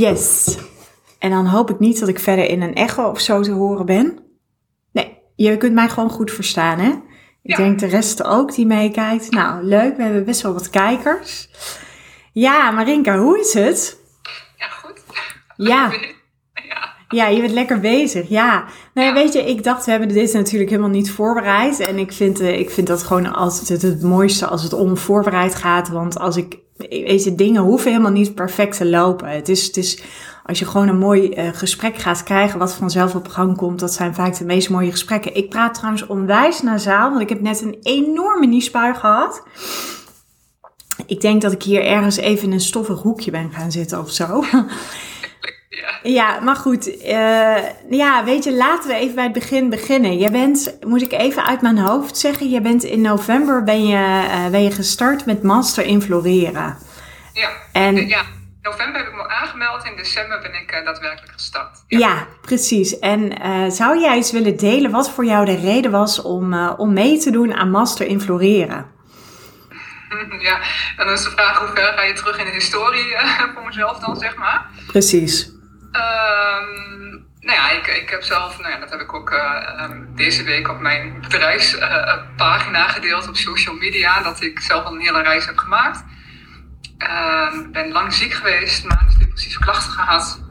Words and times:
Yes. 0.00 0.58
En 1.18 1.30
dan 1.30 1.46
hoop 1.46 1.70
ik 1.70 1.78
niet 1.78 2.00
dat 2.00 2.08
ik 2.08 2.18
verder 2.18 2.44
in 2.44 2.62
een 2.62 2.74
echo 2.74 3.08
of 3.08 3.20
zo 3.20 3.42
te 3.42 3.50
horen 3.50 3.86
ben. 3.86 4.18
Nee, 4.92 5.18
je 5.36 5.56
kunt 5.56 5.74
mij 5.74 5.88
gewoon 5.88 6.10
goed 6.10 6.30
verstaan, 6.30 6.78
hè? 6.78 6.92
Ik 7.42 7.56
denk 7.56 7.78
de 7.78 7.86
rest 7.86 8.24
ook 8.24 8.54
die 8.54 8.66
meekijkt. 8.66 9.30
Nou, 9.30 9.64
leuk. 9.64 9.96
We 9.96 10.02
hebben 10.02 10.24
best 10.24 10.42
wel 10.42 10.52
wat 10.52 10.70
kijkers. 10.70 11.48
Ja, 12.32 12.70
Marinka, 12.70 13.18
hoe 13.18 13.40
is 13.40 13.54
het? 13.54 14.00
Ja, 14.56 14.66
goed. 14.66 15.02
Ja. 15.56 15.90
Ja. 17.10 17.26
je 17.26 17.40
bent 17.40 17.52
lekker 17.52 17.80
bezig. 17.80 18.28
Ja. 18.28 18.64
Nou 18.94 19.06
ja, 19.08 19.14
weet 19.14 19.32
je, 19.32 19.44
ik 19.44 19.64
dacht, 19.64 19.84
we 19.84 19.90
hebben 19.90 20.08
dit 20.08 20.32
natuurlijk 20.32 20.70
helemaal 20.70 20.90
niet 20.90 21.10
voorbereid. 21.10 21.80
En 21.80 21.98
ik 21.98 22.12
vind, 22.12 22.40
uh, 22.40 22.58
ik 22.58 22.70
vind 22.70 22.86
dat 22.86 23.02
gewoon 23.02 23.34
altijd 23.34 23.68
het, 23.68 23.82
het 23.82 24.02
mooiste 24.02 24.46
als 24.46 24.62
het 24.62 24.72
onvoorbereid 24.72 25.54
gaat. 25.54 25.88
Want 25.88 26.18
als 26.18 26.36
ik, 26.36 26.58
weet 26.76 27.24
je, 27.24 27.34
dingen 27.34 27.62
hoeven 27.62 27.90
helemaal 27.90 28.12
niet 28.12 28.34
perfect 28.34 28.76
te 28.76 28.86
lopen. 28.86 29.28
Het 29.28 29.48
is, 29.48 29.66
het 29.66 29.76
is 29.76 30.02
als 30.50 30.58
je 30.58 30.66
gewoon 30.66 30.88
een 30.88 30.98
mooi 30.98 31.28
uh, 31.28 31.48
gesprek 31.52 31.96
gaat 31.96 32.22
krijgen, 32.22 32.58
wat 32.58 32.74
vanzelf 32.74 33.14
op 33.14 33.28
gang 33.28 33.56
komt, 33.56 33.80
dat 33.80 33.92
zijn 33.92 34.14
vaak 34.14 34.38
de 34.38 34.44
meest 34.44 34.70
mooie 34.70 34.90
gesprekken. 34.90 35.34
Ik 35.34 35.48
praat 35.48 35.74
trouwens 35.74 36.06
onwijs 36.06 36.62
nasaal, 36.62 37.10
want 37.10 37.20
ik 37.20 37.28
heb 37.28 37.40
net 37.40 37.60
een 37.60 37.78
enorme 37.82 38.46
niespui 38.46 38.94
gehad. 38.94 39.42
Ik 41.06 41.20
denk 41.20 41.42
dat 41.42 41.52
ik 41.52 41.62
hier 41.62 41.84
ergens 41.84 42.16
even 42.16 42.44
in 42.44 42.52
een 42.52 42.60
stoffig 42.60 43.02
hoekje 43.02 43.30
ben 43.30 43.50
gaan 43.52 43.72
zitten 43.72 44.00
of 44.00 44.10
zo. 44.10 44.44
Ja, 46.02 46.40
maar 46.40 46.56
goed. 46.56 46.86
Uh, 46.86 47.56
ja, 47.90 48.24
weet 48.24 48.44
je, 48.44 48.52
laten 48.52 48.90
we 48.90 48.96
even 48.96 49.14
bij 49.14 49.24
het 49.24 49.32
begin 49.32 49.70
beginnen. 49.70 50.18
Je 50.18 50.30
bent, 50.30 50.76
moet 50.80 51.02
ik 51.02 51.12
even 51.12 51.44
uit 51.44 51.60
mijn 51.60 51.78
hoofd 51.78 52.16
zeggen, 52.16 52.50
je 52.50 52.60
bent 52.60 52.82
in 52.82 53.00
november 53.00 53.64
ben 53.64 53.86
je, 53.86 53.96
uh, 53.96 54.48
ben 54.48 54.62
je 54.62 54.70
gestart 54.70 55.26
met 55.26 55.42
Master 55.42 55.84
in 55.84 56.02
Floreren. 56.02 56.76
Ja, 57.32 57.50
en, 57.72 58.08
ja, 58.08 58.20
in 58.20 58.26
november 58.62 59.00
heb 59.00 59.08
ik 59.08 59.14
me 59.14 59.28
aangemeld. 59.28 59.84
In 59.84 59.96
december 59.96 60.40
ben 60.40 60.54
ik 60.54 60.72
uh, 60.74 60.84
daadwerkelijk 60.84 61.32
gestart. 61.32 61.84
Ja, 61.86 61.98
ja 61.98 62.26
precies. 62.40 62.98
En 62.98 63.32
zou 63.72 64.00
jij 64.00 64.14
eens 64.14 64.32
willen 64.32 64.56
delen 64.56 64.90
wat 64.90 65.10
voor 65.10 65.24
jou 65.24 65.44
de 65.44 65.56
reden 65.56 65.90
was 65.90 66.22
om, 66.22 66.68
om 66.68 66.92
mee 66.92 67.18
te 67.18 67.30
doen 67.30 67.54
aan 67.54 67.70
Master 67.70 68.06
in 68.06 68.20
Floreren? 68.20 68.86
Ja, 70.40 70.60
dan 70.96 71.12
is 71.12 71.22
de 71.22 71.30
vraag 71.30 71.58
hoe 71.58 71.68
ver 71.74 71.92
ga 71.92 72.02
je 72.02 72.12
terug 72.12 72.38
in 72.38 72.44
de 72.44 72.50
historie 72.50 73.16
voor 73.54 73.64
mezelf 73.64 73.98
dan, 73.98 74.16
zeg 74.16 74.36
maar. 74.36 74.66
Precies. 74.86 75.59
Um, 75.92 77.28
nou 77.40 77.58
ja, 77.58 77.70
ik, 77.70 77.86
ik 77.86 78.10
heb 78.10 78.22
zelf, 78.22 78.58
nou 78.58 78.72
ja, 78.72 78.78
dat 78.78 78.90
heb 78.90 79.00
ik 79.00 79.14
ook 79.14 79.30
uh, 79.30 79.82
um, 79.82 80.14
deze 80.14 80.42
week 80.42 80.68
op 80.68 80.80
mijn 80.80 81.20
bedrijfspagina 81.20 82.86
uh, 82.86 82.92
gedeeld 82.92 83.28
op 83.28 83.36
social 83.36 83.74
media, 83.74 84.22
dat 84.22 84.42
ik 84.42 84.60
zelf 84.60 84.84
al 84.84 84.92
een 84.92 85.00
hele 85.00 85.22
reis 85.22 85.46
heb 85.46 85.58
gemaakt. 85.58 86.04
Uh, 86.98 87.52
ben 87.72 87.92
lang 87.92 88.12
ziek 88.12 88.32
geweest, 88.32 88.84
manisch 88.84 89.14
depressieve 89.14 89.60
klachten 89.60 89.92
gehad. 89.92 90.42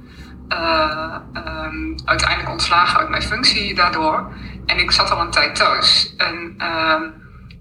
Um, 0.49 1.95
uiteindelijk 2.05 2.49
ontslagen 2.49 2.99
uit 2.99 3.09
mijn 3.09 3.21
functie 3.21 3.75
daardoor. 3.75 4.33
En 4.65 4.77
ik 4.77 4.91
zat 4.91 5.11
al 5.11 5.21
een 5.21 5.31
tijd 5.31 5.55
thuis. 5.55 6.13
En, 6.17 6.55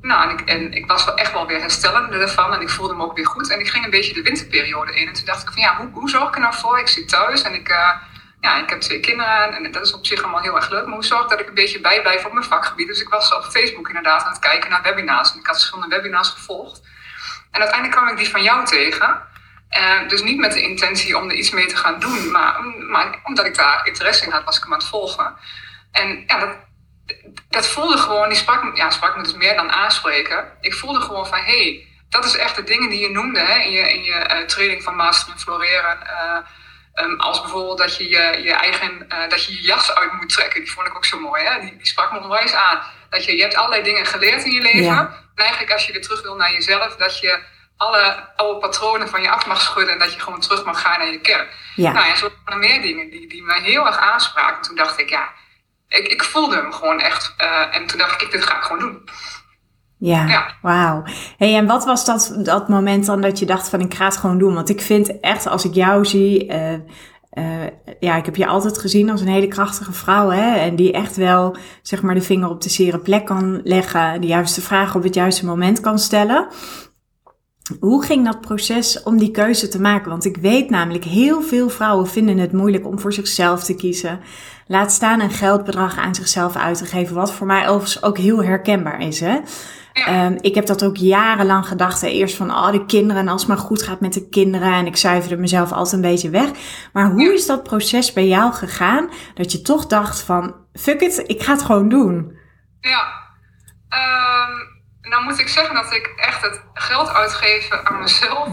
nou, 0.09 0.31
en, 0.31 0.39
ik, 0.39 0.49
en 0.49 0.73
ik 0.73 0.87
was 0.87 1.05
wel 1.05 1.17
echt 1.17 1.33
wel 1.33 1.47
weer 1.47 1.61
herstellende 1.61 2.19
ervan 2.19 2.55
en 2.55 2.61
ik 2.61 2.69
voelde 2.69 2.95
me 2.95 3.03
ook 3.03 3.17
weer 3.17 3.27
goed. 3.27 3.51
En 3.51 3.61
ik 3.61 3.69
ging 3.69 3.85
een 3.85 3.91
beetje 3.91 4.15
de 4.15 4.23
winterperiode 4.23 4.95
in. 4.95 5.07
En 5.07 5.13
toen 5.13 5.25
dacht 5.25 5.43
ik 5.43 5.51
van 5.53 5.63
ja, 5.63 5.77
hoe, 5.77 5.89
hoe 5.93 6.11
zorg 6.11 6.29
ik 6.29 6.35
er 6.35 6.41
nou 6.41 6.55
voor? 6.55 6.79
Ik 6.79 6.89
zit 6.89 7.09
thuis 7.09 7.43
en 7.43 7.55
ik, 7.55 7.69
uh, 7.69 7.91
ja, 8.41 8.63
ik 8.63 8.71
heb 8.71 8.81
twee 8.81 9.01
kinderen 9.01 9.55
en 9.55 9.73
dat 9.73 9.87
is 9.87 9.93
op 9.93 10.07
zich 10.07 10.23
allemaal 10.23 10.41
heel 10.41 10.57
erg 10.57 10.71
leuk. 10.71 10.85
Maar 10.85 10.95
hoe 10.95 11.05
zorg 11.05 11.23
ik 11.23 11.29
dat 11.29 11.41
ik 11.41 11.49
een 11.49 11.55
beetje 11.55 11.81
bijblijf 11.81 12.25
op 12.25 12.33
mijn 12.33 12.45
vakgebied? 12.45 12.87
Dus 12.87 13.01
ik 13.01 13.09
was 13.09 13.35
op 13.35 13.45
Facebook 13.45 13.89
inderdaad 13.89 14.25
aan 14.25 14.31
het 14.31 14.39
kijken 14.39 14.71
naar 14.71 14.83
webinars. 14.83 15.33
En 15.33 15.39
ik 15.39 15.47
had 15.47 15.57
verschillende 15.57 15.97
webinars 15.97 16.29
gevolgd. 16.29 16.81
En 17.51 17.61
uiteindelijk 17.61 17.99
kwam 17.99 18.09
ik 18.09 18.17
die 18.17 18.31
van 18.31 18.43
jou 18.43 18.65
tegen. 18.65 19.27
Uh, 19.79 20.09
dus 20.09 20.23
niet 20.23 20.39
met 20.39 20.53
de 20.53 20.63
intentie 20.63 21.17
om 21.17 21.29
er 21.29 21.37
iets 21.37 21.51
mee 21.51 21.67
te 21.67 21.77
gaan 21.77 22.01
doen, 22.01 22.31
maar, 22.31 22.65
maar 22.91 23.21
omdat 23.23 23.47
ik 23.47 23.55
daar 23.55 23.87
interesse 23.87 24.25
in 24.25 24.31
had, 24.31 24.45
was 24.45 24.57
ik 24.57 24.63
hem 24.63 24.73
aan 24.73 24.79
het 24.79 24.89
volgen. 24.89 25.37
En 25.93 26.25
ja, 26.27 26.39
dat, 26.39 26.57
dat 27.49 27.67
voelde 27.67 27.97
gewoon, 27.97 28.29
die 28.29 28.39
sprak, 28.39 28.77
ja, 28.77 28.91
sprak 28.91 29.17
me 29.17 29.23
dus 29.23 29.35
meer 29.35 29.55
dan 29.55 29.73
aanspreken. 29.73 30.53
Ik 30.61 30.75
voelde 30.75 31.01
gewoon 31.01 31.27
van, 31.27 31.39
hé, 31.39 31.63
hey, 31.63 31.87
dat 32.09 32.25
is 32.25 32.37
echt 32.37 32.57
de 32.57 32.65
dingen 32.65 32.91
die 32.91 33.01
je 33.01 33.11
noemde 33.11 33.41
hè, 33.41 33.59
in 33.59 33.71
je, 33.71 33.93
in 33.93 34.03
je 34.03 34.13
uh, 34.13 34.47
training 34.47 34.83
van 34.83 34.97
Master 34.97 35.33
in 35.33 35.39
Floreren. 35.39 35.99
Uh, 36.03 37.05
um, 37.05 37.21
als 37.21 37.41
bijvoorbeeld 37.41 37.79
dat 37.79 37.97
je 37.97 38.09
je, 38.09 38.41
je 38.43 38.53
eigen, 38.53 39.07
uh, 39.09 39.29
dat 39.29 39.45
je 39.45 39.55
je 39.55 39.63
jas 39.63 39.95
uit 39.95 40.13
moet 40.13 40.29
trekken. 40.29 40.61
Die 40.61 40.73
vond 40.73 40.87
ik 40.87 40.97
ook 40.97 41.05
zo 41.05 41.21
mooi. 41.21 41.45
Hè? 41.45 41.61
Die, 41.61 41.77
die 41.77 41.87
sprak 41.87 42.13
me 42.13 42.19
onwijs 42.19 42.55
aan. 42.55 42.81
Dat 43.11 43.25
je, 43.25 43.37
je 43.37 43.43
hebt 43.43 43.57
allerlei 43.57 43.83
dingen 43.83 44.07
geleerd 44.07 44.45
in 44.45 44.53
je 44.53 44.61
leven. 44.61 44.83
Ja. 44.83 45.25
En 45.35 45.45
eigenlijk 45.45 45.73
als 45.73 45.87
je 45.87 45.93
weer 45.93 46.03
terug 46.03 46.23
wil 46.23 46.37
naar 46.37 46.53
jezelf, 46.53 46.97
dat 46.97 47.19
je 47.21 47.43
alle 47.77 48.29
oude 48.37 48.59
patronen 48.61 49.09
van 49.09 49.23
je 49.23 49.31
af 49.31 49.47
mag 49.47 49.61
schudden 49.61 49.93
en 49.93 49.99
dat 49.99 50.15
je 50.15 50.21
gewoon 50.21 50.41
terug 50.41 50.65
mag 50.65 50.81
gaan 50.81 50.99
naar 50.99 51.11
je 51.11 51.21
kern. 51.21 51.47
Ja. 51.75 51.93
Nou 51.93 52.07
ja, 52.07 52.15
zo 52.15 52.29
waren 52.45 52.63
er 52.63 52.69
meer 52.69 52.83
dingen 52.83 53.11
die, 53.11 53.29
die 53.29 53.43
mij 53.43 53.61
heel 53.61 53.87
erg 53.87 53.99
aanspraken. 53.99 54.63
Toen 54.63 54.77
dacht 54.77 54.99
ik, 54.99 55.09
ja, 55.09 55.33
ik, 55.89 56.07
ik 56.07 56.25
voelde 56.25 56.57
hem 56.57 56.73
gewoon 56.73 57.01
echt. 57.01 57.35
Uh, 57.39 57.77
en 57.77 57.87
toen 57.87 57.99
dacht 57.99 58.23
ik, 58.23 58.31
dit 58.31 58.45
ga 58.45 58.57
ik 58.57 58.63
gewoon 58.63 58.79
doen. 58.79 59.03
Ja, 59.99 60.27
ja. 60.27 60.55
wauw. 60.63 61.03
Hey, 61.37 61.57
en 61.57 61.67
wat 61.67 61.85
was 61.85 62.05
dat, 62.05 62.39
dat 62.43 62.69
moment 62.69 63.07
dan 63.07 63.21
dat 63.21 63.39
je 63.39 63.47
dacht 63.47 63.69
van 63.69 63.81
ik 63.81 63.95
ga 63.95 64.05
het 64.05 64.17
gewoon 64.17 64.39
doen? 64.39 64.55
Want 64.55 64.69
ik 64.69 64.81
vind 64.81 65.21
echt 65.21 65.47
als 65.47 65.65
ik 65.65 65.75
jou 65.75 66.05
zie, 66.05 66.53
uh, 66.53 66.73
uh, 66.73 67.67
ja, 68.01 68.17
ik 68.17 68.25
heb 68.25 68.37
je 68.37 68.47
altijd 68.47 68.79
gezien 68.79 69.11
als 69.11 69.21
een 69.21 69.29
hele 69.29 69.49
krachtige 69.49 69.93
vrouw, 69.93 70.31
hè? 70.31 70.57
En 70.57 70.77
die 70.77 70.93
echt 70.93 71.17
wel, 71.17 71.57
zeg 71.83 72.03
maar, 72.03 72.15
de 72.15 72.23
vinger 72.23 72.49
op 72.49 72.63
de 72.63 72.69
zere 72.69 72.99
plek 72.99 73.27
kan 73.27 73.61
leggen, 73.65 74.21
de 74.21 74.27
juiste 74.27 74.61
vragen 74.61 74.97
op 74.97 75.03
het 75.03 75.15
juiste 75.15 75.47
moment 75.47 75.81
kan 75.81 75.99
stellen. 75.99 76.49
Hoe 77.81 78.05
ging 78.05 78.25
dat 78.25 78.41
proces 78.41 79.03
om 79.03 79.19
die 79.19 79.31
keuze 79.31 79.69
te 79.69 79.81
maken? 79.81 80.11
Want 80.11 80.25
ik 80.25 80.37
weet 80.37 80.71
namelijk, 80.71 81.05
heel 81.05 81.43
veel 81.43 81.69
vrouwen 81.69 82.07
vinden 82.07 82.39
het 82.39 82.53
moeilijk 82.53 82.87
om 82.87 82.99
voor 82.99 83.13
zichzelf 83.13 83.65
te 83.65 83.75
kiezen. 83.75 84.21
Laat 84.69 84.93
staan 84.93 85.21
een 85.21 85.31
geldbedrag 85.31 85.99
aan 85.99 86.15
zichzelf 86.15 86.57
uit 86.57 86.79
te 86.79 86.85
geven, 86.85 87.15
wat 87.15 87.33
voor 87.33 87.47
mij 87.47 87.69
overigens 87.69 88.03
ook 88.03 88.19
heel 88.19 88.45
herkenbaar 88.45 89.01
is. 89.01 89.21
Hè? 89.21 89.39
Um, 90.09 90.39
ik 90.41 90.55
heb 90.55 90.67
dat 90.67 90.85
ook 90.85 90.97
jarenlang 90.97 91.67
gedacht. 91.67 92.01
Hè? 92.01 92.09
Eerst 92.09 92.37
van, 92.37 92.51
oh, 92.51 92.73
de 92.73 92.87
kinderen 92.87 93.23
en 93.23 93.29
als 93.29 93.41
het 93.41 93.51
maar 93.51 93.59
goed 93.59 93.83
gaat 93.83 94.01
met 94.01 94.13
de 94.13 94.29
kinderen. 94.29 94.73
En 94.73 94.87
ik 94.87 94.97
zuiverde 94.97 95.37
mezelf 95.37 95.73
altijd 95.73 95.95
een 95.95 96.11
beetje 96.11 96.31
weg. 96.31 96.51
Maar 96.93 97.11
hoe 97.11 97.35
is 97.35 97.47
dat 97.47 97.63
proces 97.63 98.13
bij 98.13 98.27
jou 98.27 98.53
gegaan? 98.53 99.11
Dat 99.35 99.53
je 99.53 99.63
toch 99.63 99.87
dacht 99.87 100.21
van, 100.21 100.55
fuck 100.73 101.01
it, 101.01 101.23
ik 101.27 101.43
ga 101.43 101.53
het 101.53 101.63
gewoon 101.63 101.89
doen. 101.89 102.39
Ja, 102.81 103.13
um 103.89 104.77
nou 105.09 105.25
moet 105.25 105.39
ik 105.39 105.49
zeggen 105.49 105.75
dat 105.75 105.93
ik 105.93 106.13
echt 106.17 106.43
het 106.43 106.61
geld 106.75 107.09
uitgeven 107.09 107.87
aan 107.87 107.99
mezelf 107.99 108.49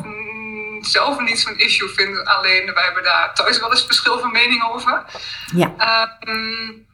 zelf 0.85 1.19
niet 1.19 1.39
zo'n 1.39 1.57
issue 1.57 1.89
vind. 1.89 2.25
Alleen 2.25 2.73
wij 2.73 2.83
hebben 2.83 3.03
daar 3.03 3.33
thuis 3.33 3.59
wel 3.59 3.71
eens 3.71 3.85
verschil 3.85 4.19
van 4.19 4.31
mening 4.31 4.63
over. 4.63 5.03
Ja. 5.53 6.17
Um, 6.27 6.87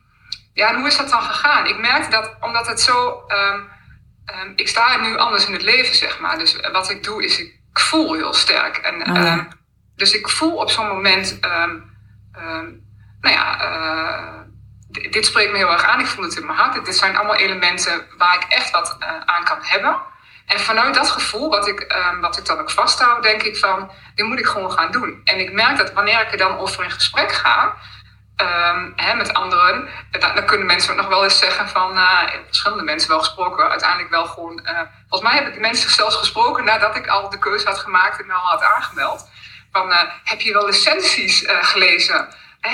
ja, 0.54 0.70
en 0.70 0.76
hoe 0.76 0.88
is 0.88 0.98
dat 0.98 1.10
dan 1.10 1.22
gegaan? 1.22 1.68
Ik 1.68 1.78
merkte 1.78 2.10
dat 2.10 2.36
omdat 2.40 2.68
het 2.68 2.82
zo. 2.82 3.24
Um, 3.28 3.70
um, 4.26 4.54
ik 4.56 4.68
sta 4.68 4.98
nu 4.98 5.18
anders 5.18 5.46
in 5.46 5.54
het 5.54 5.62
leven, 5.62 5.96
zeg 5.96 6.20
maar. 6.20 6.38
Dus 6.38 6.56
wat 6.72 6.90
ik 6.90 7.04
doe 7.04 7.24
is, 7.24 7.40
ik 7.40 7.60
voel 7.74 8.14
heel 8.14 8.34
sterk. 8.34 8.78
En, 8.78 9.10
oh, 9.10 9.16
ja. 9.16 9.48
dus 9.96 10.14
ik 10.14 10.30
voel 10.30 10.56
op 10.56 10.70
zo'n 10.70 10.88
moment. 10.88 11.40
nou 13.22 13.36
ja. 13.36 13.72
Uh, 13.72 14.40
dit 15.12 15.26
spreekt 15.26 15.52
me 15.52 15.58
heel 15.58 15.72
erg 15.72 15.84
aan. 15.84 16.00
Ik 16.00 16.06
voel 16.06 16.24
het 16.24 16.36
in 16.36 16.46
mijn 16.46 16.58
hart. 16.58 16.86
Dit 16.86 16.96
zijn 16.96 17.18
allemaal 17.18 17.36
elementen 17.36 18.06
waar 18.18 18.36
ik 18.36 18.44
echt 18.50 18.72
wat 18.72 18.98
uh, 19.00 19.08
aan 19.26 19.44
kan 19.44 19.58
hebben. 19.62 20.02
En 20.52 20.60
vanuit 20.60 20.94
dat 20.94 21.10
gevoel, 21.10 21.50
wat 21.50 21.68
ik, 21.68 21.96
um, 22.12 22.22
wat 22.22 22.38
ik 22.38 22.46
dan 22.46 22.60
ook 22.60 22.72
vasthoud, 22.72 23.24
denk 23.24 23.44
ik 23.44 23.58
van, 23.58 23.92
dit 24.16 24.26
moet 24.26 24.40
ik 24.40 24.46
gewoon 24.46 24.72
gaan 24.72 24.92
doen. 24.92 25.22
En 25.24 25.40
ik 25.40 25.52
merk 25.52 25.78
dat 25.78 25.94
wanneer 25.94 26.22
ik 26.22 26.32
er 26.32 26.38
dan 26.38 26.58
over 26.58 26.84
in 26.84 26.92
gesprek 26.92 27.32
ga, 27.32 27.76
um, 28.38 28.94
hè, 28.96 29.14
met 29.14 29.34
anderen, 29.34 29.90
dan, 30.20 30.46
kunnen 30.46 30.68
mensen 30.68 30.92
ook 30.92 30.98
nog 30.98 31.08
wel 31.08 31.24
eens 31.24 31.38
zeggen 31.38 31.70
van, 31.70 31.98
uh, 31.98 32.20
verschillende 32.46 32.84
mensen 32.84 33.10
wel 33.10 33.20
gesproken, 33.20 33.70
uiteindelijk 33.70 34.10
wel 34.10 34.26
gewoon, 34.26 34.60
uh, 34.64 34.80
volgens 35.10 35.22
mij 35.22 35.34
hebben 35.34 35.54
de 35.54 35.60
mensen 35.60 35.90
zelfs 35.90 36.16
gesproken 36.16 36.64
nadat 36.64 36.96
ik 36.96 37.08
al 37.08 37.30
de 37.30 37.40
keuze 37.40 37.68
had 37.68 37.80
gemaakt 37.80 38.22
en 38.22 38.32
al 38.32 38.50
had 38.50 38.64
aangemeld. 38.64 39.30
Van, 39.72 39.94
heb 40.24 40.42
je 40.42 40.54
wel 40.54 40.66
licenties 40.66 41.46
gelezen? 41.48 42.28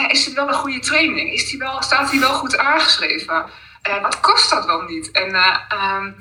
is 0.07 0.25
dit 0.25 0.33
wel 0.33 0.47
een 0.47 0.53
goede 0.53 0.79
training? 0.79 1.33
Is 1.33 1.50
die 1.50 1.59
wel, 1.59 1.81
staat 1.81 2.12
die 2.12 2.19
wel 2.19 2.33
goed 2.33 2.57
aangeschreven? 2.57 3.45
Wat 4.01 4.19
kost 4.19 4.50
dat 4.50 4.65
wel 4.65 4.81
niet? 4.81 5.12
En 5.12 5.35
um, 5.74 6.15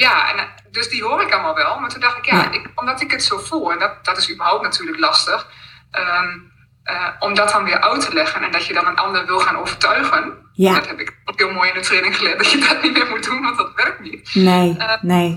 ja, 0.00 0.32
en, 0.32 0.48
dus 0.70 0.88
die 0.88 1.02
hoor 1.02 1.22
ik 1.22 1.32
allemaal 1.32 1.54
wel. 1.54 1.78
Maar 1.78 1.90
toen 1.90 2.00
dacht 2.00 2.18
ik, 2.18 2.24
ja, 2.24 2.50
Ik, 2.50 2.70
omdat 2.74 3.00
ik 3.00 3.10
het 3.10 3.24
zo 3.24 3.38
voel, 3.38 3.72
en 3.72 3.78
dat, 3.78 4.04
dat 4.04 4.18
is 4.18 4.32
überhaupt 4.32 4.62
natuurlijk 4.62 4.98
lastig, 4.98 5.46
ehm, 5.90 6.38
eh, 6.82 7.08
om 7.18 7.34
dat 7.34 7.50
dan 7.50 7.64
weer 7.64 7.80
uit 7.80 8.00
te 8.00 8.14
leggen 8.14 8.42
en 8.42 8.52
dat 8.52 8.66
je 8.66 8.74
dan 8.74 8.86
een 8.86 8.96
ander 8.96 9.26
wil 9.26 9.40
gaan 9.40 9.56
overtuigen. 9.56 10.50
Ja. 10.52 10.74
Dat 10.74 10.86
heb 10.86 11.00
ik 11.00 11.16
ook 11.24 11.38
heel 11.38 11.52
mooi 11.52 11.68
in 11.68 11.74
de 11.74 11.80
training 11.80 12.16
geleerd, 12.16 12.38
dat 12.38 12.50
je 12.50 12.58
dat 12.58 12.82
niet 12.82 12.92
meer 12.92 13.06
moet 13.06 13.24
doen, 13.24 13.42
want 13.42 13.56
dat 13.56 13.72
werkt 13.74 14.00
niet. 14.00 14.34
Nee, 14.34 14.76
uh, 14.78 15.02
nee. 15.02 15.36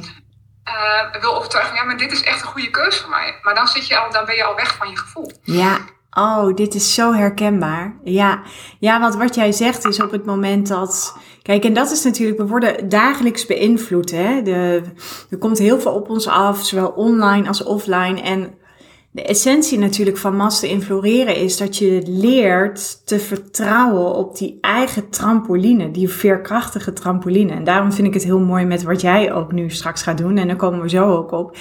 Uh, 0.68 1.22
wil 1.22 1.36
overtuigen, 1.36 1.76
ja, 1.76 1.84
maar 1.84 1.98
dit 1.98 2.12
is 2.12 2.24
echt 2.24 2.42
een 2.42 2.48
goede 2.48 2.70
keuze 2.70 3.02
voor 3.02 3.10
mij. 3.10 3.40
Maar 3.42 3.56
dan, 3.56 3.68
zit 3.68 3.88
je 3.88 3.98
al, 3.98 4.12
dan 4.12 4.26
ben 4.26 4.36
je 4.36 4.44
al 4.44 4.56
weg 4.56 4.76
van 4.76 4.90
je 4.90 4.98
gevoel. 4.98 5.32
Ja, 5.44 5.78
Oh, 6.14 6.56
dit 6.56 6.76
is 6.76 6.94
zo 6.94 7.14
herkenbaar. 7.14 7.98
Ja, 8.04 8.42
ja, 8.80 9.00
want 9.00 9.16
wat 9.16 9.36
jij 9.36 9.52
zegt 9.52 9.86
is 9.86 10.02
op 10.02 10.12
het 10.12 10.26
moment 10.26 10.68
dat. 10.68 11.18
Kijk, 11.42 11.64
en 11.64 11.74
dat 11.74 11.92
is 11.92 12.04
natuurlijk, 12.04 12.38
we 12.38 12.48
worden 12.48 12.90
dagelijks 12.90 13.46
beïnvloed. 13.46 14.12
Hè? 14.12 14.42
De, 14.42 14.82
er 15.30 15.38
komt 15.38 15.58
heel 15.58 15.80
veel 15.80 15.92
op 15.92 16.10
ons 16.10 16.28
af, 16.28 16.66
zowel 16.66 16.90
online 16.90 17.48
als 17.48 17.64
offline. 17.64 18.22
En 18.22 18.54
de 19.12 19.24
essentie 19.24 19.80
natuurlijk 19.80 20.18
van 20.18 20.36
masten 20.36 20.70
infloreren 20.70 21.36
is 21.36 21.58
dat 21.58 21.78
je 21.78 22.04
leert 22.06 23.08
te 23.08 23.20
vertrouwen 23.20 24.16
op 24.16 24.38
die 24.38 24.58
eigen 24.62 25.10
trampoline, 25.10 25.92
die 25.92 26.10
veerkrachtige 26.10 26.94
trampoline. 26.94 27.52
En 27.52 27.64
daarom 27.64 27.92
vind 27.92 28.08
ik 28.08 28.14
het 28.14 28.24
heel 28.24 28.40
mooi 28.40 28.66
met 28.66 28.84
wat 28.84 29.02
jij 29.02 29.34
ook 29.34 29.52
nu 29.52 29.70
straks 29.70 30.04
gaat 30.04 30.18
doen. 30.18 30.38
En 30.38 30.48
daar 30.48 30.56
komen 30.56 30.82
we 30.82 30.90
zo 30.90 31.16
ook 31.16 31.32
op. 31.32 31.58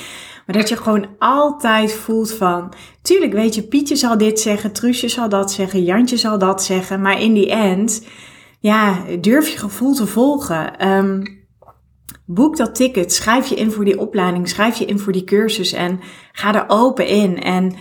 Maar 0.46 0.56
dat 0.56 0.68
je 0.68 0.76
gewoon 0.76 1.06
altijd 1.18 1.92
voelt 1.92 2.32
van, 2.32 2.72
tuurlijk 3.02 3.32
weet 3.32 3.54
je, 3.54 3.62
Pietje 3.62 3.96
zal 3.96 4.18
dit 4.18 4.40
zeggen, 4.40 4.72
Truusje 4.72 5.08
zal 5.08 5.28
dat 5.28 5.52
zeggen, 5.52 5.84
Jantje 5.84 6.16
zal 6.16 6.38
dat 6.38 6.62
zeggen. 6.62 7.00
Maar 7.00 7.20
in 7.20 7.34
die 7.34 7.50
end, 7.50 8.06
ja, 8.60 9.02
durf 9.20 9.48
je 9.48 9.58
gevoel 9.58 9.94
te 9.94 10.06
volgen. 10.06 10.88
Um, 10.88 11.40
boek 12.26 12.56
dat 12.56 12.74
ticket, 12.74 13.12
schrijf 13.12 13.46
je 13.46 13.54
in 13.54 13.70
voor 13.70 13.84
die 13.84 13.98
opleiding, 13.98 14.48
schrijf 14.48 14.76
je 14.76 14.84
in 14.84 14.98
voor 14.98 15.12
die 15.12 15.24
cursus 15.24 15.72
en 15.72 16.00
ga 16.32 16.54
er 16.54 16.64
open 16.68 17.06
in. 17.06 17.42
En 17.42 17.74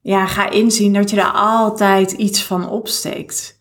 ja, 0.00 0.26
ga 0.26 0.50
inzien 0.50 0.92
dat 0.92 1.10
je 1.10 1.20
er 1.20 1.32
altijd 1.32 2.12
iets 2.12 2.42
van 2.42 2.68
opsteekt. 2.68 3.58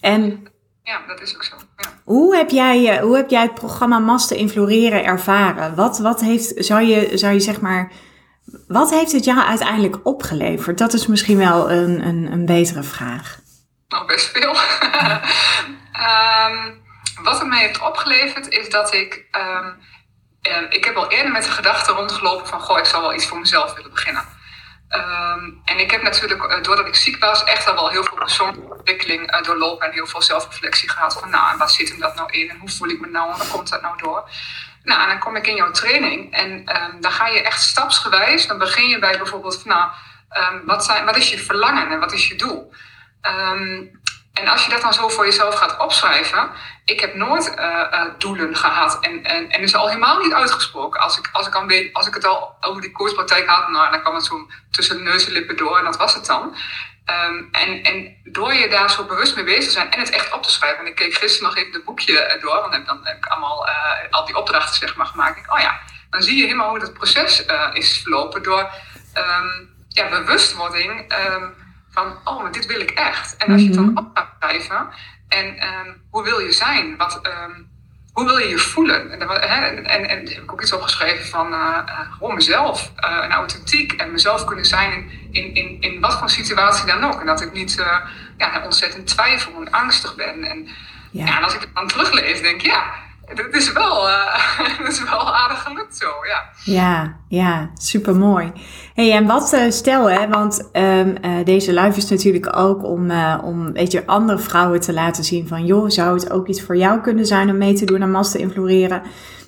En 0.00 0.42
ja, 0.88 1.00
dat 1.06 1.20
is 1.20 1.34
ook 1.34 1.44
zo. 1.44 1.56
Ja. 1.76 1.88
Hoe, 2.04 2.36
heb 2.36 2.50
jij, 2.50 2.96
eh, 2.96 3.02
hoe 3.02 3.16
heb 3.16 3.30
jij 3.30 3.42
het 3.42 3.54
programma 3.54 3.98
Master 3.98 4.36
Infloreren 4.36 5.04
ervaren? 5.04 5.74
Wat, 5.74 5.98
wat 5.98 6.20
heeft, 6.20 6.52
zou 6.56 6.82
je, 6.82 7.18
zou 7.18 7.32
je 7.32 7.40
zeg 7.40 7.60
maar, 7.60 7.92
wat 8.68 8.90
heeft 8.90 9.12
het 9.12 9.24
jou 9.24 9.38
uiteindelijk 9.38 9.96
opgeleverd? 10.02 10.78
Dat 10.78 10.92
is 10.92 11.06
misschien 11.06 11.38
wel 11.38 11.70
een, 11.70 12.06
een, 12.06 12.32
een 12.32 12.46
betere 12.46 12.82
vraag. 12.82 13.38
Nou, 13.88 14.06
best 14.06 14.30
veel. 14.30 14.56
um, 16.06 16.82
wat 17.26 17.38
het 17.38 17.48
mij 17.48 17.60
heeft 17.60 17.80
opgeleverd 17.80 18.48
is 18.48 18.70
dat 18.70 18.94
ik. 18.94 19.26
Um, 19.36 19.76
ik 20.70 20.84
heb 20.84 20.96
al 20.96 21.10
eerder 21.10 21.32
met 21.32 21.44
de 21.44 21.50
gedachte 21.50 21.92
rondgelopen 21.92 22.46
van: 22.46 22.60
goh, 22.60 22.78
ik 22.78 22.84
zou 22.84 23.02
wel 23.02 23.14
iets 23.14 23.26
voor 23.26 23.38
mezelf 23.38 23.74
willen 23.74 23.90
beginnen. 23.90 24.24
Um, 24.90 25.60
en 25.64 25.78
ik 25.78 25.90
heb 25.90 26.02
natuurlijk, 26.02 26.42
uh, 26.42 26.62
doordat 26.62 26.86
ik 26.86 26.94
ziek 26.94 27.18
was, 27.18 27.44
echt 27.44 27.68
al 27.68 27.74
wel 27.74 27.88
heel 27.88 28.04
veel 28.04 28.16
persoonlijke 28.16 28.74
ontwikkeling 28.74 29.34
uh, 29.34 29.42
doorlopen 29.42 29.86
en 29.86 29.92
heel 29.92 30.06
veel 30.06 30.22
zelfreflectie 30.22 30.90
gehad. 30.90 31.18
Van 31.20 31.30
nou, 31.30 31.58
wat 31.58 31.72
zit 31.72 31.88
hem 31.88 32.00
dat 32.00 32.14
nou 32.14 32.32
in 32.32 32.50
en 32.50 32.58
hoe 32.58 32.70
voel 32.70 32.88
ik 32.88 33.00
me 33.00 33.06
nou 33.06 33.32
en 33.32 33.38
waar 33.38 33.46
komt 33.46 33.68
dat 33.68 33.82
nou 33.82 33.98
door? 33.98 34.30
Nou, 34.82 35.02
en 35.02 35.08
dan 35.08 35.18
kom 35.18 35.36
ik 35.36 35.46
in 35.46 35.54
jouw 35.54 35.70
training 35.70 36.32
en 36.32 36.50
um, 36.50 37.00
dan 37.00 37.12
ga 37.12 37.26
je 37.26 37.42
echt 37.42 37.62
stapsgewijs. 37.62 38.46
Dan 38.46 38.58
begin 38.58 38.88
je 38.88 38.98
bij 38.98 39.16
bijvoorbeeld 39.16 39.62
van 39.62 39.70
nou, 39.70 39.90
um, 40.54 40.62
wat, 40.64 40.84
zijn, 40.84 41.04
wat 41.04 41.16
is 41.16 41.30
je 41.30 41.38
verlangen 41.38 41.90
en 41.90 42.00
wat 42.00 42.12
is 42.12 42.28
je 42.28 42.34
doel? 42.34 42.72
En 44.38 44.48
als 44.48 44.64
je 44.64 44.70
dat 44.70 44.80
dan 44.80 44.92
zo 44.92 45.08
voor 45.08 45.24
jezelf 45.24 45.54
gaat 45.54 45.76
opschrijven, 45.76 46.50
ik 46.84 47.00
heb 47.00 47.14
nooit 47.14 47.54
uh, 47.58 47.64
uh, 47.64 48.02
doelen 48.18 48.56
gehad 48.56 48.98
en, 49.00 49.24
en, 49.24 49.50
en 49.50 49.62
is 49.62 49.74
al 49.74 49.88
helemaal 49.88 50.18
niet 50.18 50.32
uitgesproken. 50.32 51.00
Als 51.00 51.18
ik, 51.18 51.28
als 51.32 51.46
ik, 51.46 51.54
weet, 51.66 51.94
als 51.94 52.06
ik 52.06 52.14
het 52.14 52.24
al 52.24 52.56
over 52.60 52.80
die 52.80 52.92
koerspraktijk 52.92 53.46
had, 53.46 53.68
nou, 53.68 53.90
dan 53.90 54.00
kwam 54.00 54.14
het 54.14 54.24
zo 54.24 54.46
tussen 54.70 54.96
de 54.96 55.02
neus 55.02 55.26
en 55.26 55.32
lippen 55.32 55.56
door 55.56 55.78
en 55.78 55.84
dat 55.84 55.96
was 55.96 56.14
het 56.14 56.26
dan. 56.26 56.56
Um, 57.26 57.48
en, 57.52 57.82
en 57.82 58.16
door 58.24 58.54
je 58.54 58.68
daar 58.68 58.90
zo 58.90 59.04
bewust 59.04 59.34
mee 59.34 59.44
bezig 59.44 59.64
te 59.64 59.70
zijn 59.70 59.90
en 59.90 60.00
het 60.00 60.10
echt 60.10 60.32
op 60.32 60.42
te 60.42 60.50
schrijven. 60.50 60.78
En 60.78 60.86
ik 60.86 60.94
keek 60.94 61.14
gisteren 61.14 61.48
nog 61.48 61.56
even 61.56 61.72
het 61.72 61.84
boekje 61.84 62.38
door, 62.40 62.60
want 62.60 62.86
dan 62.86 63.00
heb 63.02 63.16
ik 63.16 63.26
allemaal 63.26 63.68
uh, 63.68 63.74
al 64.10 64.24
die 64.24 64.36
opdrachten 64.36 64.76
zeg 64.76 64.96
maar, 64.96 65.06
gemaakt. 65.06 65.50
Oh 65.50 65.60
ja, 65.60 65.80
dan 66.10 66.22
zie 66.22 66.36
je 66.36 66.42
helemaal 66.42 66.68
hoe 66.68 66.78
dat 66.78 66.92
proces 66.92 67.44
is 67.72 67.98
verlopen 68.02 68.42
door 68.42 68.70
um, 69.14 69.76
ja, 69.88 70.08
bewustwording. 70.08 71.14
Um, 71.32 71.54
van, 71.98 72.34
oh, 72.34 72.42
maar 72.42 72.52
dit 72.52 72.66
wil 72.66 72.80
ik 72.80 72.90
echt. 72.90 73.36
En 73.36 73.52
als 73.52 73.60
je 73.60 73.66
het 73.66 73.76
dan 73.76 73.90
mhm. 73.90 73.98
op 73.98 74.10
gaat 74.14 74.28
schrijven, 74.40 74.88
en 75.28 75.46
um, 75.46 76.02
hoe 76.10 76.22
wil 76.22 76.38
je 76.38 76.52
zijn? 76.52 76.96
Wat, 76.96 77.20
um, 77.26 77.68
hoe 78.12 78.24
wil 78.24 78.38
je 78.38 78.48
je 78.48 78.58
voelen? 78.58 79.10
En, 79.10 79.20
en, 79.20 79.84
en, 79.84 80.08
en 80.08 80.18
heb 80.18 80.42
ik 80.42 80.52
ook 80.52 80.62
iets 80.62 80.72
opgeschreven 80.72 81.26
van 81.26 81.52
uh, 81.52 81.78
gewoon 82.10 82.34
mezelf. 82.34 82.92
Uh, 83.04 83.24
en 83.24 83.30
authentiek 83.30 83.92
en 83.92 84.12
mezelf 84.12 84.44
kunnen 84.44 84.64
zijn 84.64 85.10
in, 85.30 85.54
in, 85.54 85.54
in, 85.54 85.80
in 85.80 86.00
wat 86.00 86.18
voor 86.18 86.30
situatie 86.30 86.86
dan 86.86 87.04
ook. 87.04 87.20
En 87.20 87.26
dat 87.26 87.40
ik 87.40 87.52
niet 87.52 87.76
uh, 87.78 87.96
ja, 88.36 88.62
ontzettend 88.64 89.06
twijfel 89.06 89.52
en 89.60 89.70
angstig 89.70 90.14
ben. 90.14 90.44
En, 90.44 90.68
ja. 91.10 91.26
ja. 91.26 91.36
en 91.36 91.42
als 91.42 91.54
ik 91.54 91.60
het 91.60 91.74
dan 91.74 91.88
teruglees, 91.88 92.40
denk 92.40 92.62
ik, 92.62 92.66
ja, 92.66 92.92
dat 93.34 93.54
is 93.54 93.72
wel, 93.72 94.08
uh, 94.08 94.78
dat 94.78 94.88
is 94.88 95.04
wel 95.04 95.34
aardig 95.34 95.62
gelukt 95.62 95.96
zo, 95.96 96.06
ja. 96.06 96.42
Ja, 96.64 97.16
ja, 97.28 97.70
super 97.74 98.16
mooi. 98.16 98.52
hey, 98.94 99.12
en 99.12 99.26
wat 99.26 99.52
uh, 99.54 99.70
stel, 99.70 100.10
hè, 100.10 100.28
want 100.28 100.68
um, 100.72 101.14
uh, 101.24 101.44
deze 101.44 101.72
live 101.72 101.96
is 101.96 102.10
natuurlijk 102.10 102.56
ook 102.56 102.84
om, 102.84 103.10
om 103.42 103.72
weet 103.72 103.92
je, 103.92 104.06
andere 104.06 104.38
vrouwen 104.38 104.80
te 104.80 104.92
laten 104.92 105.24
zien 105.24 105.48
van, 105.48 105.64
joh, 105.66 105.88
zou 105.88 106.14
het 106.14 106.30
ook 106.30 106.48
iets 106.48 106.62
voor 106.62 106.76
jou 106.76 107.00
kunnen 107.00 107.26
zijn 107.26 107.50
om 107.50 107.58
mee 107.58 107.72
te 107.72 107.84
doen 107.84 108.02
aan 108.02 108.10
master 108.10 108.40
influeren? 108.40 109.02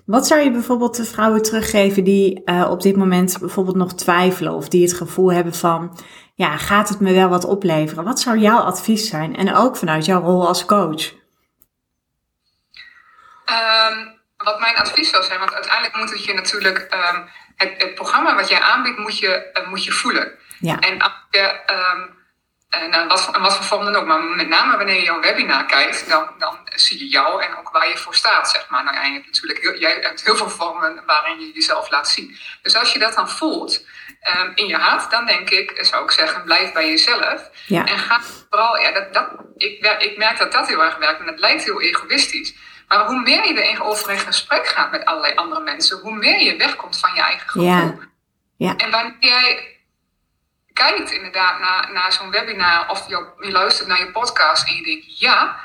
Wat 0.07 0.27
zou 0.27 0.41
je 0.41 0.51
bijvoorbeeld 0.51 0.97
de 0.97 1.05
vrouwen 1.05 1.43
teruggeven 1.43 2.05
die 2.05 2.43
op 2.69 2.83
dit 2.83 2.97
moment 2.97 3.37
bijvoorbeeld 3.41 3.77
nog 3.77 3.93
twijfelen 3.93 4.55
of 4.55 4.69
die 4.69 4.83
het 4.83 4.93
gevoel 4.93 5.33
hebben 5.33 5.55
van, 5.55 5.97
ja, 6.35 6.57
gaat 6.57 6.89
het 6.89 7.01
me 7.01 7.13
wel 7.13 7.29
wat 7.29 7.45
opleveren? 7.45 8.05
Wat 8.05 8.21
zou 8.21 8.39
jouw 8.39 8.59
advies 8.59 9.09
zijn? 9.09 9.37
En 9.37 9.55
ook 9.55 9.77
vanuit 9.77 10.05
jouw 10.05 10.21
rol 10.21 10.47
als 10.47 10.65
coach? 10.65 11.20
Um, 13.51 14.19
wat 14.37 14.61
mijn 14.61 14.77
advies 14.77 15.11
zou 15.11 15.25
zijn, 15.25 15.39
want 15.39 15.55
uiteindelijk 15.55 15.97
moet 15.97 16.11
het 16.11 16.25
je 16.25 16.35
natuurlijk, 16.35 16.89
um, 16.93 17.29
het, 17.57 17.83
het, 17.83 17.95
programma 17.95 18.35
wat 18.35 18.49
jij 18.49 18.61
aanbiedt, 18.61 18.99
moet 18.99 19.19
je, 19.19 19.51
uh, 19.55 19.69
moet 19.69 19.85
je 19.85 19.93
voelen. 19.93 20.39
Ja. 20.59 20.79
En 20.79 21.01
als 21.01 21.13
je, 21.31 21.61
um, 21.71 22.19
uh, 22.93 23.09
wat, 23.09 23.23
voor, 23.23 23.41
wat 23.41 23.57
voor 23.57 23.65
vorm 23.65 23.85
dan 23.85 23.95
ook, 23.95 24.07
maar 24.07 24.23
met 24.23 24.49
name 24.49 24.77
wanneer 24.77 24.95
je 24.95 25.03
jouw 25.03 25.21
webinar 25.21 25.67
kijkt, 25.67 26.09
dan, 26.09 26.31
dan 26.39 26.59
zie 26.65 26.99
je 26.99 27.09
jou 27.09 27.43
en 27.43 27.57
ook 27.57 27.71
waar 27.71 27.89
je 27.89 27.97
voor 27.97 28.15
staat, 28.15 28.51
zeg 28.51 28.69
maar. 28.69 28.85
Nou, 28.85 28.97
ja, 28.97 29.05
je 29.05 29.13
hebt 29.13 29.27
natuurlijk 29.27 29.61
heel, 29.61 29.79
jij 29.79 29.99
hebt 30.01 30.25
heel 30.25 30.37
veel 30.37 30.51
vormen 30.51 31.03
waarin 31.07 31.41
je 31.41 31.53
jezelf 31.53 31.91
laat 31.91 32.09
zien. 32.09 32.39
Dus 32.63 32.77
als 32.77 32.93
je 32.93 32.99
dat 32.99 33.15
dan 33.15 33.31
voelt 33.31 33.87
um, 34.37 34.53
in 34.55 34.67
je 34.67 34.77
hart, 34.77 35.11
dan 35.11 35.27
denk 35.27 35.51
ik, 35.51 35.73
zou 35.81 36.05
ik 36.05 36.11
zeggen, 36.11 36.45
blijf 36.45 36.73
bij 36.73 36.89
jezelf. 36.89 37.51
Ja. 37.67 37.85
En 37.85 37.99
ga 37.99 38.21
vooral, 38.51 38.79
ja, 38.79 38.93
dat, 38.93 39.13
dat, 39.13 39.29
ik, 39.57 39.97
ik 39.99 40.17
merk 40.17 40.39
dat 40.39 40.53
dat 40.53 40.69
heel 40.69 40.85
erg 40.85 40.97
werkt 40.97 41.21
en 41.21 41.27
het 41.27 41.41
lijkt 41.41 41.65
heel 41.65 41.81
egoïstisch. 41.81 42.55
Maar 42.91 43.07
hoe 43.07 43.21
meer 43.21 43.47
je 43.47 43.63
erin 43.63 43.83
over 43.83 44.11
in 44.11 44.19
gesprek 44.19 44.67
gaat 44.67 44.91
met 44.91 45.05
allerlei 45.05 45.35
andere 45.35 45.61
mensen, 45.61 45.99
hoe 45.99 46.17
meer 46.17 46.41
je 46.41 46.57
wegkomt 46.57 46.99
van 46.99 47.15
je 47.15 47.21
eigen 47.21 47.49
gevoel. 47.49 47.69
Ja. 47.69 47.95
ja. 48.57 48.77
En 48.77 48.91
wanneer 48.91 49.17
jij 49.19 49.79
kijkt 50.73 51.11
inderdaad 51.11 51.61
naar, 51.61 51.91
naar 51.93 52.13
zo'n 52.13 52.31
webinar 52.31 52.91
of 52.91 53.09
je, 53.09 53.27
je 53.39 53.51
luistert 53.51 53.89
naar 53.89 53.99
je 53.99 54.11
podcast 54.11 54.69
en 54.69 54.77
je 54.77 54.83
denkt, 54.83 55.19
ja, 55.19 55.57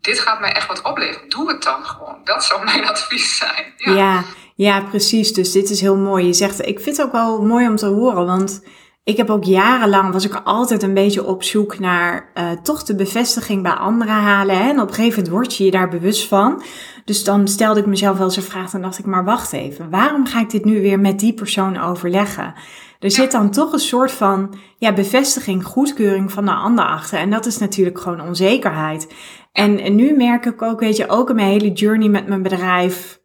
dit 0.00 0.18
gaat 0.18 0.40
mij 0.40 0.52
echt 0.52 0.66
wat 0.66 0.82
opleveren. 0.82 1.28
Doe 1.28 1.48
het 1.48 1.62
dan 1.62 1.84
gewoon. 1.84 2.20
Dat 2.24 2.44
zou 2.44 2.64
mijn 2.64 2.88
advies 2.88 3.36
zijn. 3.36 3.74
Ja. 3.76 3.92
ja, 3.92 4.24
ja, 4.54 4.80
precies. 4.80 5.32
Dus 5.32 5.52
dit 5.52 5.70
is 5.70 5.80
heel 5.80 5.96
mooi. 5.96 6.26
Je 6.26 6.32
zegt, 6.32 6.66
ik 6.66 6.80
vind 6.80 6.96
het 6.96 7.06
ook 7.06 7.12
wel 7.12 7.42
mooi 7.42 7.68
om 7.68 7.76
te 7.76 7.86
horen, 7.86 8.26
want 8.26 8.62
ik 9.04 9.16
heb 9.16 9.30
ook 9.30 9.44
jarenlang, 9.44 10.12
was 10.12 10.24
ik 10.24 10.40
altijd 10.44 10.82
een 10.82 10.94
beetje 10.94 11.26
op 11.26 11.42
zoek 11.42 11.78
naar 11.78 12.30
uh, 12.34 12.50
toch 12.62 12.82
de 12.82 12.94
bevestiging 12.94 13.62
bij 13.62 13.72
anderen 13.72 14.14
halen. 14.14 14.56
Hè? 14.56 14.68
En 14.70 14.80
op 14.80 14.88
een 14.88 14.94
gegeven 14.94 15.22
moment 15.22 15.34
word 15.34 15.56
je 15.56 15.64
je 15.64 15.70
daar 15.70 15.88
bewust 15.88 16.28
van. 16.28 16.62
Dus 17.04 17.24
dan 17.24 17.48
stelde 17.48 17.80
ik 17.80 17.86
mezelf 17.86 18.16
wel 18.16 18.26
eens 18.26 18.36
een 18.36 18.42
vraag. 18.42 18.70
Dan 18.70 18.82
dacht 18.82 18.98
ik, 18.98 19.06
maar 19.06 19.24
wacht 19.24 19.52
even. 19.52 19.90
Waarom 19.90 20.26
ga 20.26 20.40
ik 20.40 20.50
dit 20.50 20.64
nu 20.64 20.80
weer 20.80 21.00
met 21.00 21.18
die 21.18 21.34
persoon 21.34 21.80
overleggen? 21.80 22.54
Er 22.98 23.10
zit 23.10 23.32
dan 23.32 23.50
toch 23.50 23.72
een 23.72 23.78
soort 23.78 24.12
van 24.12 24.54
ja, 24.78 24.92
bevestiging, 24.92 25.64
goedkeuring 25.64 26.32
van 26.32 26.44
de 26.44 26.52
ander 26.52 26.84
achter. 26.84 27.18
En 27.18 27.30
dat 27.30 27.46
is 27.46 27.58
natuurlijk 27.58 28.00
gewoon 28.00 28.20
onzekerheid. 28.20 29.14
En, 29.52 29.78
en 29.78 29.94
nu 29.94 30.16
merk 30.16 30.46
ik 30.46 30.62
ook, 30.62 30.80
weet 30.80 30.96
je, 30.96 31.08
ook 31.08 31.28
in 31.28 31.34
mijn 31.34 31.48
hele 31.48 31.72
journey 31.72 32.08
met 32.08 32.26
mijn 32.26 32.42
bedrijf 32.42 33.21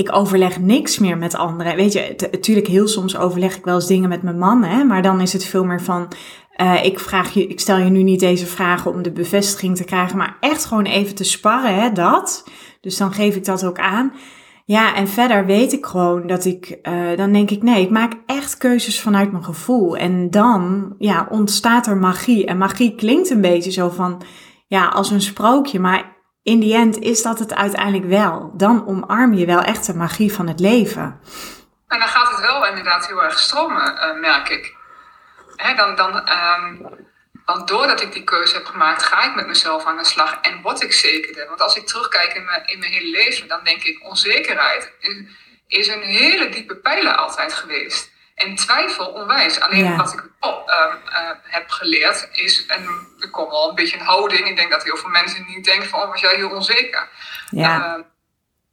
ik 0.00 0.16
overleg 0.16 0.60
niks 0.60 0.98
meer 0.98 1.18
met 1.18 1.34
anderen. 1.34 1.76
Weet 1.76 1.92
je, 1.92 2.28
natuurlijk 2.30 2.66
heel 2.66 2.88
soms 2.88 3.16
overleg 3.16 3.56
ik 3.56 3.64
wel 3.64 3.74
eens 3.74 3.86
dingen 3.86 4.08
met 4.08 4.22
mijn 4.22 4.38
man, 4.38 4.62
hè, 4.64 4.84
maar 4.84 5.02
dan 5.02 5.20
is 5.20 5.32
het 5.32 5.44
veel 5.44 5.64
meer 5.64 5.82
van, 5.82 6.08
uh, 6.56 6.84
ik, 6.84 7.00
vraag 7.00 7.34
je, 7.34 7.46
ik 7.46 7.60
stel 7.60 7.78
je 7.78 7.90
nu 7.90 8.02
niet 8.02 8.20
deze 8.20 8.46
vragen 8.46 8.92
om 8.92 9.02
de 9.02 9.12
bevestiging 9.12 9.76
te 9.76 9.84
krijgen, 9.84 10.16
maar 10.16 10.36
echt 10.40 10.64
gewoon 10.64 10.84
even 10.84 11.14
te 11.14 11.24
sparren, 11.24 11.74
hè, 11.74 11.92
dat. 11.92 12.44
Dus 12.80 12.96
dan 12.96 13.12
geef 13.12 13.36
ik 13.36 13.44
dat 13.44 13.64
ook 13.64 13.78
aan. 13.78 14.12
Ja, 14.64 14.94
en 14.94 15.08
verder 15.08 15.46
weet 15.46 15.72
ik 15.72 15.86
gewoon 15.86 16.26
dat 16.26 16.44
ik, 16.44 16.78
uh, 16.82 17.16
dan 17.16 17.32
denk 17.32 17.50
ik, 17.50 17.62
nee, 17.62 17.82
ik 17.82 17.90
maak 17.90 18.12
echt 18.26 18.56
keuzes 18.56 19.00
vanuit 19.00 19.30
mijn 19.30 19.44
gevoel. 19.44 19.96
En 19.96 20.30
dan, 20.30 20.94
ja, 20.98 21.26
ontstaat 21.30 21.86
er 21.86 21.96
magie. 21.96 22.46
En 22.46 22.58
magie 22.58 22.94
klinkt 22.94 23.30
een 23.30 23.40
beetje 23.40 23.70
zo 23.70 23.88
van, 23.88 24.22
ja, 24.66 24.86
als 24.86 25.10
een 25.10 25.20
sprookje, 25.20 25.80
maar 25.80 26.19
in 26.42 26.60
die 26.60 26.74
end 26.74 26.98
is 26.98 27.22
dat 27.22 27.38
het 27.38 27.54
uiteindelijk 27.54 28.04
wel. 28.04 28.50
Dan 28.54 28.86
omarm 28.86 29.34
je 29.34 29.46
wel 29.46 29.62
echt 29.62 29.86
de 29.86 29.94
magie 29.94 30.32
van 30.32 30.48
het 30.48 30.60
leven. 30.60 31.20
En 31.88 31.98
dan 31.98 32.08
gaat 32.08 32.30
het 32.30 32.40
wel 32.40 32.66
inderdaad 32.66 33.06
heel 33.06 33.22
erg 33.22 33.38
stromen, 33.38 33.94
uh, 33.94 34.20
merk 34.20 34.48
ik. 34.48 34.74
Hè, 35.56 35.74
dan, 35.74 35.96
dan, 35.96 36.16
um, 36.16 36.88
want 37.44 37.68
doordat 37.68 38.00
ik 38.00 38.12
die 38.12 38.24
keuze 38.24 38.54
heb 38.54 38.66
gemaakt, 38.66 39.02
ga 39.02 39.24
ik 39.24 39.34
met 39.34 39.46
mezelf 39.46 39.84
aan 39.84 39.96
de 39.96 40.04
slag 40.04 40.38
en 40.40 40.62
word 40.62 40.82
ik 40.82 40.92
zekerder. 40.92 41.48
Want 41.48 41.60
als 41.60 41.76
ik 41.76 41.86
terugkijk 41.86 42.34
in 42.34 42.44
mijn, 42.44 42.66
in 42.66 42.78
mijn 42.78 42.92
hele 42.92 43.10
leven, 43.10 43.48
dan 43.48 43.60
denk 43.64 43.82
ik 43.82 44.04
onzekerheid 44.04 44.92
is 45.66 45.88
een 45.88 46.02
hele 46.02 46.48
diepe 46.48 46.76
pijler 46.76 47.14
altijd 47.16 47.52
geweest. 47.52 48.10
En 48.40 48.54
twijfel 48.54 49.06
onwijs. 49.06 49.60
Alleen 49.60 49.96
wat 49.96 50.12
ik 50.12 50.22
wel 50.40 50.62
uh, 50.66 50.94
uh, 51.08 51.30
heb 51.42 51.70
geleerd 51.70 52.28
is, 52.32 52.66
en 52.66 52.86
er 53.20 53.30
komt 53.30 53.50
wel 53.50 53.68
een 53.68 53.74
beetje 53.74 53.98
een 53.98 54.04
houding. 54.04 54.48
Ik 54.48 54.56
denk 54.56 54.70
dat 54.70 54.84
heel 54.84 54.96
veel 54.96 55.10
mensen 55.10 55.44
niet 55.48 55.64
denken 55.64 55.88
van, 55.88 56.02
oh, 56.02 56.08
was 56.08 56.20
jij 56.20 56.34
heel 56.34 56.50
onzeker. 56.50 57.08
Ja. 57.50 57.96
Uh, 57.96 58.04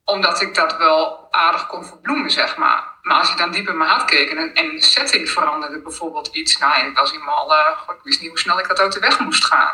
omdat 0.03 0.41
ik 0.41 0.55
dat 0.55 0.77
wel 0.77 1.27
aardig 1.31 1.67
kon 1.67 1.85
verbloemen, 1.85 2.31
zeg 2.31 2.57
maar. 2.57 2.83
Maar 3.01 3.17
als 3.17 3.29
je 3.29 3.35
dan 3.35 3.51
diep 3.51 3.67
in 3.67 3.77
mijn 3.77 3.89
hart 3.89 4.05
keek 4.05 4.29
en, 4.29 4.53
en 4.53 4.69
de 4.69 4.81
setting 4.81 5.29
veranderde 5.29 5.81
bijvoorbeeld 5.81 6.27
iets. 6.27 6.57
Nou, 6.57 6.85
ik 6.85 6.97
was 6.97 7.13
eenmaal, 7.13 7.51
uh, 7.51 7.77
God, 7.77 7.95
ik 7.95 8.03
wist 8.03 8.21
niet 8.21 8.29
hoe 8.29 8.39
snel 8.39 8.59
ik 8.59 8.67
dat 8.67 8.79
uit 8.79 8.93
de 8.93 8.99
weg 8.99 9.19
moest 9.19 9.45
gaan. 9.45 9.73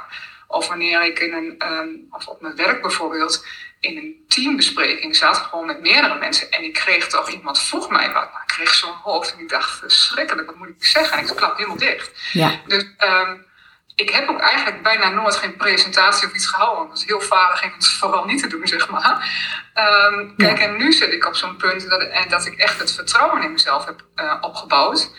Of 0.54 0.68
wanneer 0.68 1.04
ik 1.04 1.20
in 1.20 1.34
een, 1.34 1.72
um, 1.72 2.08
of 2.12 2.28
op 2.28 2.42
mijn 2.42 2.56
werk 2.56 2.82
bijvoorbeeld, 2.82 3.46
in 3.80 3.98
een 3.98 4.24
teambespreking 4.28 5.16
zat, 5.16 5.38
gewoon 5.38 5.66
met 5.66 5.82
meerdere 5.82 6.20
mensen. 6.20 6.52
En 6.52 6.64
ik 6.64 6.74
kreeg 6.74 7.08
toch, 7.08 7.30
iemand 7.30 7.60
vroeg 7.62 7.90
mij 7.90 8.12
wat. 8.12 8.32
Nou, 8.32 8.42
ik 8.42 8.48
kreeg 8.48 8.74
zo'n 8.74 9.00
hoofd 9.04 9.34
en 9.34 9.40
ik 9.40 9.50
dacht, 9.50 9.80
verschrikkelijk, 9.80 10.48
wat 10.48 10.56
moet 10.56 10.68
ik 10.68 10.86
zeggen? 10.86 11.18
En 11.18 11.28
ik 11.28 11.36
klap 11.36 11.58
helemaal 11.58 11.78
dicht. 11.78 12.12
Ja. 12.32 12.60
Dus 12.68 12.84
um, 12.84 13.46
ik 13.96 14.10
heb 14.10 14.30
ook 14.30 14.40
eigenlijk 14.40 14.84
bijna 14.84 15.10
nooit 15.10 15.36
geen 15.36 15.56
presentatie 15.56 16.28
of 16.28 16.34
iets 16.34 16.48
gehouden. 16.48 16.88
Dat 16.88 16.98
is 16.98 17.06
heel 17.06 17.22
vaardig 17.22 17.64
en 17.64 17.72
het 17.76 17.88
vooral 17.88 18.26
niet 18.26 18.42
te 18.42 18.48
doen, 18.48 18.68
zeg 18.68 18.90
maar. 18.90 19.30
Um, 20.12 20.36
kijk, 20.38 20.60
en 20.60 20.78
nu 20.78 20.92
zit 20.92 21.14
ik 21.14 21.26
op 21.26 21.36
zo'n 21.36 21.58
punt 21.58 21.90
dat, 21.90 22.02
en 22.02 22.30
dat 22.30 22.46
ik 22.46 22.58
echt 22.58 22.80
het 22.80 22.92
vertrouwen 22.92 23.44
in 23.44 23.52
mezelf 23.52 23.86
heb 23.86 24.06
uh, 24.16 24.38
opgebouwd. 24.42 25.12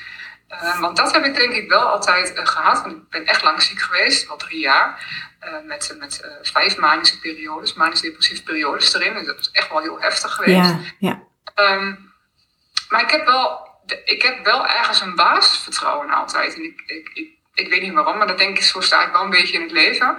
Uh, 0.62 0.80
want 0.80 0.96
dat 0.96 1.12
heb 1.12 1.24
ik 1.24 1.34
denk 1.34 1.52
ik 1.52 1.68
wel 1.68 1.82
altijd 1.82 2.36
uh, 2.36 2.46
gehad. 2.46 2.82
Want 2.82 2.96
ik 2.96 3.08
ben 3.08 3.26
echt 3.26 3.42
lang 3.42 3.62
ziek 3.62 3.80
geweest, 3.80 4.26
wel 4.26 4.36
drie 4.36 4.60
jaar. 4.60 5.06
met 5.66 5.94
met 5.98 6.28
vijf 6.42 6.76
manische 6.76 7.18
periodes, 7.18 7.74
manisch-depressieve 7.74 8.42
periodes 8.42 8.94
erin. 8.94 9.14
Dus 9.14 9.26
dat 9.26 9.38
is 9.38 9.50
echt 9.50 9.68
wel 9.68 9.80
heel 9.80 10.00
heftig 10.00 10.34
geweest. 10.34 10.70
Ja, 10.70 10.78
ja. 10.98 11.22
Um, 11.54 12.12
maar 12.88 13.02
ik 13.02 13.10
heb, 13.10 13.26
wel, 13.26 13.68
ik 14.04 14.22
heb 14.22 14.44
wel 14.44 14.66
ergens 14.66 15.00
een 15.00 15.14
basisvertrouwen 15.14 16.10
altijd. 16.10 16.54
En 16.54 16.64
ik, 16.64 16.82
ik, 16.86 17.10
ik 17.14 17.34
ik 17.54 17.68
weet 17.68 17.82
niet 17.82 17.92
waarom, 17.92 18.18
maar 18.18 18.26
dat 18.26 18.38
denk 18.38 18.56
ik, 18.56 18.62
zo 18.62 18.80
sta 18.80 19.06
ik 19.06 19.12
wel 19.12 19.22
een 19.22 19.30
beetje 19.30 19.56
in 19.56 19.62
het 19.62 19.70
leven. 19.70 20.18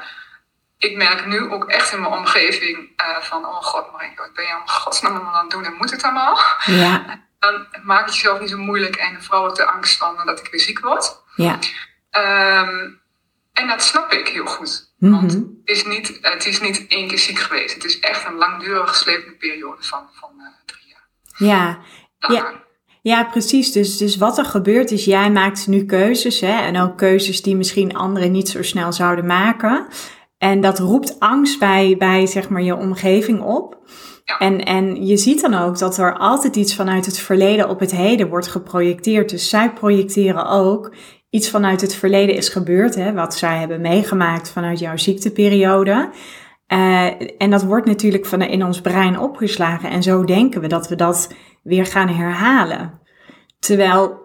Ik 0.78 0.98
merk 0.98 1.26
nu 1.26 1.52
ook 1.52 1.66
echt 1.66 1.94
in 1.94 2.02
mijn 2.02 2.14
omgeving 2.14 2.78
uh, 2.78 3.18
van, 3.22 3.46
oh 3.46 3.64
god, 3.64 3.92
Marinko, 3.92 4.24
wat 4.24 4.34
ben 4.34 4.46
je 4.46 4.52
aan 4.52 4.70
godsnaam 4.70 5.28
aan 5.28 5.42
het 5.42 5.52
doen 5.52 5.66
en 5.66 5.74
moet 5.74 5.92
het 5.92 6.04
allemaal? 6.04 6.40
Ja. 6.66 7.04
Dan 7.52 7.84
maak 7.84 8.08
je 8.08 8.14
jezelf 8.14 8.40
niet 8.40 8.50
zo 8.50 8.58
moeilijk 8.58 8.96
en 8.96 9.24
vooral 9.24 9.48
ook 9.48 9.56
de 9.56 9.66
angst 9.66 9.98
van 9.98 10.16
dat 10.26 10.40
ik 10.40 10.48
weer 10.52 10.62
ziek 10.62 10.80
word. 10.80 11.24
Ja. 11.36 11.60
Um, 12.62 13.02
en 13.54 13.68
dat 13.68 13.84
snap 13.84 14.12
ik 14.12 14.28
heel 14.28 14.46
goed. 14.46 14.94
Mm 14.98 15.14
-hmm. 15.14 15.20
Want 15.20 15.34
het 15.34 15.78
is, 15.78 15.86
niet, 15.86 16.18
het 16.22 16.46
is 16.46 16.62
niet 16.62 16.86
één 16.88 17.08
keer 17.08 17.20
ziek 17.20 17.40
geweest. 17.40 17.74
Het 17.74 17.84
is 17.84 18.00
echt 18.00 18.26
een 18.26 18.36
langdurige 18.36 18.88
geslepende 18.88 19.36
periode 19.36 19.84
van, 19.84 20.04
van 20.12 20.30
uh, 20.38 20.46
drie 20.66 20.88
jaar. 20.88 21.08
Ja, 21.50 21.80
ja. 22.34 22.64
Ja, 23.02 23.24
precies. 23.24 23.72
Dus, 23.72 23.98
dus 23.98 24.18
wat 24.18 24.38
er 24.38 24.46
gebeurt 24.46 24.92
is, 24.92 25.06
jij 25.06 25.32
maakt 25.32 25.68
nu 25.68 25.86
keuzes. 25.86 26.40
Hè, 26.40 26.62
en 26.62 26.82
ook 26.82 26.98
keuzes 26.98 27.42
die 27.42 27.56
misschien 27.56 27.96
anderen 27.96 28.32
niet 28.32 28.50
zo 28.50 28.64
snel 28.64 28.94
zouden 28.94 29.26
maken. 29.26 29.88
En 30.38 30.62
dat 30.62 30.80
roept 30.80 31.20
angst 31.20 31.60
bij, 31.60 31.96
bij 31.98 32.26
zeg 32.26 32.50
maar, 32.50 32.62
je 32.62 32.76
omgeving 32.76 33.42
op. 33.42 33.78
En, 34.40 34.66
en 34.66 35.06
je 35.06 35.18
ziet 35.18 35.42
dan 35.42 35.54
ook 35.54 35.78
dat 35.80 35.98
er 35.98 36.18
altijd 36.18 36.56
iets 36.56 36.76
vanuit 36.76 37.06
het 37.06 37.20
verleden 37.20 37.70
op 37.70 37.80
het 37.80 37.92
heden 37.92 38.30
wordt 38.30 38.48
geprojecteerd. 38.48 39.30
Dus 39.30 39.50
zij 39.50 39.74
projecteren 39.74 40.50
ook 40.50 40.96
iets 41.30 41.50
vanuit 41.50 41.82
het 41.82 41.96
verleden 41.96 42.36
is 42.36 42.50
gebeurd, 42.50 42.96
hè, 42.96 43.14
wat 43.14 43.36
zij 43.36 43.58
hebben 43.58 43.82
meegemaakt 43.82 44.50
vanuit 44.50 44.80
jouw 44.80 44.98
ziekteperiode. 44.98 46.10
Uh, 46.68 47.06
en 47.38 47.50
dat 47.50 47.64
wordt 47.64 47.86
natuurlijk 47.86 48.26
van 48.26 48.42
in 48.42 48.66
ons 48.66 48.82
brein 48.82 49.20
opgeslagen. 49.20 49.90
En 49.90 50.04
zo 50.04 50.24
denken 50.24 50.62
we 50.62 50.68
dat 50.68 50.88
we 50.88 50.96
dat 50.96 51.34
weer 51.64 51.86
gaan 51.86 52.10
herhalen. 52.10 53.02
Terwijl 53.60 54.24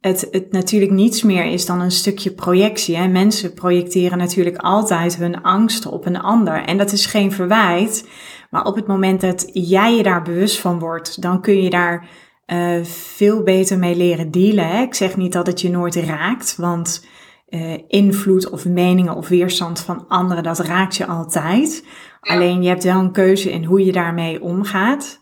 het, 0.00 0.28
het 0.30 0.52
natuurlijk 0.52 0.92
niets 0.92 1.22
meer 1.22 1.44
is 1.44 1.66
dan 1.66 1.80
een 1.80 1.90
stukje 1.90 2.30
projectie. 2.30 2.96
Hè? 2.96 3.08
Mensen 3.08 3.54
projecteren 3.54 4.18
natuurlijk 4.18 4.56
altijd 4.56 5.16
hun 5.16 5.42
angsten 5.42 5.90
op 5.90 6.06
een 6.06 6.20
ander. 6.20 6.64
En 6.64 6.78
dat 6.78 6.92
is 6.92 7.06
geen 7.06 7.32
verwijt. 7.32 8.08
Maar 8.50 8.64
op 8.64 8.76
het 8.76 8.86
moment 8.86 9.20
dat 9.20 9.50
jij 9.52 9.96
je 9.96 10.02
daar 10.02 10.22
bewust 10.22 10.60
van 10.60 10.78
wordt, 10.78 11.22
dan 11.22 11.40
kun 11.40 11.62
je 11.62 11.70
daar 11.70 12.08
uh, 12.46 12.84
veel 12.84 13.42
beter 13.42 13.78
mee 13.78 13.96
leren 13.96 14.30
dealen. 14.30 14.68
Hè? 14.68 14.82
Ik 14.82 14.94
zeg 14.94 15.16
niet 15.16 15.32
dat 15.32 15.46
het 15.46 15.60
je 15.60 15.70
nooit 15.70 15.94
raakt, 15.94 16.56
want 16.56 17.06
uh, 17.48 17.78
invloed 17.88 18.50
of 18.50 18.64
meningen 18.64 19.14
of 19.14 19.28
weerstand 19.28 19.80
van 19.80 20.08
anderen, 20.08 20.42
dat 20.42 20.58
raakt 20.58 20.96
je 20.96 21.06
altijd. 21.06 21.84
Alleen 22.20 22.62
je 22.62 22.68
hebt 22.68 22.84
wel 22.84 23.00
een 23.00 23.12
keuze 23.12 23.52
in 23.52 23.64
hoe 23.64 23.84
je 23.84 23.92
daarmee 23.92 24.42
omgaat. 24.42 25.20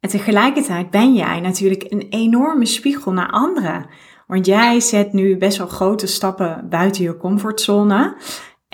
En 0.00 0.10
tegelijkertijd 0.10 0.90
ben 0.90 1.14
jij 1.14 1.40
natuurlijk 1.40 1.86
een 1.88 2.06
enorme 2.10 2.66
spiegel 2.66 3.12
naar 3.12 3.30
anderen. 3.30 3.86
Want 4.26 4.46
jij 4.46 4.80
zet 4.80 5.12
nu 5.12 5.36
best 5.36 5.58
wel 5.58 5.66
grote 5.66 6.06
stappen 6.06 6.66
buiten 6.68 7.02
je 7.02 7.16
comfortzone. 7.16 8.16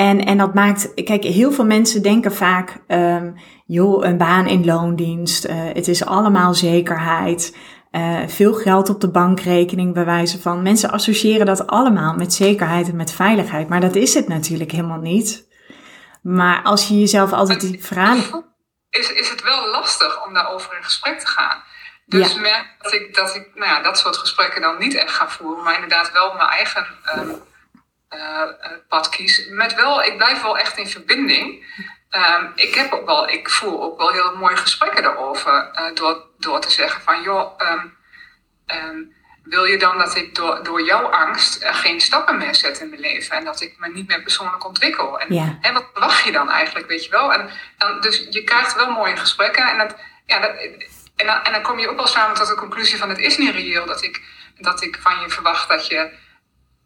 En, 0.01 0.25
en 0.25 0.39
dat 0.39 0.55
maakt, 0.55 0.95
kijk, 1.05 1.25
heel 1.25 1.53
veel 1.53 1.65
mensen 1.65 2.03
denken 2.03 2.35
vaak, 2.35 2.77
um, 2.89 3.35
joh, 3.67 4.05
een 4.05 4.17
baan 4.17 4.47
in 4.47 4.65
loondienst, 4.65 5.45
uh, 5.45 5.53
het 5.73 5.89
is 5.89 6.05
allemaal 6.05 6.55
zekerheid. 6.55 7.57
Uh, 7.91 8.21
veel 8.27 8.53
geld 8.53 8.89
op 8.89 9.01
de 9.01 9.11
bankrekening, 9.11 9.95
bij 9.95 10.05
wijze 10.05 10.41
van. 10.41 10.63
Mensen 10.63 10.91
associëren 10.91 11.47
dat 11.47 11.67
allemaal 11.67 12.15
met 12.15 12.35
zekerheid 12.35 12.89
en 12.89 12.97
met 12.97 13.13
veiligheid. 13.13 13.69
Maar 13.69 13.81
dat 13.81 13.95
is 13.95 14.15
het 14.15 14.29
natuurlijk 14.29 14.71
helemaal 14.71 15.01
niet. 15.01 15.49
Maar 16.23 16.63
als 16.63 16.89
je 16.89 16.99
jezelf 16.99 17.33
altijd 17.33 17.61
die 17.61 17.85
verhalen 17.85 18.45
is, 18.91 19.13
is 19.13 19.31
het 19.31 19.43
wel 19.43 19.71
lastig 19.71 20.27
om 20.27 20.35
daarover 20.35 20.77
in 20.77 20.85
gesprek 20.85 21.19
te 21.21 21.27
gaan. 21.27 21.63
Dus 22.07 22.33
ja. 22.33 22.41
merk 22.41 22.77
dat 22.79 22.93
ik, 22.93 23.15
dat 23.15 23.35
ik 23.35 23.51
nou 23.55 23.71
ja, 23.71 23.83
dat 23.83 23.99
soort 23.99 24.17
gesprekken 24.17 24.61
dan 24.61 24.79
niet 24.79 24.95
echt 24.95 25.15
ga 25.15 25.29
voeren, 25.29 25.65
maar 25.65 25.75
inderdaad 25.75 26.13
wel 26.13 26.35
mijn 26.35 26.49
eigen 26.49 26.87
um, 27.17 27.49
uh, 28.11 28.43
pad 28.89 29.09
kies. 29.09 29.49
Met 29.49 29.75
wel, 29.75 30.03
ik 30.03 30.17
blijf 30.17 30.43
wel 30.43 30.59
echt 30.59 30.79
in 30.79 30.89
verbinding. 30.89 31.65
Um, 32.11 32.53
ik, 32.55 32.75
heb 32.75 32.93
ook 32.93 33.07
wel, 33.07 33.29
ik 33.29 33.51
voer 33.51 33.81
ook 33.81 33.99
wel 33.99 34.11
heel 34.11 34.37
mooie 34.37 34.57
gesprekken 34.57 35.03
daarover. 35.03 35.71
Uh, 35.75 35.95
door, 35.95 36.27
door 36.39 36.61
te 36.61 36.71
zeggen 36.71 37.03
van 37.03 37.23
joh, 37.23 37.61
um, 37.61 37.99
wil 39.45 39.65
je 39.65 39.79
dan 39.79 39.99
dat 39.99 40.17
ik 40.17 40.35
door, 40.35 40.63
door 40.63 40.83
jouw 40.83 41.05
angst 41.05 41.63
uh, 41.63 41.75
geen 41.75 42.01
stappen 42.01 42.39
meer 42.39 42.55
zet 42.55 42.81
in 42.81 42.89
mijn 42.89 43.01
leven 43.01 43.37
en 43.37 43.45
dat 43.45 43.61
ik 43.61 43.75
me 43.79 43.89
niet 43.89 44.09
meer 44.09 44.23
persoonlijk 44.23 44.67
ontwikkel? 44.67 45.21
En, 45.21 45.35
ja. 45.35 45.59
en 45.61 45.73
wat 45.73 45.87
verwacht 45.93 46.25
je 46.25 46.33
dan 46.33 46.51
eigenlijk, 46.51 46.87
weet 46.89 47.05
je 47.05 47.11
wel? 47.11 47.33
En, 47.33 47.51
dan, 47.79 48.01
dus 48.01 48.27
je 48.31 48.45
krijgt 48.45 48.75
wel 48.75 48.91
mooie 48.91 49.17
gesprekken 49.17 49.69
en, 49.69 49.79
dat, 49.79 49.97
ja, 50.27 50.39
dat, 50.41 50.51
en, 51.17 51.27
dan, 51.27 51.43
en 51.43 51.53
dan 51.53 51.63
kom 51.63 51.79
je 51.79 51.89
ook 51.89 51.97
wel 51.97 52.07
samen 52.07 52.37
tot 52.37 52.49
de 52.49 52.55
conclusie 52.55 52.99
van 52.99 53.09
het 53.09 53.19
is 53.19 53.39
niet 53.39 53.55
reëel 53.55 53.87
dat 53.87 54.03
ik, 54.03 54.23
dat 54.59 54.83
ik 54.83 54.99
van 55.01 55.21
je 55.21 55.31
verwacht 55.31 55.69
dat 55.69 55.87
je 55.87 56.11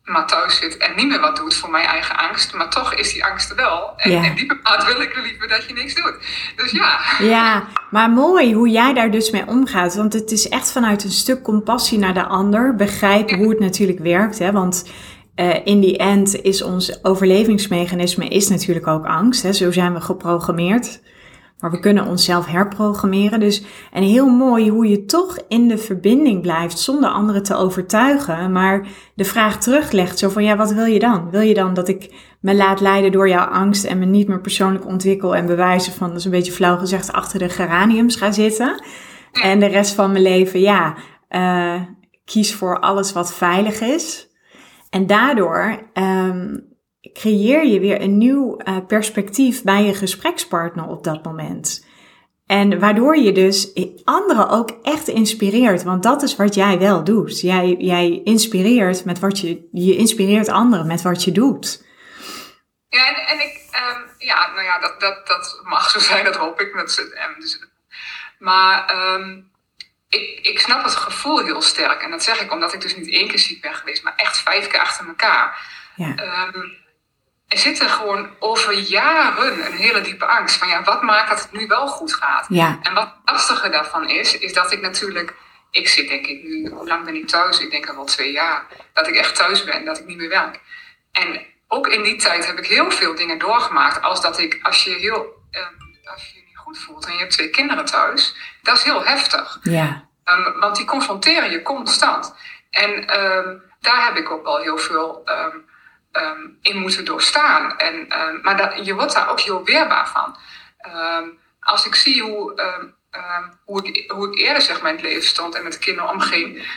maar 0.04 0.26
thuis 0.26 0.56
zit 0.56 0.76
en 0.76 0.92
niet 0.96 1.08
meer 1.08 1.20
wat 1.20 1.36
doet 1.36 1.54
voor 1.54 1.70
mijn 1.70 1.86
eigen 1.86 2.16
angst. 2.16 2.54
Maar 2.54 2.70
toch 2.70 2.94
is 2.94 3.12
die 3.12 3.24
angst 3.24 3.50
er 3.50 3.56
wel. 3.56 3.92
En 3.96 4.10
ja. 4.10 4.22
in 4.22 4.34
diepe 4.34 4.58
maat 4.62 4.84
wil 4.84 5.00
ik 5.00 5.22
liever 5.22 5.48
dat 5.48 5.64
je 5.64 5.74
niks 5.74 5.94
doet. 5.94 6.14
Dus 6.56 6.70
ja. 6.70 7.00
Ja, 7.18 7.66
maar 7.90 8.10
mooi 8.10 8.54
hoe 8.54 8.68
jij 8.68 8.94
daar 8.94 9.10
dus 9.10 9.30
mee 9.30 9.46
omgaat. 9.46 9.94
Want 9.94 10.12
het 10.12 10.30
is 10.30 10.48
echt 10.48 10.72
vanuit 10.72 11.04
een 11.04 11.10
stuk 11.10 11.42
compassie 11.42 11.98
naar 11.98 12.14
de 12.14 12.24
ander. 12.24 12.74
Begrijpen 12.76 13.36
ja. 13.36 13.42
hoe 13.42 13.50
het 13.50 13.60
natuurlijk 13.60 13.98
werkt. 13.98 14.38
Hè? 14.38 14.52
Want 14.52 14.90
uh, 15.36 15.66
in 15.66 15.80
die 15.80 15.98
end 15.98 16.42
is 16.42 16.62
ons 16.62 17.04
overlevingsmechanisme 17.04 18.28
is 18.28 18.48
natuurlijk 18.48 18.86
ook 18.86 19.06
angst. 19.06 19.42
Hè? 19.42 19.52
Zo 19.52 19.72
zijn 19.72 19.94
we 19.94 20.00
geprogrammeerd. 20.00 21.00
Maar 21.64 21.72
we 21.72 21.80
kunnen 21.80 22.06
onszelf 22.06 22.46
herprogrammeren. 22.46 23.40
Dus, 23.40 23.62
en 23.92 24.02
heel 24.02 24.26
mooi 24.26 24.70
hoe 24.70 24.86
je 24.86 25.04
toch 25.04 25.38
in 25.48 25.68
de 25.68 25.78
verbinding 25.78 26.42
blijft 26.42 26.78
zonder 26.78 27.10
anderen 27.10 27.42
te 27.42 27.54
overtuigen. 27.54 28.52
Maar 28.52 28.86
de 29.14 29.24
vraag 29.24 29.60
teruglegt 29.60 30.18
zo 30.18 30.28
van, 30.28 30.44
ja, 30.44 30.56
wat 30.56 30.72
wil 30.72 30.84
je 30.84 30.98
dan? 30.98 31.30
Wil 31.30 31.40
je 31.40 31.54
dan 31.54 31.74
dat 31.74 31.88
ik 31.88 32.14
me 32.40 32.54
laat 32.54 32.80
leiden 32.80 33.12
door 33.12 33.28
jouw 33.28 33.46
angst 33.46 33.84
en 33.84 33.98
me 33.98 34.04
niet 34.04 34.28
meer 34.28 34.40
persoonlijk 34.40 34.86
ontwikkel 34.86 35.36
en 35.36 35.46
bewijzen 35.46 35.92
van, 35.92 36.08
dat 36.08 36.18
is 36.18 36.24
een 36.24 36.30
beetje 36.30 36.52
flauw 36.52 36.76
gezegd, 36.76 37.12
achter 37.12 37.38
de 37.38 37.48
geraniums 37.48 38.16
ga 38.16 38.32
zitten? 38.32 38.82
En 39.32 39.60
de 39.60 39.66
rest 39.66 39.94
van 39.94 40.12
mijn 40.12 40.22
leven, 40.22 40.60
ja, 40.60 40.94
uh, 41.30 41.82
kies 42.24 42.54
voor 42.54 42.80
alles 42.80 43.12
wat 43.12 43.34
veilig 43.34 43.80
is. 43.80 44.28
En 44.90 45.06
daardoor 45.06 45.78
um, 45.94 46.73
creëer 47.12 47.66
je 47.66 47.80
weer 47.80 48.00
een 48.00 48.18
nieuw 48.18 48.60
uh, 48.60 48.76
perspectief 48.86 49.62
bij 49.62 49.82
je 49.82 49.94
gesprekspartner 49.94 50.86
op 50.86 51.04
dat 51.04 51.24
moment. 51.24 51.86
En 52.46 52.78
waardoor 52.78 53.16
je 53.16 53.32
dus 53.32 53.72
anderen 54.04 54.48
ook 54.48 54.70
echt 54.82 55.08
inspireert. 55.08 55.82
Want 55.82 56.02
dat 56.02 56.22
is 56.22 56.36
wat 56.36 56.54
jij 56.54 56.78
wel 56.78 57.04
doet. 57.04 57.40
Jij, 57.40 57.74
jij 57.78 58.20
inspireert 58.24 59.04
met 59.04 59.18
wat 59.18 59.40
je, 59.40 59.68
je 59.72 59.96
inspireert 59.96 60.48
anderen 60.48 60.86
met 60.86 61.02
wat 61.02 61.24
je 61.24 61.32
doet. 61.32 61.84
Ja, 62.88 63.08
en, 63.08 63.26
en 63.26 63.40
ik, 63.40 63.54
um, 63.54 64.10
ja, 64.18 64.50
nou 64.50 64.62
ja, 64.62 64.78
dat, 64.78 65.00
dat, 65.00 65.26
dat 65.26 65.60
mag 65.64 65.90
zo 65.90 65.98
zijn, 65.98 66.24
dat 66.24 66.36
hoop 66.36 66.60
ik. 66.60 66.74
Dat, 66.74 67.10
dus, 67.38 67.58
maar 68.38 68.86
ehm, 68.86 69.40
ik, 70.08 70.38
ik 70.42 70.58
snap 70.58 70.84
het 70.84 70.96
gevoel 70.96 71.44
heel 71.44 71.62
sterk. 71.62 72.02
En 72.02 72.10
dat 72.10 72.22
zeg 72.22 72.40
ik 72.40 72.52
omdat 72.52 72.72
ik 72.72 72.80
dus 72.80 72.96
niet 72.96 73.12
één 73.12 73.28
keer 73.28 73.38
ziek 73.38 73.62
ben 73.62 73.74
geweest, 73.74 74.02
maar 74.02 74.14
echt 74.16 74.36
vijf 74.36 74.66
keer 74.66 74.80
achter 74.80 75.06
elkaar. 75.06 75.72
Ja. 75.96 76.48
Um, 76.54 76.82
er 77.54 77.60
zit 77.60 77.80
er 77.80 77.88
gewoon 77.88 78.28
over 78.38 78.72
jaren 78.72 79.66
een 79.66 79.72
hele 79.72 80.00
diepe 80.00 80.26
angst. 80.26 80.56
Van 80.56 80.68
ja, 80.68 80.82
wat 80.82 81.02
maakt 81.02 81.28
dat 81.28 81.42
het 81.42 81.52
nu 81.52 81.66
wel 81.66 81.86
goed 81.86 82.14
gaat? 82.14 82.46
Ja. 82.48 82.78
En 82.82 82.94
wat 82.94 83.14
lastige 83.24 83.68
daarvan 83.68 84.08
is, 84.08 84.38
is 84.38 84.52
dat 84.52 84.72
ik 84.72 84.80
natuurlijk... 84.80 85.34
Ik 85.70 85.88
zit 85.88 86.08
denk 86.08 86.26
ik 86.26 86.42
nu, 86.42 86.68
hoe 86.68 86.86
lang 86.86 87.04
ben 87.04 87.14
ik 87.14 87.26
thuis? 87.26 87.60
Ik 87.60 87.70
denk 87.70 87.88
al 87.88 87.94
wel 87.94 88.04
twee 88.04 88.32
jaar. 88.32 88.66
Dat 88.92 89.08
ik 89.08 89.14
echt 89.14 89.34
thuis 89.34 89.64
ben, 89.64 89.84
dat 89.84 89.98
ik 89.98 90.06
niet 90.06 90.16
meer 90.16 90.28
werk. 90.28 90.60
En 91.12 91.46
ook 91.68 91.88
in 91.88 92.02
die 92.02 92.16
tijd 92.16 92.46
heb 92.46 92.58
ik 92.58 92.66
heel 92.66 92.90
veel 92.90 93.14
dingen 93.14 93.38
doorgemaakt. 93.38 94.02
Als 94.02 94.20
dat 94.20 94.38
ik, 94.38 94.58
als 94.62 94.84
je 94.84 94.90
heel, 94.90 95.26
ehm, 95.50 95.72
als 96.04 96.30
je 96.30 96.38
je 96.38 96.44
niet 96.46 96.56
goed 96.56 96.78
voelt 96.78 97.06
en 97.06 97.12
je 97.12 97.18
hebt 97.18 97.32
twee 97.32 97.50
kinderen 97.50 97.84
thuis, 97.84 98.36
dat 98.62 98.76
is 98.76 98.82
heel 98.82 99.04
heftig. 99.04 99.58
Ja. 99.62 100.08
Um, 100.24 100.60
want 100.60 100.76
die 100.76 100.86
confronteren 100.86 101.50
je 101.50 101.62
constant. 101.62 102.34
En 102.70 103.20
um, 103.20 103.62
daar 103.80 104.04
heb 104.04 104.16
ik 104.16 104.30
ook 104.30 104.44
wel 104.44 104.58
heel 104.58 104.78
veel 104.78 105.22
in 106.60 106.76
moeten 106.76 107.04
doorstaan. 107.04 107.76
En, 107.78 108.06
maar 108.42 108.56
dat, 108.56 108.86
je 108.86 108.94
wordt 108.94 109.14
daar 109.14 109.30
ook 109.30 109.40
heel 109.40 109.64
weerbaar 109.64 110.08
van. 110.08 110.36
als 111.60 111.86
ik 111.86 111.94
zie 111.94 112.22
hoe, 112.22 112.62
hoe, 113.64 113.86
ik, 113.86 114.10
hoe 114.10 114.32
ik 114.32 114.38
eerder 114.38 114.62
zeg 114.62 114.80
maar, 114.80 114.90
in 114.90 114.96
het 114.96 115.04
leven 115.04 115.28
stond 115.28 115.54
en 115.54 115.62
met 115.62 115.72
de 115.72 115.78
kinderen 115.78 116.10
omging. 116.10 116.68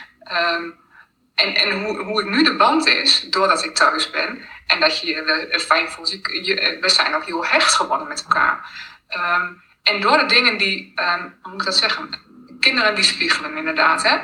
en 1.35 1.55
en 1.55 1.83
hoe, 1.83 1.97
hoe 1.97 2.17
het 2.17 2.29
nu 2.29 2.43
de 2.43 2.55
band 2.55 2.85
is, 2.85 3.21
doordat 3.29 3.63
ik 3.63 3.75
thuis 3.75 4.09
ben, 4.09 4.45
en 4.67 4.79
dat 4.79 4.99
je 4.99 5.07
je 5.07 5.59
fijn 5.59 5.89
voelt. 5.89 6.09
Je, 6.09 6.77
we 6.81 6.89
zijn 6.89 7.15
ook 7.15 7.25
heel 7.25 7.45
hecht 7.45 7.73
geworden 7.73 8.07
met 8.07 8.23
elkaar. 8.23 8.69
Ehm, 9.07 9.53
en 9.83 10.01
door 10.01 10.17
de 10.17 10.25
dingen 10.25 10.57
die, 10.57 10.93
hoe 11.41 11.51
moet 11.51 11.61
ik 11.61 11.65
dat 11.65 11.77
zeggen? 11.77 12.09
Kinderen 12.59 12.95
die 12.95 13.03
spiegelen 13.03 13.57
inderdaad. 13.57 14.03
Hè? 14.03 14.17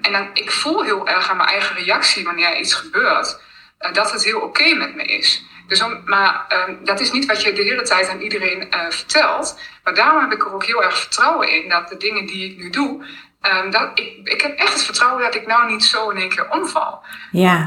En 0.00 0.12
dan, 0.12 0.30
ik 0.32 0.50
voel 0.50 0.82
heel 0.82 1.08
erg 1.08 1.30
aan 1.30 1.36
mijn 1.36 1.48
eigen 1.48 1.76
reactie 1.76 2.24
wanneer 2.24 2.58
iets 2.58 2.74
gebeurt. 2.74 3.40
Uh, 3.84 3.92
dat 3.92 4.12
het 4.12 4.24
heel 4.24 4.40
oké 4.40 4.74
met 4.74 4.94
me 4.94 5.04
is. 5.04 5.44
Dus 5.66 5.82
om, 5.82 6.02
maar 6.04 6.46
dat 6.82 7.00
is 7.00 7.12
niet 7.12 7.26
wat 7.26 7.42
je 7.42 7.52
de 7.52 7.62
hele 7.62 7.82
tijd 7.82 8.08
aan 8.08 8.20
iedereen 8.20 8.68
uh, 8.70 8.90
vertelt. 8.90 9.60
Maar 9.84 9.94
daarom 9.94 10.20
heb 10.20 10.32
ik 10.32 10.44
er 10.44 10.54
ook 10.54 10.64
heel 10.64 10.82
erg 10.82 10.98
vertrouwen 10.98 11.48
in 11.48 11.68
dat 11.68 11.88
de 11.88 11.96
dingen 11.96 12.26
die 12.26 12.50
ik 12.50 12.56
nu 12.56 12.70
doe. 12.70 13.04
dat, 13.70 13.90
ik, 13.94 14.28
ik 14.28 14.40
heb 14.40 14.58
echt 14.58 14.72
het 14.72 14.84
vertrouwen 14.84 15.22
dat 15.22 15.34
ik 15.34 15.46
nou 15.46 15.70
niet 15.70 15.84
zo 15.84 16.10
in 16.10 16.16
één 16.16 16.28
keer 16.28 16.50
omval. 16.50 17.04
Ja. 17.30 17.66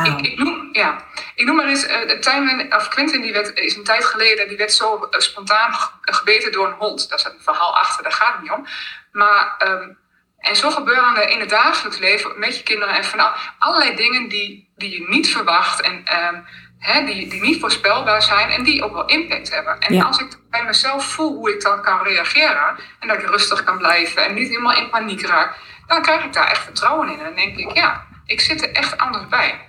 Ik, 0.00 0.20
ik, 0.20 0.38
noem, 0.38 0.68
ja, 0.72 1.04
ik 1.34 1.46
noem 1.46 1.56
maar 1.56 1.66
eens, 1.66 1.88
uh, 1.88 2.10
Tijmen, 2.10 2.76
of 2.76 2.88
Quentin 2.88 3.20
die 3.20 3.32
werd, 3.32 3.58
is 3.58 3.76
een 3.76 3.84
tijd 3.84 4.04
geleden, 4.04 4.48
die 4.48 4.56
werd 4.56 4.72
zo 4.72 5.08
uh, 5.10 5.20
spontaan 5.20 5.74
gebeten 6.00 6.52
door 6.52 6.66
een 6.66 6.78
hond. 6.78 7.08
Daar 7.08 7.18
staat 7.18 7.32
een 7.32 7.42
verhaal 7.42 7.78
achter, 7.78 8.02
daar 8.02 8.12
gaat 8.12 8.32
het 8.32 8.42
niet 8.42 8.50
om. 8.50 8.66
Maar, 9.12 9.62
um, 9.68 9.98
en 10.42 10.56
zo 10.56 10.70
gebeuren 10.70 11.16
er 11.16 11.28
in 11.28 11.40
het 11.40 11.48
dagelijks 11.48 11.98
leven 11.98 12.38
met 12.38 12.56
je 12.56 12.62
kinderen 12.62 12.94
en 12.94 13.04
van 13.04 13.32
allerlei 13.58 13.96
dingen 13.96 14.28
die, 14.28 14.72
die 14.76 14.90
je 14.90 15.08
niet 15.08 15.28
verwacht 15.28 15.80
en 15.80 15.92
um, 15.92 16.44
hè, 16.78 17.04
die, 17.04 17.28
die 17.28 17.40
niet 17.40 17.60
voorspelbaar 17.60 18.22
zijn 18.22 18.50
en 18.50 18.62
die 18.62 18.84
ook 18.84 18.92
wel 18.92 19.06
impact 19.06 19.50
hebben. 19.54 19.78
En 19.78 19.94
ja. 19.94 20.04
als 20.04 20.18
ik 20.18 20.38
bij 20.50 20.64
mezelf 20.64 21.04
voel 21.04 21.34
hoe 21.34 21.54
ik 21.54 21.62
dan 21.62 21.82
kan 21.82 22.02
reageren 22.02 22.78
en 22.98 23.08
dat 23.08 23.18
ik 23.18 23.28
rustig 23.28 23.64
kan 23.64 23.78
blijven 23.78 24.24
en 24.24 24.34
niet 24.34 24.48
helemaal 24.48 24.76
in 24.76 24.90
paniek 24.90 25.26
raak, 25.26 25.56
dan 25.86 26.02
krijg 26.02 26.24
ik 26.24 26.32
daar 26.32 26.50
echt 26.50 26.64
vertrouwen 26.64 27.08
in. 27.08 27.18
En 27.18 27.24
dan 27.24 27.34
denk 27.34 27.56
ik, 27.56 27.74
ja, 27.74 28.06
ik 28.26 28.40
zit 28.40 28.62
er 28.62 28.72
echt 28.72 28.98
anders 28.98 29.28
bij. 29.28 29.60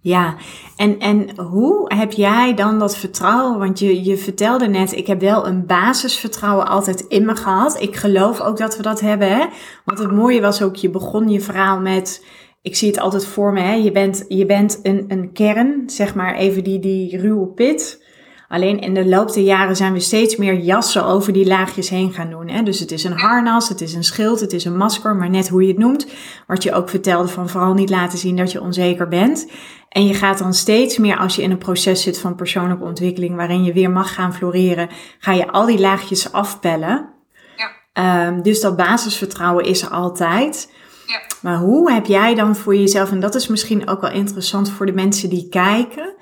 Ja, 0.00 0.36
en, 0.76 0.98
en 0.98 1.40
hoe 1.40 1.94
heb 1.94 2.12
jij 2.12 2.54
dan 2.54 2.78
dat 2.78 2.96
vertrouwen? 2.96 3.58
Want 3.58 3.78
je, 3.78 4.04
je 4.04 4.16
vertelde 4.16 4.66
net, 4.66 4.92
ik 4.92 5.06
heb 5.06 5.20
wel 5.20 5.46
een 5.46 5.66
basisvertrouwen 5.66 6.66
altijd 6.66 7.00
in 7.00 7.24
me 7.24 7.36
gehad. 7.36 7.80
Ik 7.80 7.96
geloof 7.96 8.40
ook 8.40 8.56
dat 8.56 8.76
we 8.76 8.82
dat 8.82 9.00
hebben. 9.00 9.28
Hè? 9.28 9.46
Want 9.84 9.98
het 9.98 10.12
mooie 10.12 10.40
was 10.40 10.62
ook, 10.62 10.76
je 10.76 10.90
begon 10.90 11.28
je 11.28 11.40
verhaal 11.40 11.80
met, 11.80 12.24
ik 12.62 12.76
zie 12.76 12.88
het 12.88 12.98
altijd 12.98 13.26
voor 13.26 13.52
me, 13.52 13.60
hè? 13.60 13.74
Je, 13.74 13.92
bent, 13.92 14.24
je 14.28 14.46
bent 14.46 14.80
een, 14.82 15.04
een 15.08 15.32
kern, 15.32 15.82
zeg 15.86 16.14
maar 16.14 16.34
even 16.34 16.64
die, 16.64 16.78
die 16.78 17.18
ruwe 17.18 17.46
pit. 17.46 18.06
Alleen 18.48 18.80
in 18.80 18.94
de 18.94 19.06
loop 19.06 19.32
der 19.32 19.42
jaren 19.42 19.76
zijn 19.76 19.92
we 19.92 20.00
steeds 20.00 20.36
meer 20.36 20.54
jassen 20.54 21.04
over 21.04 21.32
die 21.32 21.46
laagjes 21.46 21.88
heen 21.88 22.12
gaan 22.12 22.30
doen. 22.30 22.48
Hè? 22.48 22.62
Dus 22.62 22.80
het 22.80 22.90
is 22.90 23.04
een 23.04 23.18
harnas, 23.18 23.68
het 23.68 23.80
is 23.80 23.94
een 23.94 24.04
schild, 24.04 24.40
het 24.40 24.52
is 24.52 24.64
een 24.64 24.76
masker, 24.76 25.16
maar 25.16 25.30
net 25.30 25.48
hoe 25.48 25.62
je 25.62 25.68
het 25.68 25.78
noemt. 25.78 26.06
Wat 26.46 26.62
je 26.62 26.72
ook 26.72 26.88
vertelde 26.88 27.28
van 27.28 27.48
vooral 27.48 27.74
niet 27.74 27.90
laten 27.90 28.18
zien 28.18 28.36
dat 28.36 28.52
je 28.52 28.60
onzeker 28.60 29.08
bent. 29.08 29.50
En 29.88 30.06
je 30.06 30.14
gaat 30.14 30.38
dan 30.38 30.54
steeds 30.54 30.98
meer, 30.98 31.18
als 31.18 31.36
je 31.36 31.42
in 31.42 31.50
een 31.50 31.58
proces 31.58 32.02
zit 32.02 32.18
van 32.18 32.34
persoonlijke 32.34 32.84
ontwikkeling, 32.84 33.36
waarin 33.36 33.64
je 33.64 33.72
weer 33.72 33.90
mag 33.90 34.14
gaan 34.14 34.34
floreren, 34.34 34.88
ga 35.18 35.32
je 35.32 35.50
al 35.50 35.66
die 35.66 35.80
laagjes 35.80 36.32
afpellen. 36.32 37.08
Ja. 37.56 38.26
Um, 38.26 38.42
dus 38.42 38.60
dat 38.60 38.76
basisvertrouwen 38.76 39.64
is 39.64 39.82
er 39.82 39.88
altijd. 39.88 40.72
Ja. 41.06 41.20
Maar 41.42 41.56
hoe 41.56 41.92
heb 41.92 42.06
jij 42.06 42.34
dan 42.34 42.56
voor 42.56 42.76
jezelf, 42.76 43.10
en 43.10 43.20
dat 43.20 43.34
is 43.34 43.46
misschien 43.46 43.88
ook 43.88 44.00
wel 44.00 44.10
interessant 44.10 44.70
voor 44.70 44.86
de 44.86 44.92
mensen 44.92 45.28
die 45.28 45.48
kijken, 45.48 46.14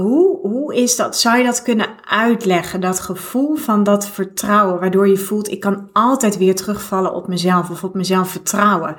hoe, 0.00 0.38
hoe 0.48 0.74
is 0.74 0.96
dat? 0.96 1.16
Zou 1.16 1.36
je 1.36 1.44
dat 1.44 1.62
kunnen 1.62 1.88
uitleggen? 2.04 2.80
Dat 2.80 3.00
gevoel 3.00 3.56
van 3.56 3.82
dat 3.82 4.08
vertrouwen, 4.08 4.80
waardoor 4.80 5.08
je 5.08 5.18
voelt, 5.18 5.50
ik 5.50 5.60
kan 5.60 5.90
altijd 5.92 6.36
weer 6.36 6.54
terugvallen 6.54 7.14
op 7.14 7.28
mezelf 7.28 7.70
of 7.70 7.84
op 7.84 7.94
mezelf 7.94 8.30
vertrouwen. 8.30 8.96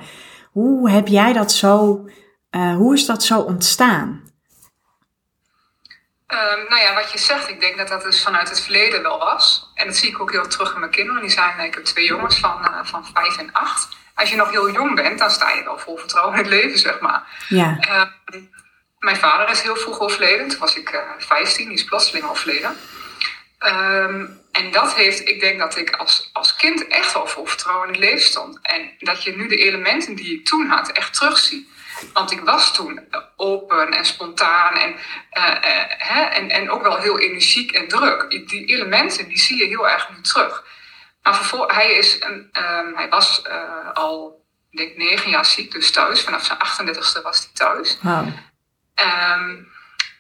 Hoe 0.52 0.90
heb 0.90 1.08
jij 1.08 1.34
dat 1.34 1.52
zo 1.52 2.06
uh, 2.52 2.76
hoe 2.76 2.94
is 2.94 3.06
dat 3.06 3.24
zo 3.24 3.40
ontstaan? 3.40 4.26
Um, 6.28 6.66
nou 6.70 6.82
ja, 6.82 6.94
wat 6.94 7.12
je 7.12 7.18
zegt, 7.18 7.50
ik 7.50 7.60
denk 7.60 7.78
dat 7.78 7.88
dat 7.88 8.02
dus 8.02 8.24
vanuit 8.24 8.50
het 8.50 8.62
verleden 8.62 9.02
wel 9.02 9.18
was. 9.18 9.72
En 9.76 9.86
dat 9.86 9.96
zie 9.96 10.10
ik 10.10 10.22
ook 10.22 10.32
heel 10.32 10.48
terug 10.48 10.74
in 10.74 10.80
mijn 10.80 10.92
kinderen. 10.92 11.22
Die 11.22 11.32
zijn, 11.32 11.60
ik 11.60 11.74
heb 11.74 11.84
twee 11.84 12.06
jongens 12.06 12.40
van, 12.40 12.62
uh, 12.62 12.80
van 12.84 13.06
vijf 13.14 13.38
en 13.38 13.52
acht. 13.52 13.88
Als 14.16 14.30
je 14.30 14.36
nog 14.36 14.50
heel 14.50 14.72
jong 14.72 14.96
bent, 14.96 15.20
dan 15.20 15.30
sta 15.30 15.52
je 15.52 15.64
wel 15.64 15.78
vol 15.78 15.98
vertrouwen 15.98 16.34
in 16.34 16.40
het 16.40 16.50
leven, 16.50 16.80
zeg 16.80 17.00
maar. 17.00 17.46
Ja. 17.48 17.78
Uh, 17.90 18.42
mijn 19.00 19.18
vader 19.18 19.50
is 19.50 19.62
heel 19.62 19.76
vroeg 19.76 20.00
overleden. 20.00 20.48
Toen 20.48 20.60
was 20.60 20.76
ik 20.76 20.94
uh, 20.94 21.02
15, 21.18 21.66
die 21.66 21.78
is 21.78 21.84
plotseling 21.84 22.26
overleden. 22.26 22.78
Um, 23.66 24.46
en 24.52 24.72
dat 24.72 24.96
heeft, 24.96 25.28
ik 25.28 25.40
denk 25.40 25.60
dat 25.60 25.78
ik 25.78 25.96
als, 25.96 26.30
als 26.34 26.56
kind 26.56 26.88
echt 26.88 27.14
wel 27.14 27.28
vol 27.28 27.46
vertrouwen 27.46 27.88
in 27.88 27.94
het 27.94 28.04
leven 28.04 28.26
stond. 28.26 28.60
En 28.62 28.92
dat 29.00 29.24
je 29.24 29.36
nu 29.36 29.48
de 29.48 29.56
elementen 29.56 30.16
die 30.16 30.40
ik 30.40 30.46
toen 30.46 30.68
had 30.68 30.92
echt 30.92 31.14
terugziet. 31.14 31.68
Want 32.14 32.32
ik 32.32 32.40
was 32.40 32.74
toen 32.74 33.08
open 33.36 33.92
en 33.92 34.06
spontaan 34.06 34.74
en, 34.74 34.92
uh, 34.92 35.56
hè, 35.98 36.22
en, 36.22 36.50
en 36.50 36.70
ook 36.70 36.82
wel 36.82 36.98
heel 36.98 37.20
energiek 37.20 37.72
en 37.72 37.88
druk. 37.88 38.30
Die 38.30 38.66
elementen 38.66 39.28
die 39.28 39.40
zie 39.40 39.58
je 39.58 39.66
heel 39.66 39.90
erg 39.90 40.10
nu 40.10 40.22
terug. 40.22 40.66
Maar 41.24 41.52
hij, 41.68 41.92
is 41.92 42.18
een, 42.20 42.50
um, 42.64 42.96
hij 42.96 43.10
was 43.10 43.44
al, 43.94 44.46
denk 44.72 44.98
negen 44.98 45.30
jaar 45.30 45.46
ziek, 45.46 45.72
dus 45.72 45.92
thuis. 45.92 46.22
Vanaf 46.22 46.44
zijn 46.46 46.58
38ste 46.58 47.22
was 47.24 47.40
hij 47.40 47.50
thuis. 47.54 47.98
Um, 49.02 49.68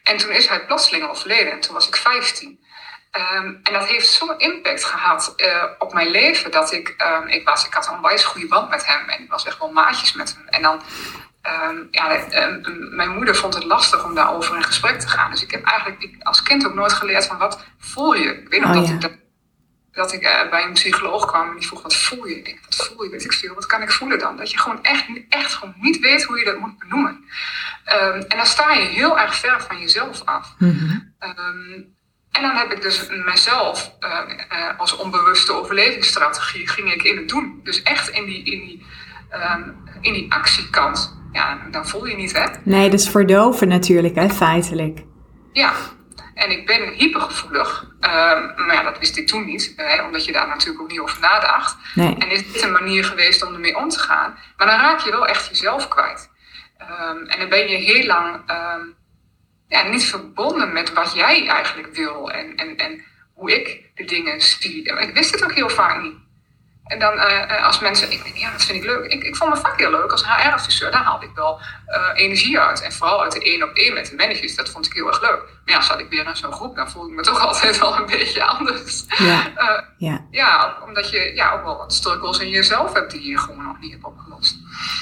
en 0.03 0.17
toen 0.17 0.31
is 0.31 0.47
hij 0.47 0.65
plotseling 0.65 1.09
overleden 1.09 1.51
en 1.51 1.59
toen 1.59 1.73
was 1.73 1.87
ik 1.87 1.95
15. 1.95 2.65
Um, 3.11 3.59
en 3.63 3.73
dat 3.73 3.87
heeft 3.87 4.07
zo'n 4.07 4.39
impact 4.39 4.83
gehad 4.83 5.33
uh, 5.37 5.63
op 5.77 5.93
mijn 5.93 6.07
leven 6.07 6.51
dat 6.51 6.71
ik, 6.71 6.95
um, 6.97 7.27
ik 7.27 7.47
was, 7.47 7.65
ik 7.65 7.73
had 7.73 7.87
een 7.87 7.93
onwijs 7.93 8.23
goede 8.23 8.47
band 8.47 8.69
met 8.69 8.85
hem 8.85 9.09
en 9.09 9.23
ik 9.23 9.29
was 9.29 9.45
echt 9.45 9.59
wel 9.59 9.71
maatjes 9.71 10.13
met 10.13 10.35
hem. 10.35 10.47
En 10.47 10.61
dan 10.61 10.81
Um, 11.69 11.87
ja, 11.91 12.19
mijn 12.89 13.09
moeder 13.09 13.35
vond 13.35 13.53
het 13.53 13.63
lastig 13.63 14.03
om 14.03 14.15
daarover 14.15 14.55
in 14.55 14.63
gesprek 14.63 14.99
te 14.99 15.07
gaan. 15.07 15.31
Dus 15.31 15.43
ik 15.43 15.51
heb 15.51 15.63
eigenlijk 15.63 16.01
ik, 16.01 16.15
als 16.23 16.43
kind 16.43 16.65
ook 16.65 16.73
nooit 16.73 16.93
geleerd 16.93 17.25
van 17.25 17.37
wat 17.37 17.63
voel 17.79 18.13
je? 18.13 18.41
Ik 18.41 18.49
weet 18.49 18.61
nog 18.61 18.69
oh, 18.69 18.75
dat, 18.75 18.87
ja. 18.87 18.93
ik, 18.93 19.01
dat, 19.01 19.11
dat 19.97 20.13
ik 20.13 20.23
uh, 20.23 20.49
bij 20.49 20.63
een 20.63 20.73
psycholoog 20.73 21.25
kwam 21.25 21.49
en 21.49 21.55
die 21.57 21.67
vroeg 21.67 21.81
wat 21.81 21.95
voel 21.95 22.27
je? 22.27 22.37
Ik 22.37 22.45
denk, 22.45 22.59
wat 22.65 22.75
voel 22.75 23.03
je? 23.03 23.09
Weet 23.09 23.23
ik 23.23 23.33
veel. 23.33 23.53
Wat 23.53 23.65
kan 23.65 23.81
ik 23.81 23.91
voelen 23.91 24.19
dan? 24.19 24.37
Dat 24.37 24.51
je 24.51 24.57
gewoon 24.57 24.83
echt, 24.83 25.05
echt 25.29 25.53
gewoon 25.53 25.73
niet 25.77 25.99
weet 25.99 26.23
hoe 26.23 26.39
je 26.39 26.45
dat 26.45 26.59
moet 26.59 26.79
benoemen. 26.79 27.23
Um, 27.93 28.21
en 28.21 28.37
dan 28.37 28.45
sta 28.45 28.73
je 28.73 28.85
heel 28.85 29.19
erg 29.19 29.35
ver 29.35 29.61
van 29.61 29.79
jezelf 29.79 30.21
af. 30.25 30.55
Mm 30.57 30.69
-hmm. 30.69 31.15
en 32.31 32.41
dan 32.41 32.55
heb 32.55 32.71
ik 32.71 32.81
dus 32.81 33.07
mezelf 33.25 33.91
uh, 33.99 34.09
uh, 34.51 34.79
als 34.79 34.95
onbewuste 34.95 35.53
overlevingsstrategie 35.53 36.67
ging 36.67 36.93
ik 36.93 37.03
in 37.03 37.17
het 37.17 37.29
doen. 37.29 37.59
Dus 37.63 37.83
echt 37.83 38.09
in 38.09 38.25
die, 38.25 38.43
in 38.43 38.65
die, 38.65 38.85
in 40.01 40.13
die 40.13 40.33
actiekant 40.33 41.17
ja, 41.31 41.57
dan 41.71 41.87
voel 41.87 42.05
je 42.05 42.15
niet, 42.15 42.33
hè? 42.33 42.45
Nee, 42.63 42.89
dat 42.89 42.99
is 42.99 43.09
verdoven 43.09 43.67
natuurlijk, 43.67 44.15
hè, 44.15 44.29
feitelijk. 44.29 45.03
Ja, 45.53 45.73
en 46.37 46.51
ik 46.51 46.65
ben 46.65 46.89
hypergevoelig. 46.89 47.85
Maar 47.99 48.73
ja, 48.73 48.83
dat 48.83 48.99
wist 48.99 49.17
ik 49.17 49.27
toen 49.27 49.45
niet, 49.45 49.73
hè, 49.75 50.03
omdat 50.03 50.25
je 50.25 50.31
daar 50.31 50.47
natuurlijk 50.47 50.81
ook 50.81 50.91
niet 50.91 50.99
over 50.99 51.19
nadacht. 51.19 51.77
Nee. 51.95 52.15
En 52.17 52.29
is 52.29 52.51
dit 52.51 52.61
een 52.61 52.71
manier 52.71 53.03
geweest 53.03 53.45
om 53.45 53.53
ermee 53.53 53.77
om 53.77 53.89
te 53.89 53.99
gaan? 53.99 54.37
Maar 54.57 54.67
dan 54.67 54.79
raak 54.79 54.99
je 54.99 55.11
wel 55.11 55.27
echt 55.27 55.47
jezelf 55.47 55.87
kwijt. 55.87 56.29
Um, 56.81 57.25
en 57.27 57.39
dan 57.39 57.49
ben 57.49 57.67
je 57.67 57.75
heel 57.77 58.05
lang 58.05 58.35
um, 58.35 58.95
ja, 59.67 59.83
niet 59.83 60.05
verbonden 60.05 60.73
met 60.73 60.93
wat 60.93 61.13
jij 61.13 61.47
eigenlijk 61.47 61.95
wil 61.95 62.31
en, 62.31 62.55
en, 62.55 62.77
en 62.77 63.03
hoe 63.33 63.51
ik 63.55 63.91
de 63.95 64.05
dingen 64.05 64.41
zie. 64.41 64.83
Ik 64.99 65.13
wist 65.13 65.31
het 65.31 65.43
ook 65.43 65.53
heel 65.53 65.69
vaak 65.69 66.01
niet. 66.01 66.15
En 66.87 66.99
dan 66.99 67.13
uh, 67.13 67.65
als 67.65 67.79
mensen, 67.79 68.11
ik 68.11 68.23
denk, 68.23 68.35
ja, 68.35 68.51
dat 68.51 68.63
vind 68.63 68.77
ik 68.77 68.89
leuk. 68.89 69.11
Ik, 69.11 69.23
ik 69.23 69.35
vond 69.35 69.49
mijn 69.49 69.61
vak 69.61 69.79
heel 69.79 69.91
leuk 69.91 70.11
als 70.11 70.23
HR-adviseur. 70.23 70.91
Daar 70.91 71.03
haalde 71.03 71.25
ik 71.25 71.31
wel 71.35 71.59
uh, 71.87 72.09
energie 72.13 72.59
uit. 72.59 72.81
En 72.81 72.91
vooral 72.91 73.23
uit 73.23 73.31
de 73.31 73.43
één 73.43 73.63
op 73.63 73.69
één 73.73 73.93
met 73.93 74.09
de 74.09 74.15
managers. 74.15 74.55
Dat 74.55 74.69
vond 74.69 74.85
ik 74.85 74.93
heel 74.93 75.07
erg 75.07 75.21
leuk. 75.21 75.43
Maar 75.65 75.75
ja, 75.75 75.81
zat 75.81 75.99
ik 75.99 76.09
weer 76.09 76.27
in 76.27 76.35
zo'n 76.35 76.51
groep, 76.51 76.75
dan 76.75 76.89
voelde 76.89 77.09
ik 77.09 77.15
me 77.15 77.21
toch 77.31 77.45
altijd 77.45 77.79
wel 77.79 77.97
een 77.97 78.05
beetje 78.05 78.43
anders. 78.43 79.03
Ja, 79.17 79.47
uh, 79.47 79.81
ja. 79.97 80.25
ja 80.31 80.77
omdat 80.85 81.09
je 81.09 81.31
ja, 81.35 81.51
ook 81.51 81.63
wel 81.63 81.77
wat 81.77 81.93
struggles 81.93 82.39
in 82.39 82.49
jezelf 82.49 82.93
hebt 82.93 83.11
die 83.11 83.29
je 83.29 83.37
gewoon 83.37 83.63
nog 83.63 83.79
niet 83.79 83.91
hebt 83.91 84.03
opgelost. 84.03 84.57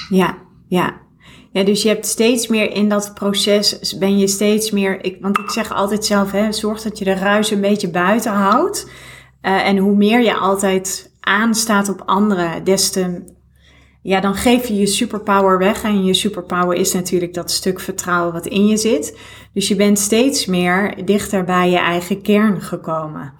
Ja, 0.08 0.38
ja. 0.68 1.04
Ja, 1.52 1.62
dus 1.62 1.82
je 1.82 1.88
hebt 1.88 2.06
steeds 2.06 2.46
meer 2.46 2.70
in 2.70 2.88
dat 2.88 3.14
proces, 3.14 3.96
ben 3.98 4.18
je 4.18 4.28
steeds 4.28 4.70
meer, 4.70 5.04
ik, 5.04 5.16
want 5.20 5.38
ik 5.38 5.50
zeg 5.50 5.72
altijd 5.72 6.04
zelf, 6.04 6.30
hè, 6.30 6.52
zorg 6.52 6.82
dat 6.82 6.98
je 6.98 7.04
de 7.04 7.14
ruis 7.14 7.50
een 7.50 7.60
beetje 7.60 7.90
buiten 7.90 8.32
houdt. 8.32 8.90
en 9.40 9.76
hoe 9.76 9.96
meer 9.96 10.20
je 10.20 10.34
altijd 10.34 11.10
aanstaat 11.26 11.88
op 11.88 12.02
anderen, 12.04 12.64
des 12.64 12.90
te, 12.90 13.34
ja, 14.02 14.20
dan 14.20 14.34
geef 14.34 14.66
je 14.66 14.76
je 14.76 14.86
superpower 14.86 15.58
weg. 15.58 15.82
En 15.82 16.04
je 16.04 16.14
superpower 16.14 16.76
is 16.76 16.92
natuurlijk 16.92 17.34
dat 17.34 17.50
stuk 17.50 17.80
vertrouwen 17.80 18.32
wat 18.32 18.46
in 18.46 18.66
je 18.66 18.76
zit. 18.76 19.18
Dus 19.52 19.68
je 19.68 19.76
bent 19.76 19.98
steeds 19.98 20.46
meer 20.46 21.04
dichter 21.04 21.44
bij 21.44 21.70
je 21.70 21.78
eigen 21.78 22.22
kern 22.22 22.60
gekomen. 22.60 23.32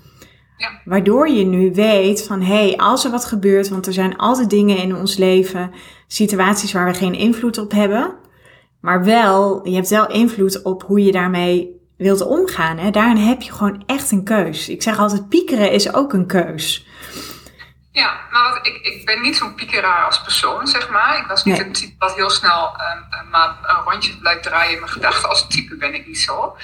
Ja. 0.57 0.81
Waardoor 0.85 1.29
je 1.29 1.44
nu 1.44 1.72
weet 1.72 2.22
van 2.22 2.40
hé, 2.42 2.66
hey, 2.66 2.77
als 2.77 3.05
er 3.05 3.11
wat 3.11 3.25
gebeurt, 3.25 3.68
want 3.68 3.87
er 3.87 3.92
zijn 3.92 4.16
altijd 4.16 4.51
dingen 4.51 4.79
in 4.79 4.96
ons 4.96 5.16
leven, 5.16 5.70
situaties 6.07 6.72
waar 6.72 6.87
we 6.87 6.94
geen 6.94 7.14
invloed 7.14 7.59
op 7.59 7.72
hebben, 7.72 8.14
maar 8.81 9.05
wel, 9.05 9.68
je 9.68 9.75
hebt 9.75 9.88
wel 9.88 10.11
invloed 10.11 10.62
op 10.62 10.83
hoe 10.83 11.03
je 11.03 11.12
daarmee 11.12 11.81
wilt 11.96 12.27
omgaan. 12.27 12.79
Hè? 12.79 12.90
Daarin 12.90 13.16
heb 13.16 13.42
je 13.42 13.53
gewoon 13.53 13.83
echt 13.87 14.11
een 14.11 14.25
keus. 14.25 14.68
Ik 14.68 14.83
zeg 14.83 14.99
altijd, 14.99 15.29
piekeren 15.29 15.72
is 15.72 15.94
ook 15.94 16.12
een 16.12 16.27
keus. 16.27 16.87
Ja, 17.97 18.21
maar 18.31 18.51
wat, 18.51 18.67
ik, 18.67 18.77
ik 18.77 19.05
ben 19.05 19.21
niet 19.21 19.37
zo'n 19.37 19.55
piekeraar 19.55 20.05
als 20.05 20.23
persoon, 20.23 20.67
zeg 20.67 20.89
maar. 20.89 21.19
Ik 21.19 21.27
was 21.27 21.45
niet 21.45 21.59
een 21.59 21.73
type 21.73 21.95
wat 21.99 22.15
heel 22.15 22.31
snel 22.31 22.77
um, 22.81 23.29
maar 23.31 23.57
een 23.63 23.83
rondje 23.85 24.17
blijft 24.19 24.43
draaien 24.43 24.73
in 24.73 24.79
mijn 24.79 24.93
gedachten. 24.93 25.29
Als 25.29 25.49
type 25.49 25.77
ben 25.77 25.95
ik 25.95 26.07
niet 26.07 26.19
zo. 26.19 26.57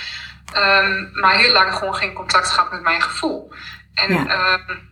Um, 0.56 1.10
maar 1.12 1.36
heel 1.36 1.52
lang 1.52 1.74
gewoon 1.74 1.94
geen 1.94 2.12
contact 2.12 2.50
gehad 2.50 2.70
met 2.70 2.82
mijn 2.82 3.02
gevoel. 3.02 3.52
En 3.94 4.12
ja. 4.14 4.52
um, 4.52 4.90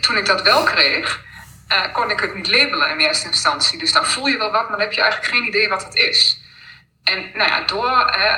toen 0.00 0.16
ik 0.16 0.26
dat 0.26 0.42
wel 0.42 0.64
kreeg, 0.64 1.24
uh, 1.68 1.92
kon 1.92 2.10
ik 2.10 2.20
het 2.20 2.34
niet 2.34 2.48
labelen 2.48 2.90
in 2.90 2.98
eerste 2.98 3.26
instantie. 3.26 3.78
Dus 3.78 3.92
dan 3.92 4.06
voel 4.06 4.26
je 4.26 4.38
wel 4.38 4.50
wat, 4.50 4.62
maar 4.62 4.78
dan 4.78 4.80
heb 4.80 4.92
je 4.92 5.00
eigenlijk 5.00 5.32
geen 5.32 5.46
idee 5.46 5.68
wat 5.68 5.84
het 5.84 5.94
is. 5.94 6.40
En 7.06 7.30
nou 7.34 7.50
ja, 7.50 7.60
door 7.60 8.10
hè, 8.10 8.30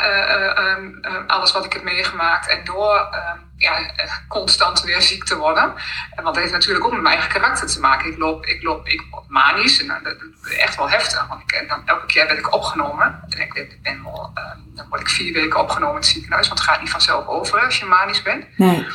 uh, 1.08 1.26
alles 1.26 1.52
wat 1.52 1.64
ik 1.64 1.72
heb 1.72 1.82
meegemaakt 1.82 2.48
en 2.48 2.64
door 2.64 3.08
ja, 3.56 3.90
constant 4.28 4.82
weer 4.82 5.02
ziek 5.02 5.24
te 5.24 5.36
worden. 5.36 5.74
Want 6.14 6.26
dat 6.26 6.36
heeft 6.36 6.52
natuurlijk 6.52 6.84
ook 6.84 6.92
met 6.92 7.00
mijn 7.00 7.14
eigen 7.14 7.32
karakter 7.32 7.66
te 7.66 7.80
maken. 7.80 8.10
Ik 8.10 8.18
loop, 8.18 8.46
ik 8.46 8.62
loop, 8.62 8.86
ik 8.88 9.02
word 9.10 9.28
manisch 9.28 9.80
en 9.80 10.00
dat, 10.02 10.16
is 10.44 10.56
echt 10.56 10.76
wel 10.76 10.90
heftig. 10.90 11.26
Want 11.26 11.40
ik, 11.40 11.68
dan, 11.68 11.82
elke 11.86 12.06
keer 12.06 12.26
werd 12.26 12.38
ik 12.38 12.54
opgenomen. 12.54 13.24
En 13.28 13.40
ik, 13.40 13.78
ben 13.82 14.02
wel, 14.02 14.32
dan 14.74 14.88
word 14.88 15.00
ik 15.00 15.08
vier 15.08 15.32
weken 15.32 15.60
opgenomen 15.60 15.94
in 15.94 16.00
het 16.00 16.10
ziekenhuis, 16.10 16.48
want 16.48 16.60
het 16.60 16.68
gaat 16.68 16.80
niet 16.80 16.90
vanzelf 16.90 17.26
over 17.26 17.64
als 17.64 17.78
je 17.78 17.84
manisch 17.84 18.22
bent. 18.22 18.58
Nee. 18.58 18.86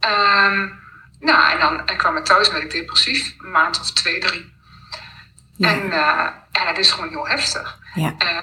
Um, 0.00 0.84
nou, 1.20 1.52
en 1.52 1.58
dan 1.58 1.86
en 1.86 1.96
kwam 1.96 2.16
ik 2.16 2.24
thuis 2.24 2.46
en 2.46 2.52
werd 2.52 2.64
ik 2.64 2.70
depressief, 2.70 3.34
een 3.38 3.50
maand 3.50 3.80
of 3.80 3.90
twee, 3.90 4.20
drie. 4.20 4.54
Ja. 5.56 5.68
En 5.68 5.82
uh, 5.86 6.26
ja, 6.52 6.64
dat 6.64 6.78
is 6.78 6.90
gewoon 6.90 7.08
heel 7.08 7.28
heftig. 7.28 7.78
Ja. 7.94 8.14
Uh, 8.18 8.38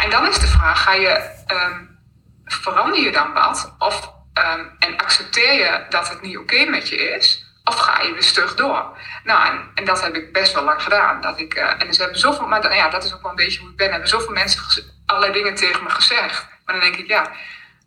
ja, 0.00 0.04
en 0.04 0.10
dan 0.10 0.28
is 0.28 0.38
de 0.38 0.46
vraag, 0.46 0.82
ga 0.82 0.92
je, 0.92 1.30
um, 1.46 1.98
verander 2.44 3.00
je 3.00 3.12
dan 3.12 3.32
wat? 3.32 3.74
Of, 3.78 4.12
um, 4.34 4.70
en 4.78 4.96
accepteer 4.96 5.52
je 5.52 5.86
dat 5.88 6.08
het 6.08 6.22
niet 6.22 6.38
oké 6.38 6.64
met 6.64 6.88
je 6.88 6.96
is? 6.96 7.44
Of 7.64 7.76
ga 7.76 8.02
je 8.02 8.12
weer 8.12 8.22
stug 8.22 8.54
door? 8.54 8.98
Nou, 9.24 9.46
en, 9.46 9.70
en, 9.74 9.84
dat 9.84 10.02
heb 10.02 10.14
ik 10.14 10.32
best 10.32 10.54
wel 10.54 10.64
lang 10.64 10.82
gedaan. 10.82 11.20
Dat 11.20 11.40
ik, 11.40 11.54
uh, 11.54 11.82
en 11.82 11.94
ze 11.94 12.02
hebben 12.02 12.20
zoveel, 12.20 12.46
maar 12.46 12.62
dan, 12.62 12.74
ja, 12.74 12.88
dat 12.88 13.04
is 13.04 13.14
ook 13.14 13.22
wel 13.22 13.30
een 13.30 13.36
beetje 13.36 13.60
hoe 13.60 13.70
ik 13.70 13.76
ben. 13.76 13.90
Hebben 13.90 14.08
zoveel 14.08 14.32
mensen 14.32 14.62
allerlei 15.06 15.32
dingen 15.32 15.54
tegen 15.54 15.82
me 15.82 15.90
gezegd. 15.90 16.46
Maar 16.64 16.74
dan 16.74 16.84
denk 16.84 16.96
ik, 16.96 17.06
ja, 17.06 17.30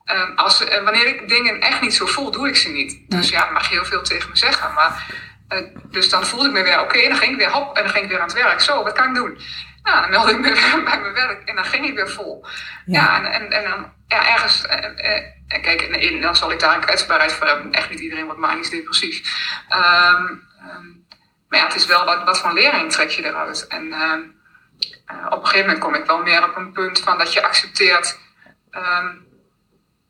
um, 0.05 0.33
als, 0.35 0.61
uh, 0.61 0.83
wanneer 0.83 1.07
ik 1.07 1.27
dingen 1.27 1.61
echt 1.61 1.81
niet 1.81 1.93
zo 1.93 2.05
voel, 2.05 2.31
doe 2.31 2.47
ik 2.47 2.55
ze 2.55 2.69
niet. 2.69 3.09
Dus 3.09 3.29
ja, 3.29 3.43
dan 3.43 3.53
mag 3.53 3.69
je 3.69 3.75
heel 3.75 3.85
veel 3.85 4.01
tegen 4.01 4.29
me 4.29 4.37
zeggen. 4.37 4.73
Maar, 4.73 5.05
uh, 5.49 5.67
dus 5.91 6.09
dan 6.09 6.25
voelde 6.25 6.47
ik 6.47 6.53
me 6.53 6.63
weer, 6.63 6.81
oké, 6.81 7.07
dan 7.07 7.17
ging 7.17 7.31
ik 7.31 7.37
weer 7.37 7.51
hop 7.51 7.77
en 7.77 7.83
dan 7.83 7.91
ging 7.91 8.03
ik 8.03 8.09
weer 8.09 8.19
aan 8.19 8.27
het 8.27 8.35
werk. 8.35 8.61
Zo, 8.61 8.83
wat 8.83 8.93
kan 8.93 9.07
ik 9.07 9.15
doen? 9.15 9.39
Nou, 9.83 10.01
dan 10.01 10.09
meldde 10.09 10.31
ik 10.31 10.39
me 10.39 10.53
weer 10.53 10.83
bij 10.89 10.99
mijn 10.99 11.13
werk 11.13 11.47
en 11.47 11.55
dan 11.55 11.65
ging 11.65 11.85
ik 11.85 11.95
weer 11.95 12.09
vol. 12.09 12.45
Ja, 12.85 13.01
ja 13.01 13.17
en, 13.17 13.31
en, 13.31 13.51
en 13.51 13.69
dan 13.69 13.93
ja, 14.07 14.31
ergens, 14.33 14.65
uh, 14.65 14.73
uh, 14.73 15.61
kijk, 15.61 15.81
in, 15.81 16.21
dan 16.21 16.35
zal 16.35 16.51
ik 16.51 16.59
daar 16.59 16.75
een 16.75 16.81
kwetsbaarheid 16.81 17.33
voor 17.33 17.47
hebben. 17.47 17.71
Echt 17.71 17.89
niet 17.89 17.99
iedereen 17.99 18.25
wordt 18.25 18.39
manisch 18.39 18.69
depressief. 18.69 19.21
Um, 19.69 20.47
um, 20.69 21.05
maar 21.47 21.59
ja, 21.59 21.65
het 21.65 21.75
is 21.75 21.85
wel 21.85 22.05
wat, 22.05 22.23
wat 22.23 22.39
voor 22.39 22.53
lering 22.53 22.91
trek 22.91 23.09
je 23.09 23.25
eruit. 23.25 23.67
En 23.67 23.85
uh, 23.85 25.25
op 25.29 25.39
een 25.39 25.45
gegeven 25.47 25.65
moment 25.65 25.79
kom 25.79 25.95
ik 25.95 26.05
wel 26.05 26.23
meer 26.23 26.43
op 26.43 26.55
een 26.55 26.71
punt 26.71 26.99
van 26.99 27.17
dat 27.17 27.33
je 27.33 27.43
accepteert 27.43 28.21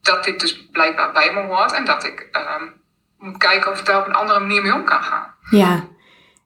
dat 0.01 0.23
dit 0.23 0.39
dus 0.39 0.65
blijkbaar 0.71 1.11
bij 1.11 1.33
me 1.33 1.41
hoort 1.41 1.71
en 1.71 1.85
dat 1.85 2.03
ik 2.03 2.29
moet 3.17 3.37
kijken 3.37 3.71
of 3.71 3.79
ik 3.79 3.85
daar 3.85 3.99
op 3.99 4.07
een 4.07 4.15
andere 4.15 4.39
manier 4.39 4.61
mee 4.61 4.73
om 4.73 4.83
kan 4.83 5.03
gaan. 5.03 5.35
Ja, 5.49 5.87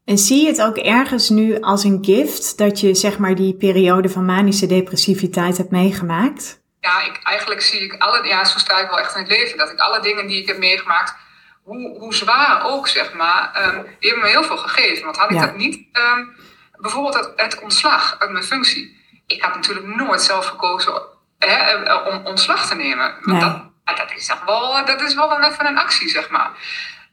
en 0.08 0.18
zie 0.18 0.42
je 0.42 0.48
het 0.48 0.62
ook 0.62 0.78
ergens 0.78 1.30
nu 1.30 1.60
als 1.60 1.84
een 1.84 2.00
gift 2.02 2.58
dat 2.58 2.80
je 2.80 2.96
zeg 2.96 3.18
maar 3.18 3.36
die 3.36 3.54
periode 3.54 4.10
van 4.10 4.26
manische 4.26 4.66
depressiviteit 4.66 5.58
hebt 5.58 5.72
meegemaakt? 5.72 6.62
Ja, 6.80 7.02
ik, 7.02 7.20
eigenlijk 7.24 7.62
zie 7.62 7.80
ik 7.80 8.02
alle, 8.02 8.28
ja, 8.28 8.46
zo 8.46 8.58
sta 8.58 8.80
ik 8.80 8.90
wel 8.90 9.00
echt 9.00 9.16
in 9.16 9.22
het 9.22 9.32
leven, 9.32 9.58
dat 9.58 9.72
ik 9.72 9.80
alle 9.80 10.02
dingen 10.02 10.28
die 10.28 10.42
ik 10.42 10.48
heb 10.48 10.58
meegemaakt, 10.58 11.16
hoe, 11.64 11.98
hoe 12.00 12.14
zwaar 12.14 12.66
ook 12.66 12.88
zeg 12.88 13.14
maar, 13.14 13.68
um, 13.68 13.84
die 14.00 14.10
hebben 14.10 14.24
me 14.24 14.30
heel 14.30 14.44
veel 14.44 14.58
gegeven. 14.58 15.06
Want 15.06 15.18
had 15.18 15.32
ik 15.32 15.40
dat 15.40 15.58
niet, 15.58 15.76
um, 15.76 16.36
bijvoorbeeld 16.78 17.16
het, 17.16 17.32
het, 17.36 17.60
ontslag 17.60 18.16
uit 18.20 18.32
mijn 18.32 18.44
functie. 18.44 18.98
Ik 19.26 19.42
had 19.42 19.56
natuurlijk 19.56 19.88
nooit 19.88 20.22
zelf 20.22 20.46
gekozen 20.46 20.94
hè, 21.38 21.84
eh, 21.84 22.08
om 22.08 22.26
ontslag 22.26 22.68
te 22.68 22.76
nemen. 22.76 23.16
Nee. 23.22 23.40
Dat, 23.40 23.62
dat, 23.84 24.12
is 24.16 24.34
wel, 24.46 24.86
dat 24.86 25.02
is 25.02 25.16
wel 25.16 25.32
een, 25.32 25.44
even 25.44 25.66
een 25.66 25.78
actie, 25.78 26.10
zeg 26.10 26.30
maar. 26.30 26.52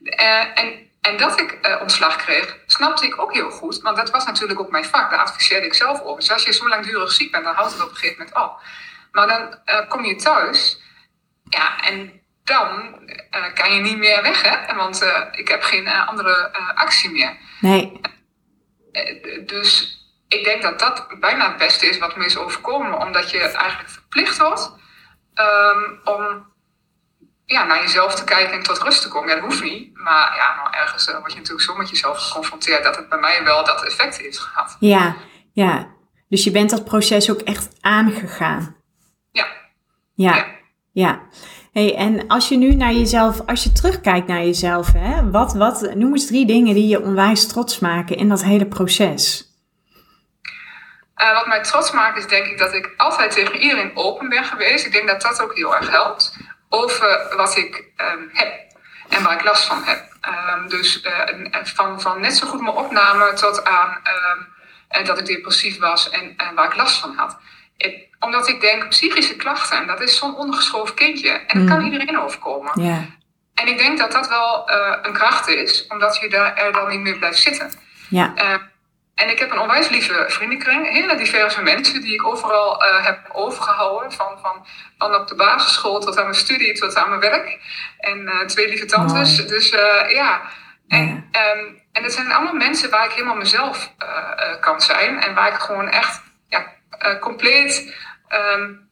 Uh, 0.03 0.59
en 0.59 0.93
en 1.05 1.17
dat 1.17 1.41
ik 1.41 1.59
uh, 1.63 1.81
ontslag 1.81 2.17
kreeg, 2.17 2.57
snapte 2.67 3.07
ik 3.07 3.21
ook 3.21 3.33
heel 3.33 3.51
goed. 3.51 3.81
Want 3.81 3.97
dat 3.97 4.11
was 4.11 4.25
natuurlijk 4.25 4.61
ook 4.61 4.71
mijn 4.71 4.85
vak. 4.85 5.11
Daar 5.11 5.21
adviseerde 5.21 5.67
ik 5.67 5.75
zelf 5.75 6.01
over. 6.01 6.21
Dus 6.21 6.33
als 6.33 6.45
je 6.45 6.53
zo 6.53 6.69
langdurig 6.69 7.13
ziek 7.13 7.33
bent, 7.33 7.45
dan 7.45 7.55
houdt 7.55 7.73
het 7.73 7.83
op 7.83 7.91
een 7.91 7.97
gegeven 7.97 8.19
moment 8.19 8.37
op. 8.37 8.61
Maar 9.13 9.27
dan 9.27 9.59
uh, 9.67 9.89
kom 9.89 10.05
je 10.05 10.17
thuis. 10.17 10.83
Ja, 11.49 11.81
en 11.81 12.23
dan 12.45 12.99
uh, 13.07 13.55
kan 13.55 13.75
je 13.75 13.81
niet 13.81 13.99
meer 13.99 14.23
weg, 14.23 14.43
hè? 14.43 14.75
Want 14.75 15.05
ik 15.33 15.49
heb 15.49 15.63
geen 15.63 15.89
andere 15.89 16.53
actie 16.75 17.11
meer. 17.11 17.37
Nee. 17.61 18.01
dus 19.47 19.99
ik 20.29 20.45
denk 20.45 20.63
dat 20.63 20.79
dat 20.79 21.07
bijna 21.21 21.49
het 21.49 21.57
beste 21.57 21.87
is 21.87 21.99
wat 21.99 22.17
me 22.17 22.25
is 22.25 22.37
overkomen. 22.37 22.99
Omdat 22.99 23.31
je 23.31 23.41
eigenlijk 23.41 23.91
verplicht 23.91 24.39
wordt 24.39 24.73
um, 25.35 26.01
om 26.05 26.53
ja, 27.47 27.65
naar 27.65 27.81
jezelf 27.81 28.15
te 28.15 28.25
kijken 28.25 28.57
en 28.57 28.63
tot 28.63 28.83
rust 28.83 29.03
te 29.03 29.09
komen. 29.09 29.29
Ja, 29.29 29.35
dat 29.35 29.45
hoeft 29.45 29.63
niet. 29.63 29.99
Maar 29.99 30.37
ja, 30.37 30.55
nou, 30.55 30.77
ergens 30.83 31.09
uh, 31.09 31.19
word 31.19 31.33
je 31.33 31.39
natuurlijk 31.39 31.67
zo 31.67 31.77
met 31.77 31.91
jezelf 31.91 32.19
geconfronteerd 32.19 32.85
dat 32.85 32.97
het 32.97 33.09
bij 33.09 33.19
mij 33.19 33.45
wel 33.45 33.65
dat 33.65 33.85
effect 33.85 34.19
heeft 34.19 34.39
gehad. 34.39 34.77
Ja, 34.81 35.17
ja. 35.53 35.89
Dus 36.29 36.45
je 36.45 36.51
bent 36.51 36.71
dat 36.71 36.85
proces 36.85 37.31
ook 37.31 37.41
echt 37.41 37.69
aangegaan. 37.81 38.77
Ja. 39.31 39.47
Ja, 40.15 40.35
ja. 40.35 40.47
ja. 40.93 41.21
Hey, 41.73 41.97
en 41.97 42.27
als 42.27 42.49
je 42.49 42.57
nu 42.57 42.75
naar 42.75 42.93
jezelf, 42.93 43.41
als 43.47 43.63
je 43.63 43.73
terugkijkt 43.73 44.27
naar 44.27 44.45
jezelf, 44.45 44.93
hè, 44.93 45.31
wat, 45.31 45.55
wat, 45.55 45.95
noem 45.95 46.13
eens 46.13 46.27
drie 46.27 46.47
dingen 46.47 46.75
die 46.75 46.89
je 46.89 47.03
onwijs 47.03 47.47
trots 47.47 47.79
maken 47.79 48.17
in 48.17 48.29
dat 48.29 48.43
hele 48.43 48.67
proces. 48.67 49.53
Uh, 51.17 51.35
wat 51.35 51.47
mij 51.47 51.63
trots 51.63 51.93
maakt 51.93 52.19
is 52.19 52.27
denk 52.27 52.47
ik 52.47 52.59
dat 52.59 52.75
ik 52.75 52.95
altijd 52.97 53.31
tegen 53.31 53.61
iedereen 53.61 53.97
open 53.97 54.29
ben 54.29 54.45
geweest. 54.45 54.87
Ik 54.87 54.93
denk 54.93 55.09
dat 55.09 55.23
dat 55.23 55.41
ook 55.43 55.57
heel 55.57 55.77
erg 55.77 55.91
helpt 55.91 56.37
over 56.75 57.35
wat 57.37 57.57
ik 57.57 57.85
um, 57.97 58.31
heb 58.33 58.53
en 59.09 59.23
waar 59.23 59.35
ik 59.35 59.45
last 59.45 59.65
van 59.65 59.83
heb. 59.85 60.13
Um, 60.55 60.69
dus 60.69 61.05
uh, 61.05 61.63
van, 61.63 62.01
van 62.01 62.21
net 62.21 62.37
zo 62.37 62.47
goed 62.47 62.61
mijn 62.61 62.77
opname 62.77 63.33
tot 63.33 63.65
aan 63.65 64.01
um, 64.89 65.05
dat 65.05 65.19
ik 65.19 65.27
depressief 65.27 65.79
was 65.79 66.11
en, 66.11 66.35
en 66.37 66.55
waar 66.55 66.67
ik 66.67 66.77
last 66.77 67.01
van 67.01 67.15
had. 67.17 67.39
Ik, 67.77 68.09
omdat 68.21 68.49
ik 68.49 68.61
denk, 68.61 68.89
psychische 68.89 69.37
klachten, 69.37 69.87
dat 69.87 70.01
is 70.01 70.17
zo'n 70.17 70.37
ondergeschoven 70.37 70.95
kindje. 70.95 71.31
En 71.31 71.59
dat 71.59 71.69
kan 71.69 71.79
mm. 71.79 71.93
iedereen 71.93 72.21
overkomen. 72.21 72.73
Yeah. 72.75 73.03
En 73.55 73.67
ik 73.67 73.79
denk 73.79 73.99
dat 73.99 74.13
dat 74.13 74.29
wel 74.29 74.71
uh, 74.71 74.97
een 75.03 75.13
kracht 75.13 75.49
is, 75.49 75.87
omdat 75.89 76.17
je 76.17 76.29
daar, 76.29 76.55
er 76.57 76.73
dan 76.73 76.89
niet 76.89 77.01
meer 77.01 77.19
blijft 77.19 77.39
zitten. 77.39 77.71
Yeah. 78.09 78.61
En 79.15 79.31
ik 79.31 79.39
heb 79.39 79.51
een 79.51 79.59
onwijs 79.59 79.89
lieve 79.89 80.25
vriendenkring. 80.29 80.91
Hele 80.91 81.17
diverse 81.17 81.63
mensen 81.63 82.01
die 82.01 82.15
ik 82.15 82.27
overal 82.27 82.85
uh, 82.85 83.05
heb 83.05 83.29
overgehouden. 83.33 84.13
Van, 84.13 84.39
van, 84.43 84.67
van 84.99 85.15
op 85.15 85.29
de 85.29 85.35
basisschool 85.35 86.01
tot 86.01 86.17
aan 86.17 86.25
mijn 86.25 86.35
studie 86.35 86.79
tot 86.79 86.97
aan 86.97 87.09
mijn 87.09 87.21
werk. 87.21 87.59
En 87.99 88.21
uh, 88.21 88.41
twee 88.41 88.69
lieve 88.69 88.87
tantes. 88.87 89.37
Mooi. 89.37 89.49
Dus 89.49 89.73
uh, 89.73 90.11
ja. 90.11 90.43
En, 90.89 91.29
ja. 91.33 91.51
Um, 91.51 91.83
en 91.93 92.03
dat 92.03 92.13
zijn 92.13 92.33
allemaal 92.33 92.55
mensen 92.55 92.91
waar 92.91 93.05
ik 93.05 93.13
helemaal 93.13 93.37
mezelf 93.37 93.93
kan 94.61 94.81
zijn. 94.81 95.23
En 95.23 95.35
waar 95.35 95.49
ik 95.49 95.61
gewoon 95.61 95.89
echt 95.89 96.23
ja, 96.49 96.67
compleet 97.21 97.95
um, 98.29 98.91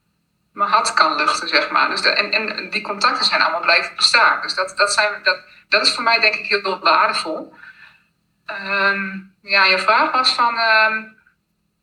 mijn 0.53 0.71
hart 0.71 0.95
kan 0.95 1.17
luchten, 1.17 1.49
zeg 1.49 1.71
maar. 1.71 1.89
Dus 1.91 2.03
de, 2.03 2.09
en, 2.09 2.33
en 2.33 2.71
die 2.71 2.83
contacten 2.83 3.25
zijn 3.25 3.43
allemaal 3.43 3.61
blijven 3.61 3.97
bestaan. 3.97 4.43
Dus 4.43 4.55
dat, 4.55 4.77
dat, 4.77 4.93
zijn, 4.93 5.13
dat, 5.23 5.39
dat 5.69 5.87
is 5.87 5.95
voor 5.95 6.03
mij 6.03 6.21
denk 6.21 6.35
ik 6.35 6.47
heel 6.47 6.79
waardevol. 6.81 7.55
Ehm, 8.57 9.19
ja, 9.43 9.65
je 9.65 9.79
vraag 9.79 10.13
was 10.13 10.33
van. 10.35 10.57
ehm, 10.57 11.05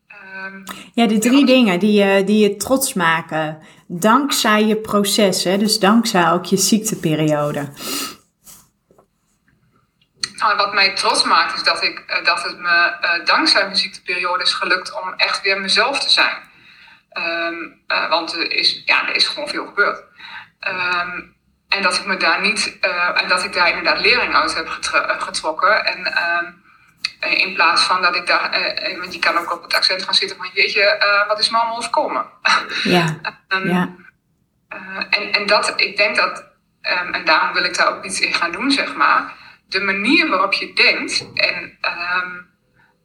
ehm, 0.08 0.64
Ja, 0.94 1.06
de 1.06 1.18
drie 1.18 1.46
dingen 1.46 1.78
die 1.78 2.04
je, 2.04 2.24
die 2.24 2.48
je 2.48 2.56
trots 2.56 2.94
maken. 2.94 3.58
Dankzij 3.86 4.64
je 4.64 4.76
proces, 4.76 5.44
hè? 5.44 5.58
dus 5.58 5.78
dankzij 5.78 6.30
ook 6.30 6.44
je 6.44 6.56
ziekteperiode. 6.56 7.68
Nou, 10.36 10.56
wat 10.56 10.74
mij 10.74 10.94
trots 10.94 11.24
maakt 11.24 11.54
is 11.54 11.62
dat, 11.62 11.82
ik, 11.82 11.98
eh, 12.06 12.24
dat 12.24 12.42
het 12.42 12.58
me 12.58 12.96
eh, 13.00 13.24
dankzij 13.24 13.62
mijn 13.62 13.76
ziekteperiode 13.76 14.42
is 14.42 14.52
gelukt 14.52 15.00
om 15.02 15.14
echt 15.16 15.42
weer 15.42 15.60
mezelf 15.60 15.98
te 16.00 16.10
zijn. 16.10 16.36
Eh, 17.10 18.08
want 18.08 18.32
er 18.32 18.52
is, 18.52 18.82
ja, 18.84 19.08
er 19.08 19.16
is 19.16 19.26
gewoon 19.26 19.48
veel 19.48 19.66
gebeurd. 19.66 20.08
En 21.70 21.82
dat 21.82 21.96
ik 21.96 22.06
me 22.06 22.16
daar 22.16 22.40
niet, 22.40 22.78
eh, 22.80 23.22
en 23.22 23.28
dat 23.28 23.44
ik 23.44 23.52
daar 23.52 23.68
inderdaad 23.68 24.00
lering 24.00 24.34
uit 24.34 24.54
heb 24.54 24.66
eh, 24.66 25.20
getrokken. 25.22 25.84
En 25.84 26.06
eh, 26.06 26.48
in 27.20 27.54
plaats 27.54 27.82
van 27.82 28.02
dat 28.02 28.16
ik 28.16 28.26
daar, 28.26 28.50
eh, 28.50 28.92
eh, 28.92 28.98
want 28.98 29.14
je 29.14 29.18
kan 29.18 29.36
ook 29.36 29.52
op 29.52 29.62
het 29.62 29.74
accent 29.74 30.02
gaan 30.02 30.14
zitten 30.14 30.36
van 30.36 30.50
jeetje, 30.52 30.82
eh, 30.82 31.28
wat 31.28 31.38
is 31.38 31.50
me 31.50 31.56
allemaal 31.56 31.76
overkomen? 31.76 32.26
Ja, 32.82 33.20
ja, 33.64 33.94
eh, 34.70 35.06
en, 35.10 35.32
en 35.32 35.46
dat, 35.46 35.72
ik 35.76 35.96
denk 35.96 36.16
dat, 36.16 36.44
ehm, 36.80 37.12
en 37.12 37.24
daarom 37.24 37.52
wil 37.52 37.64
ik 37.64 37.76
daar 37.76 37.96
ook 37.96 38.04
iets 38.04 38.20
in 38.20 38.34
gaan 38.34 38.52
doen, 38.52 38.70
zeg 38.70 38.94
maar. 38.94 39.32
De 39.68 39.80
manier 39.80 40.28
waarop 40.28 40.52
je 40.52 40.72
denkt 40.72 41.26
en 41.34 41.76
ehm, 41.80 42.28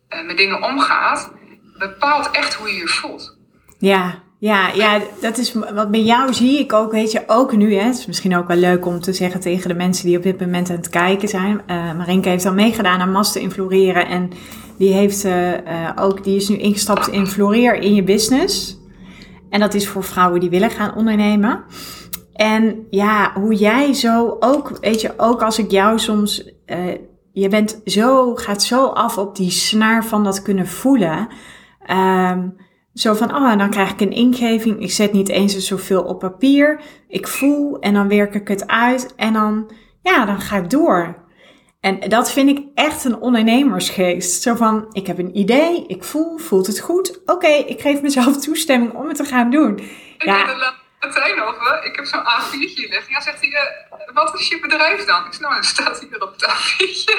eh, 0.08 0.26
met 0.26 0.38
dingen 0.38 0.62
omgaat, 0.64 1.32
bepaalt 1.78 2.32
echt 2.32 2.54
hoe 2.54 2.68
je 2.68 2.76
je 2.76 2.88
voelt. 2.88 3.38
ja, 3.80 4.24
ja, 4.38 4.72
ja, 4.74 5.02
dat 5.22 5.38
is 5.38 5.54
wat 5.54 5.92
bij 5.92 6.04
jou 6.04 6.34
zie 6.34 6.60
ik 6.60 6.74
ook, 6.74 6.92
weet 6.92 7.12
je, 7.12 7.24
ook 7.28 7.56
nu. 7.56 7.74
Hè, 7.74 7.84
het 7.84 7.98
is 7.98 8.06
misschien 8.06 8.36
ook 8.36 8.48
wel 8.48 8.58
leuk 8.58 8.86
om 8.86 9.00
te 9.00 9.14
zeggen 9.14 9.40
tegen 9.40 9.70
de 9.70 9.76
mensen 9.76 10.06
die 10.06 10.18
op 10.18 10.24
dit 10.24 10.40
moment 10.40 10.70
aan 10.70 10.76
het 10.76 10.90
kijken 10.90 11.28
zijn. 11.28 11.62
Eh 11.66 11.94
Marinke 11.98 12.30
heeft 12.30 12.46
al 12.46 12.54
meegedaan 12.54 13.00
aan 13.00 13.12
Master 13.12 13.42
in 13.42 13.52
Floreren 13.52 14.08
en 14.08 14.30
die, 14.78 14.94
heeft, 14.94 15.26
eh, 15.26 15.54
eh, 15.54 15.92
ook, 15.96 16.24
die 16.24 16.36
is 16.36 16.50
nu 16.50 16.58
ingestapt 16.58 17.08
in 17.08 17.28
Floreer 17.28 17.76
in 17.76 17.96
je 17.96 18.04
business. 18.04 18.78
En 19.50 19.60
dat 19.60 19.74
is 19.74 19.88
voor 19.88 20.04
vrouwen 20.04 20.40
die 20.40 20.50
willen 20.50 20.70
gaan 20.70 20.96
ondernemen. 20.96 21.64
En 22.34 22.88
ja, 22.90 23.32
hoe 23.34 23.54
jij 23.54 23.94
zo 23.94 24.38
ook, 24.40 24.78
weet 24.82 25.02
je, 25.02 25.14
ook 25.18 25.42
als 25.42 25.60
ik 25.60 25.72
jou 25.72 26.00
soms, 26.00 26.52
je 27.32 27.48
bent 27.50 27.82
zo, 27.86 28.36
gaat 28.36 28.64
zo 28.64 28.86
af 28.86 29.18
op 29.18 29.36
die 29.36 29.52
snaar 29.52 30.06
van 30.06 30.24
dat 30.24 30.42
kunnen 30.42 30.68
voelen. 30.68 31.28
Ehm, 31.86 32.48
zo 32.96 33.14
van, 33.14 33.36
oh, 33.36 33.52
en 33.52 33.58
dan 33.58 33.70
krijg 33.70 33.92
ik 33.92 34.02
een 34.02 34.12
ingeving. 34.12 34.82
Ik 34.82 34.92
zet 34.92 35.12
niet 35.14 35.30
eens 35.30 35.58
zoveel 35.58 36.04
op 36.04 36.20
papier. 36.20 36.82
Ik 37.08 37.28
voel 37.28 37.80
en 37.80 37.94
dan 37.94 38.08
werk 38.08 38.34
ik 38.36 38.48
het 38.48 38.68
uit. 38.68 39.14
En 39.16 39.34
dan, 39.34 39.72
ja, 40.02 40.26
dan 40.26 40.42
ga 40.42 40.58
ik 40.58 40.70
door. 40.70 41.24
En 41.80 42.00
dat 42.00 42.32
vind 42.32 42.50
ik 42.50 42.66
echt 42.74 43.04
een 43.04 43.16
ondernemersgeest. 43.20 44.42
Zo 44.42 44.56
van, 44.56 44.86
ik 44.92 45.08
heb 45.08 45.18
een 45.18 45.38
idee, 45.38 45.86
ik 45.88 46.04
voel, 46.04 46.38
voelt 46.38 46.68
het 46.68 46.80
goed. 46.80 47.22
Oké, 47.26 47.48
ik 47.48 47.82
geef 47.82 48.02
mezelf 48.02 48.38
toestemming 48.38 48.94
om 48.94 49.08
het 49.08 49.18
te 49.18 49.24
gaan 49.26 49.50
doen. 49.50 49.78
Ik 49.78 50.24
Ja. 50.24 50.38
heb 50.38 50.48
er 50.48 50.84
Martijn 51.00 51.42
over, 51.42 51.84
ik 51.86 51.96
heb 51.96 52.06
zo'n 52.06 52.20
A4'tje 52.20 52.90
liggen. 52.90 53.12
Ja, 53.14 53.22
zegt 53.22 53.42
hij, 53.42 53.50
eh, 53.52 54.14
wat 54.14 54.40
is 54.40 54.48
je 54.48 54.60
bedrijf 54.60 55.06
dan? 55.06 55.26
Ik 55.26 55.32
zeg, 55.34 55.42
nou, 55.42 55.54
dan 55.54 55.64
staat 55.64 56.00
hier 56.00 56.22
op 56.22 56.32
het 56.32 56.44
A4'tje. 56.46 57.16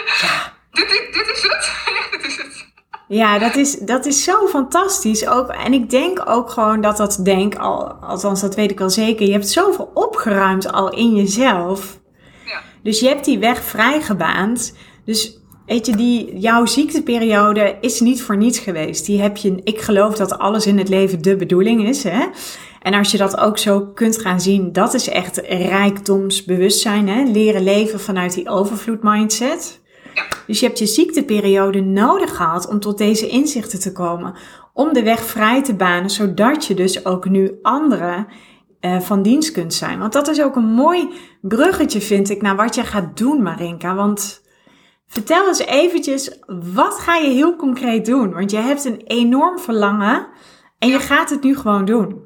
Dit, 0.71 0.89
dit, 0.89 1.13
dit 1.13 1.29
is 1.37 1.43
het? 1.43 1.73
Ja, 1.97 2.17
dit 2.19 2.27
is 2.27 2.37
het. 2.37 2.67
Ja, 3.09 3.39
dat 3.39 3.57
is, 3.57 3.79
dat 3.79 4.07
is 4.07 4.25
zo 4.25 4.47
fantastisch 4.47 5.27
ook. 5.27 5.49
En 5.49 5.73
ik 5.73 5.91
denk 5.91 6.23
ook 6.29 6.51
gewoon 6.51 6.81
dat 6.81 6.97
dat 6.97 7.21
denk, 7.23 7.55
al, 7.55 7.93
althans 7.93 8.41
dat 8.41 8.55
weet 8.55 8.71
ik 8.71 8.79
wel 8.79 8.91
zeker. 8.91 9.27
Je 9.27 9.33
hebt 9.33 9.49
zoveel 9.49 9.91
opgeruimd 9.95 10.73
al 10.73 10.91
in 10.93 11.15
jezelf. 11.15 12.01
Ja. 12.45 12.61
Dus 12.83 13.01
je 13.01 13.09
hebt 13.09 13.25
die 13.25 13.39
weg 13.39 13.65
vrijgebaand. 13.65 14.75
Dus 15.05 15.41
weet 15.67 15.87
je, 15.87 15.97
die, 15.97 16.39
jouw 16.39 16.67
ziekteperiode 16.67 17.77
is 17.81 18.01
niet 18.01 18.23
voor 18.23 18.37
niets 18.37 18.59
geweest. 18.59 19.07
Die 19.07 19.21
heb 19.21 19.37
je, 19.37 19.61
ik 19.63 19.81
geloof 19.81 20.17
dat 20.17 20.39
alles 20.39 20.67
in 20.67 20.79
het 20.79 20.89
leven 20.89 21.23
de 21.23 21.37
bedoeling 21.37 21.89
is. 21.89 22.03
Hè? 22.03 22.25
En 22.83 22.95
als 22.95 23.11
je 23.11 23.19
dat 23.19 23.39
ook 23.39 23.59
zo 23.59 23.81
kunt 23.81 24.21
gaan 24.21 24.41
zien, 24.41 24.73
dat 24.73 24.95
is 24.95 25.09
echt 25.09 25.37
rijkdomsbewustzijn. 25.47 27.09
Hè? 27.09 27.23
Leren 27.23 27.65
leven 27.65 28.01
vanuit 28.01 28.35
die 28.35 28.49
overvloed 28.49 29.03
mindset. 29.03 29.81
Ja. 30.17 30.27
Dus 30.47 30.61
je 30.61 30.67
hebt 30.67 30.79
je 30.79 30.87
ziekteperiode 30.87 31.81
nodig 31.81 32.37
gehad 32.37 32.69
om 32.69 32.81
tot 32.81 32.99
deze 32.99 33.29
inzichten 33.29 33.81
te 33.81 33.93
komen. 33.93 34.35
Om 34.73 34.93
de 34.93 35.03
weg 35.03 35.25
vrij 35.25 35.63
te 35.63 35.75
banen, 35.75 36.11
zodat 36.11 36.67
je 36.67 36.75
dus 36.75 37.05
ook 37.05 37.25
nu 37.25 37.59
anderen 37.63 38.27
eh, 38.81 39.01
van 39.01 39.23
dienst 39.23 39.53
kunt 39.53 39.75
zijn. 39.75 39.99
Want 39.99 40.13
dat 40.13 40.29
is 40.29 40.43
ook 40.43 40.57
een 40.57 40.73
mooi 40.75 41.09
bruggetje, 41.41 42.01
vind 42.01 42.31
ik, 42.31 42.43
naar 42.43 42.57
wat 42.57 42.75
je 42.75 42.85
gaat 42.85 43.17
doen, 43.17 43.43
Marinka. 43.43 43.95
Want 43.95 44.43
vertel 45.07 45.47
eens 45.49 45.59
eventjes, 45.59 46.39
wat 46.47 46.99
ga 46.99 47.15
je 47.15 47.31
heel 47.31 47.57
concreet 47.57 48.07
doen? 48.07 48.33
Want 48.33 48.51
je 48.51 48.57
hebt 48.57 48.85
een 48.85 49.01
enorm 49.07 49.59
verlangen 49.59 50.29
en 50.79 50.89
je 50.89 51.01
gaat 51.01 51.31
het 51.31 51.43
nu 51.43 51.57
gewoon 51.57 51.85
doen. 51.85 52.25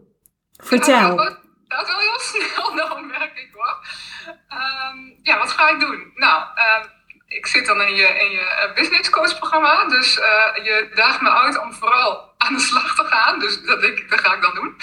Vertel. 0.52 1.16
Dat 1.16 1.38
gaat 1.68 1.86
wel 1.86 1.98
heel 1.98 2.20
snel, 2.32 2.76
dan 2.76 3.06
merk 3.06 3.38
ik 3.38 3.50
hoor. 3.52 3.86
Ehm, 4.48 4.98
ja, 5.22 5.38
wat 5.38 5.50
ga 5.50 5.70
ik 5.70 5.80
doen? 5.80 6.12
Nou, 6.14 6.42
ehm, 6.54 6.86
ik 7.40 7.46
zit 7.46 7.66
dan 7.66 7.80
in 7.80 7.94
je, 7.94 8.08
in 8.08 8.30
je 8.30 8.40
eh, 8.40 8.74
business 8.74 9.10
coach 9.10 9.38
programma. 9.38 9.84
Dus 9.84 10.18
eh, 10.18 10.64
je 10.64 10.90
daagt 10.94 11.20
me 11.20 11.30
uit 11.30 11.58
om 11.58 11.72
vooral 11.72 12.34
aan 12.38 12.54
de 12.54 12.60
slag 12.60 12.94
te 12.94 13.04
gaan. 13.04 13.38
Dus 13.38 13.62
dat, 13.62 13.80
denk 13.80 13.98
ik, 13.98 14.10
dat 14.10 14.20
ga 14.20 14.34
ik 14.34 14.42
dan 14.42 14.54
doen. 14.54 14.76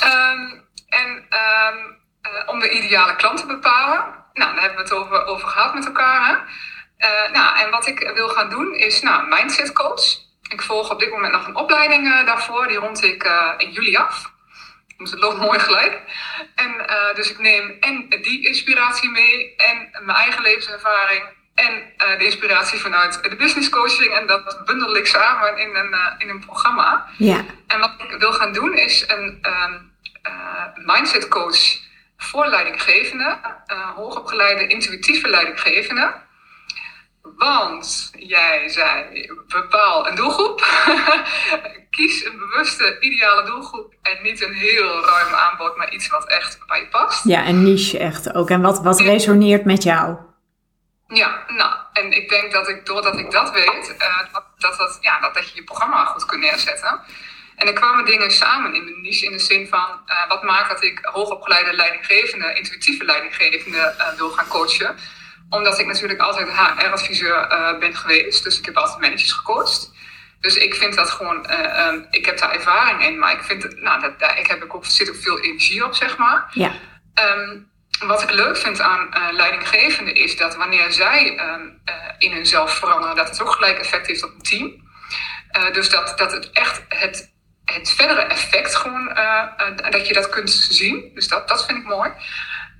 Ehm, 0.00 0.42
en 0.88 1.26
ehm, 1.28 1.78
eh, 2.22 2.30
om 2.46 2.60
de 2.60 2.70
ideale 2.70 3.16
klant 3.16 3.38
te 3.38 3.46
bepalen. 3.46 3.98
Nou, 4.32 4.54
daar 4.54 4.62
hebben 4.62 4.76
we 4.76 4.82
het 4.82 4.92
over, 4.92 5.24
over 5.24 5.48
gehad 5.48 5.74
met 5.74 5.86
elkaar. 5.86 6.26
Hè? 6.26 6.36
Nou, 7.32 7.58
en 7.58 7.70
wat 7.70 7.86
ik 7.86 8.10
wil 8.14 8.28
gaan 8.28 8.50
doen 8.50 8.74
is 8.74 9.02
nou, 9.02 9.28
mindset 9.28 9.72
coach. 9.72 10.04
Ik 10.48 10.62
volg 10.62 10.90
op 10.90 11.00
dit 11.00 11.10
moment 11.10 11.32
nog 11.32 11.46
een 11.46 11.56
opleiding 11.56 12.24
daarvoor. 12.24 12.66
Die 12.66 12.78
rond 12.78 13.02
ik 13.02 13.28
in 13.56 13.70
juli 13.70 13.96
af. 13.96 14.32
Dus 14.96 15.10
het 15.10 15.20
loopt 15.20 15.38
mooi 15.38 15.58
gelijk. 15.58 16.00
En 16.54 16.86
dus 17.14 17.30
ik 17.30 17.38
neem 17.38 17.76
en 17.80 18.08
die 18.08 18.46
inspiratie 18.46 19.10
mee 19.10 19.56
en 19.56 19.88
mijn 20.04 20.18
eigen 20.18 20.42
levenservaring 20.42 21.38
en 21.66 21.82
eh, 21.96 22.18
de 22.18 22.24
inspiratie 22.24 22.78
vanuit 22.78 23.22
de 23.22 23.36
business 23.36 23.68
coaching. 23.68 24.14
En 24.14 24.26
dat 24.26 24.62
bundel 24.64 24.96
ik 24.96 25.06
samen 25.06 25.58
in 25.58 25.74
een, 25.76 25.92
eh, 25.92 26.12
in 26.18 26.28
een 26.28 26.44
programma. 26.44 27.06
Ja, 27.16 27.44
En 27.66 27.80
wat 27.80 27.92
ik 27.98 28.16
wil 28.18 28.32
gaan 28.32 28.52
doen 28.52 28.74
is 28.76 29.04
een 29.08 29.38
eh, 29.42 29.74
mindset 30.74 31.28
coach 31.28 31.58
voor 32.16 32.46
leidinggevenden, 32.46 33.38
hoogopgeleide 33.96 34.66
intuïtieve 34.66 35.28
leidinggevenden. 35.28 36.14
Want 37.22 38.10
jij 38.18 38.68
zei, 38.68 39.06
bepaal 39.48 40.08
een 40.08 40.14
doelgroep. 40.14 40.60
Kies 41.90 42.24
een 42.24 42.38
bewuste, 42.38 42.96
ideale 43.00 43.44
doelgroep. 43.44 43.94
En 44.02 44.18
niet 44.22 44.42
een 44.42 44.52
heel 44.52 45.04
ruim 45.04 45.34
aanbod, 45.34 45.76
maar 45.76 45.92
iets 45.92 46.08
wat 46.08 46.28
echt 46.28 46.58
bij 46.66 46.80
je 46.80 46.86
past. 46.86 47.24
ja, 47.24 47.46
een 47.46 47.62
niche 47.62 47.98
echt 47.98 48.34
ook. 48.34 48.50
En 48.50 48.60
wat, 48.60 48.82
wat 48.82 49.00
resoneert 49.00 49.64
met 49.64 49.82
jou? 49.82 50.16
Ja, 51.12 51.44
nou, 51.48 51.74
en 51.92 52.12
ik 52.12 52.28
denk 52.28 52.52
dat 52.52 52.68
ik, 52.68 52.86
doordat 52.86 53.18
ik 53.18 53.30
dat 53.30 53.50
weet, 53.50 53.96
eh, 53.98 54.18
dat, 54.32 54.44
dat, 54.58 54.78
dat, 54.78 54.98
ja, 55.00 55.20
dat, 55.20 55.34
dat 55.34 55.48
je 55.48 55.54
je 55.54 55.64
programma 55.64 56.04
goed 56.04 56.24
kunt 56.24 56.40
neerzetten. 56.40 57.00
En 57.56 57.66
er 57.66 57.72
kwamen 57.72 58.04
dingen 58.04 58.30
samen 58.30 58.74
in 58.74 58.84
mijn 58.84 59.00
niche 59.00 59.24
in 59.26 59.32
de 59.32 59.38
zin 59.38 59.68
van, 59.68 60.00
eh, 60.06 60.28
wat 60.28 60.42
maakt 60.42 60.68
dat 60.68 60.82
ik 60.82 60.98
hoogopgeleide 61.02 61.72
leidinggevende, 61.72 62.54
intuïtieve 62.54 63.04
leidinggevende 63.04 63.78
eh, 63.78 64.08
wil 64.16 64.30
gaan 64.30 64.48
coachen. 64.48 64.96
Omdat 65.48 65.78
ik 65.78 65.86
natuurlijk 65.86 66.20
altijd 66.20 66.48
HR-adviseur 66.48 67.46
ben 67.78 67.94
geweest, 67.96 68.44
dus 68.44 68.58
ik 68.58 68.64
heb 68.64 68.76
altijd 68.76 69.00
managers 69.00 69.32
gecoacht. 69.32 69.90
Dus 70.40 70.56
ik 70.56 70.74
vind 70.74 70.94
dat 70.94 71.10
gewoon, 71.10 71.46
eh, 71.46 71.86
ehm, 71.86 72.00
ik 72.10 72.26
heb 72.26 72.38
daar 72.38 72.52
ervaring 72.52 73.04
in, 73.04 73.18
maar 73.18 73.32
ik 73.32 73.42
vind, 73.42 73.80
nou, 73.80 74.00
dat, 74.00 74.18
daar 74.18 74.38
ik 74.38 74.46
heb 74.46 74.64
ook, 74.68 74.84
zit 74.84 75.08
ook 75.08 75.16
veel 75.16 75.40
energie 75.40 75.84
op, 75.84 75.94
zeg 75.94 76.16
maar. 76.16 76.50
Ja, 76.52 76.72
Ehm, 77.14 77.58
wat 78.06 78.22
ik 78.22 78.30
leuk 78.30 78.56
vind 78.56 78.80
aan 78.80 79.12
eh 79.12 79.26
leidinggevenden 79.32 80.14
is 80.14 80.36
dat 80.36 80.56
wanneer 80.56 80.92
zij 80.92 81.36
ehm, 81.36 81.68
eh, 81.84 81.94
in 82.18 82.32
hunzelf 82.32 82.74
veranderen, 82.74 83.16
dat 83.16 83.28
het 83.28 83.42
ook 83.42 83.50
gelijk 83.50 83.78
effect 83.78 84.06
heeft 84.06 84.24
op 84.24 84.34
het 84.34 84.44
team. 84.44 84.88
Eh, 85.50 85.72
dus 85.72 85.90
dat, 85.90 86.18
dat 86.18 86.32
het 86.32 86.50
echt 86.50 86.82
het, 86.88 87.32
het 87.64 87.90
verdere 87.90 88.20
effect 88.20 88.76
gewoon, 88.76 89.14
dat 89.90 90.06
je 90.06 90.14
dat 90.14 90.28
kunt 90.28 90.50
zien. 90.50 91.10
Dus 91.14 91.28
dat, 91.28 91.48
dat 91.48 91.66
vind 91.66 91.78
ik 91.78 91.84
mooi. 91.84 92.10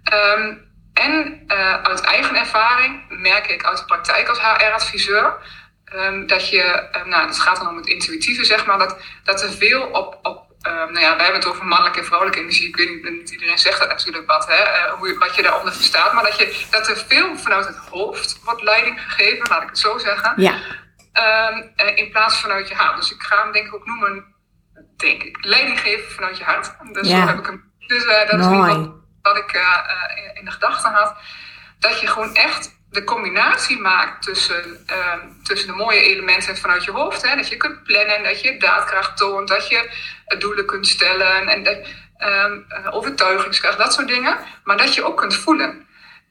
Ehm, 0.05 0.55
en 0.95 1.45
uit 1.83 2.01
eigen 2.01 2.37
ervaring 2.37 3.05
merk 3.09 3.47
ik 3.47 3.65
uit 3.65 3.79
de 3.79 3.85
praktijk 3.85 4.29
als 4.29 4.41
HR-adviseur. 4.41 5.37
ehm, 5.85 6.27
dat 6.27 6.49
je, 6.49 6.89
nou, 7.05 7.27
het 7.27 7.41
gaat 7.41 7.57
dan 7.57 7.69
om 7.69 7.77
het 7.77 7.87
intuïtieve, 7.87 8.45
zeg 8.45 8.67
maar, 8.67 8.79
dat, 8.79 8.99
dat 9.25 9.43
er 9.43 9.53
veel 9.53 9.83
op, 9.83 10.19
op 10.23 10.50
Ehm, 10.61 10.77
nou 10.93 11.01
ja, 11.01 11.15
wij 11.17 11.25
hebben 11.25 11.41
het 11.41 11.47
over 11.51 11.65
mannelijke 11.67 11.99
en 11.99 12.05
vrouwelijke 12.05 12.41
energie. 12.43 12.69
Ik 12.69 12.77
weet 12.77 12.89
niet, 12.91 13.11
niet 13.11 13.31
iedereen 13.31 13.59
zegt 13.59 13.79
dat 13.79 13.89
natuurlijk 13.89 14.27
wat, 14.27 14.47
hè, 14.47 14.55
eh, 14.55 14.93
hoe, 14.93 15.09
je- 15.09 15.19
wat 15.19 15.35
je 15.35 15.43
daaronder 15.43 15.73
verstaat. 15.75 16.13
Maar 16.13 16.23
dat, 16.25 16.37
je, 16.39 16.67
dat 16.71 16.89
er 16.89 16.97
veel 16.97 17.37
vanuit 17.37 17.67
het 17.67 17.77
hoofd 17.77 18.41
wordt 18.45 18.63
leiding 18.63 19.01
gegeven, 19.03 19.49
laat 19.49 19.63
ik 19.63 19.69
het 19.69 19.79
zo 19.79 19.99
zeggen. 19.99 20.33
ja, 20.37 20.55
Ehm, 21.13 21.63
eh, 21.77 21.97
in 21.97 22.11
plaats 22.11 22.41
vanuit 22.41 22.69
je 22.69 22.75
hart. 22.75 22.97
Dus 22.97 23.13
ik 23.13 23.23
ga 23.23 23.43
hem 23.43 23.53
denk 23.53 23.67
ik 23.67 23.75
ook 23.75 23.87
noemen, 23.87 24.25
denk 24.97 25.23
ik, 25.23 25.45
leiding 25.45 25.81
geven 25.81 26.11
vanuit 26.15 26.39
je 26.39 26.45
hart. 26.45 26.73
Dus 26.93 27.09
Ja. 27.09 27.27
heb 27.27 27.39
ik 27.39 27.47
hem. 27.47 27.73
Dus 27.87 28.05
eh, 28.05 28.31
dat 28.31 28.41
is 28.41 28.47
wat 29.23 29.37
ik 29.37 29.53
in- 29.53 30.35
in 30.35 30.45
de 30.45 30.51
gedachten 30.51 30.91
had. 30.93 31.17
Dat 31.79 32.01
je 32.01 32.07
gewoon 32.07 32.35
echt 32.35 32.80
de 32.91 33.05
combinatie 33.05 33.79
maakt 33.79 34.23
tussen, 34.23 34.83
ehm, 34.87 35.19
tussen 35.43 35.69
de 35.69 35.75
mooie 35.75 36.01
elementen 36.01 36.57
vanuit 36.57 36.85
je 36.85 36.91
hoofd. 36.91 37.23
Hè, 37.23 37.37
dat 37.37 37.49
je 37.49 37.57
kunt 37.57 37.83
plannen, 37.83 38.23
dat 38.23 38.41
je 38.41 38.57
daadkracht 38.57 39.17
toont, 39.17 39.49
dat 39.49 39.69
je 39.69 39.91
doelen 40.39 40.67
kunt 40.67 40.87
stellen 40.87 41.49
en 41.49 41.63
de, 41.63 41.85
um, 42.19 42.67
overtuigingskracht, 42.91 43.79
dat 43.79 43.95
soort 43.95 44.09
dingen. 44.09 44.37
Maar 44.65 44.77
dat 44.77 44.95
je 44.95 45.05
ook 45.05 45.17
kunt 45.17 45.37
voelen. 45.37 45.87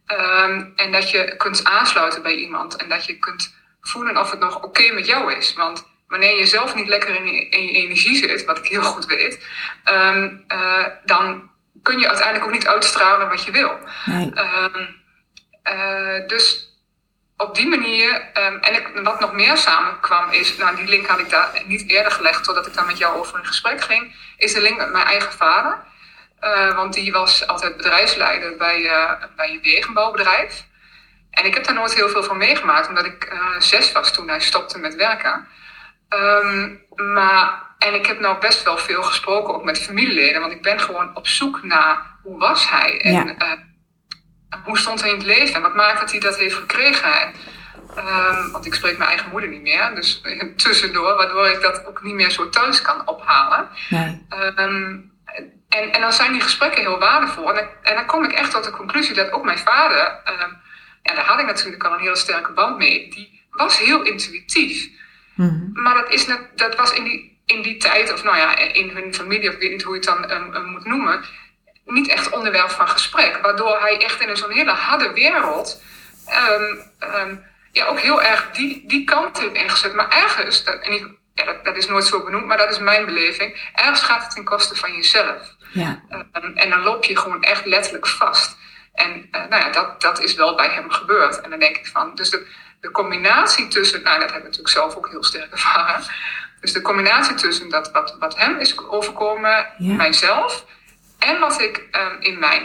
Ehm, 0.06 0.66
en 0.76 0.92
dat 0.92 1.12
je 1.12 1.36
kunt 1.38 1.64
aansluiten 1.64 2.22
bij 2.22 2.36
iemand 2.36 2.76
en 2.76 2.90
dat 2.90 3.06
je 3.06 3.20
kunt 3.20 3.56
voelen 3.82 4.18
of 4.18 4.32
het 4.32 4.40
nog 4.40 4.64
oké 4.64 4.92
met 4.94 5.06
jou 5.06 5.34
is. 5.34 5.54
Want 5.54 5.88
wanneer 6.08 6.38
je 6.38 6.46
zelf 6.46 6.76
niet 6.76 6.88
lekker 6.88 7.16
in 7.16 7.26
je, 7.26 7.50
in 7.50 7.66
je 7.66 7.72
energie 7.72 8.16
zit, 8.16 8.46
wat 8.46 8.58
ik 8.58 8.66
heel 8.66 8.84
goed 8.84 9.06
weet, 9.06 9.46
um, 9.86 10.46
uh, 10.48 10.86
dan 11.06 11.50
kun 11.84 12.00
je 12.00 12.08
uiteindelijk 12.08 12.46
ook 12.46 12.52
niet 12.52 12.68
uitstralen 12.68 13.30
wat 13.30 13.44
je 13.44 13.52
wil. 13.52 13.78
Nee. 14.06 14.32
Uh, 15.72 16.28
dus 16.28 16.68
op 17.38 17.56
die 17.56 17.68
manier, 17.68 18.14
um, 18.16 18.58
en 18.58 18.74
ik, 18.74 18.92
wat 19.04 19.20
nog 19.20 19.34
meer 19.34 19.58
samenkwam 19.58 20.32
is, 20.32 20.58
nou 20.58 20.76
die 20.76 20.88
link 20.88 21.08
had 21.08 21.20
ik 21.20 21.30
daar 21.30 21.62
niet 21.66 21.90
eerder 21.90 22.12
gelegd 22.12 22.44
totdat 22.44 22.68
ik 22.68 22.74
daar 22.74 22.86
met 22.86 22.98
jou 22.98 23.18
over 23.18 23.40
in 23.40 23.46
gesprek 23.46 23.82
ging, 23.82 24.16
is 24.38 24.54
de 24.54 24.62
link 24.62 24.78
met 24.78 24.92
mijn 24.92 25.06
eigen 25.06 25.32
vader. 25.32 25.78
Uh, 26.42 26.76
want 26.76 26.94
die 26.94 27.12
was 27.12 27.48
altijd 27.48 27.78
bedrijfsleider 27.78 28.58
bij, 28.58 28.80
uh, 28.80 29.12
bij 29.36 29.50
een 29.50 29.62
wegenbouwbedrijf. 29.62 30.66
En 31.32 31.46
ik 31.46 31.54
heb 31.54 31.64
daar 31.64 31.76
nooit 31.76 31.96
heel 31.96 32.10
veel 32.10 32.24
van 32.24 32.38
meegemaakt, 32.38 32.88
omdat 32.88 33.06
ik 33.06 33.34
zes 33.60 33.92
was 33.92 34.14
toen 34.14 34.28
hij 34.28 34.40
stopte 34.40 34.80
met 34.80 34.96
werken. 34.96 35.48
Um, 36.10 36.82
maar, 36.96 37.64
en 37.78 37.94
ik 37.94 38.06
heb 38.06 38.20
nou 38.20 38.40
best 38.40 38.64
wel 38.64 38.78
veel 38.78 39.04
gesproken, 39.04 39.54
ook 39.54 39.64
met 39.64 39.82
familieleden, 39.82 40.42
want 40.42 40.54
ik 40.54 40.62
ben 40.62 40.80
gewoon 40.80 41.16
op 41.16 41.28
zoek 41.28 41.64
naar 41.64 42.18
hoe 42.24 42.40
was 42.40 42.70
hij 42.70 43.02
en 43.02 43.14
ja. 43.14 43.58
Hoe 44.64 44.78
stond 44.78 45.02
hij 45.02 45.10
in 45.10 45.18
het 45.18 45.26
leven 45.26 45.56
en 45.56 45.62
wat 45.62 45.76
maakt 45.76 46.00
dat 46.00 46.12
hij 46.12 46.20
dat 46.20 46.38
heeft 46.38 46.56
gekregen. 46.56 47.14
En, 47.22 47.34
um, 47.98 48.52
want 48.52 48.66
ik 48.66 48.74
spreek 48.74 48.98
mijn 48.98 49.10
eigen 49.10 49.30
moeder 49.32 49.50
niet 49.50 49.62
meer, 49.62 49.92
dus 49.96 50.22
tussendoor, 50.64 51.16
waardoor 51.16 51.48
ik 51.48 51.62
dat 51.62 51.86
ook 51.86 52.04
niet 52.04 52.14
meer 52.14 52.32
zo 52.32 52.50
thuis 52.50 52.82
kan 52.82 53.08
ophalen. 53.08 53.68
Nee. 53.90 54.26
Um, 54.56 55.12
en, 55.70 55.92
en 55.92 56.02
dan 56.02 56.14
zijn 56.14 56.32
die 56.32 56.42
gesprekken 56.42 56.82
heel 56.82 57.00
waardevol. 57.00 57.54
En, 57.54 57.68
en 57.84 57.96
dan 57.96 58.06
kom 58.06 58.24
ik 58.24 58.32
echt 58.32 58.52
tot 58.52 58.64
de 58.64 58.72
conclusie 58.72 59.16
dat 59.16 59.32
ook 59.32 59.44
mijn 59.44 59.58
vader, 59.58 60.22
uh, 60.26 60.46
ja, 61.04 61.16
daar 61.16 61.26
had 61.26 61.40
ik 61.40 61.46
natuurlijk 61.46 61.84
al 61.84 61.94
een 61.94 62.00
hele 62.00 62.16
sterke 62.16 62.52
band 62.52 62.78
mee, 62.78 63.10
die 63.10 63.48
was 63.52 63.80
heel 63.80 64.02
intuïtief. 64.02 64.90
Mm 65.36 65.70
Maar 65.74 65.94
dat, 65.94 66.10
is 66.10 66.28
net, 66.28 66.42
dat 66.56 66.76
was 66.76 66.94
in 66.94 67.04
die, 67.04 67.42
in 67.46 67.62
die 67.62 67.78
tijd, 67.78 68.14
of 68.14 68.24
nou 68.24 68.38
ja, 68.38 68.58
in 68.58 68.90
hun 68.90 69.14
familie, 69.14 69.50
of 69.50 69.54
ik 69.56 69.62
weet 69.62 69.72
niet 69.72 69.84
hoe 69.84 69.94
je 69.94 70.00
het 70.00 70.30
dan 70.30 70.56
um, 70.56 70.66
moet 70.66 70.86
noemen, 70.86 71.24
niet 71.92 72.10
echt 72.10 72.30
onderwerp 72.30 72.70
van 72.70 72.88
gesprek. 72.88 73.40
Waardoor 73.42 73.80
hij 73.80 74.02
echt 74.02 74.22
in 74.22 74.38
zo'n 74.38 74.52
hele 74.52 74.72
harde 74.72 75.14
wereld 75.14 75.82
um, 76.50 76.92
um, 77.16 77.46
ja, 77.72 77.86
ook 77.86 78.00
heel 78.00 78.22
erg 78.22 78.50
die, 78.52 78.84
die 78.88 79.04
kant 79.04 79.40
heeft 79.40 79.54
ingezet. 79.54 79.94
Maar 79.94 80.10
ergens, 80.10 80.64
dat, 80.64 80.82
en 80.82 80.92
ik, 80.92 81.08
ja, 81.34 81.46
dat, 81.46 81.66
dat, 81.66 81.78
is 81.78 81.88
nooit 81.88 82.06
zo 82.06 82.24
benoemd, 82.24 82.46
maar 82.46 82.58
dat 82.58 82.72
is 82.72 82.80
mijn 82.80 83.06
beleving. 83.06 83.72
Ergens 83.74 84.02
gaat 84.02 84.22
het 84.22 84.32
ten 84.32 84.44
koste 84.44 84.76
van 84.76 84.96
jezelf. 84.96 85.56
Ja. 85.74 86.04
Um, 86.34 86.56
en 86.56 86.70
dan 86.70 86.82
loop 86.82 87.04
je 87.04 87.18
gewoon 87.18 87.44
echt 87.44 87.66
letterlijk 87.66 88.08
vast. 88.08 88.58
En 88.94 89.28
uh, 89.32 89.46
nou 89.50 89.64
ja, 89.64 89.70
dat, 89.70 90.02
dat 90.02 90.22
is 90.22 90.34
wel 90.34 90.56
bij 90.56 90.70
hem 90.70 90.92
gebeurd. 90.92 91.42
En 91.42 91.50
dan 91.50 91.60
denk 91.60 91.78
ik 91.78 91.88
van, 91.88 92.16
dus 92.16 92.30
de, 92.30 92.48
de 92.82 92.92
combinatie 92.92 93.68
tussen, 93.68 94.04
nou 94.04 94.20
dat 94.20 94.30
heb 94.30 94.38
ik 94.38 94.44
natuurlijk 94.44 94.74
zelf 94.74 94.96
ook 94.96 95.10
heel 95.10 95.24
sterk 95.24 95.52
ervaren. 95.52 96.04
Dus 96.60 96.74
de 96.74 96.82
combinatie 96.82 97.36
tussen 97.36 97.70
dat 97.70 97.92
wat, 97.92 98.16
wat 98.20 98.38
hem 98.38 98.60
is 98.60 98.88
overkomen, 98.88 99.68
ja. 99.78 99.94
mijzelf, 99.94 100.66
en 101.20 101.40
wat 101.40 101.62
ik 101.62 101.88
um, 101.92 102.22
in 102.22 102.40
mijn 102.40 102.62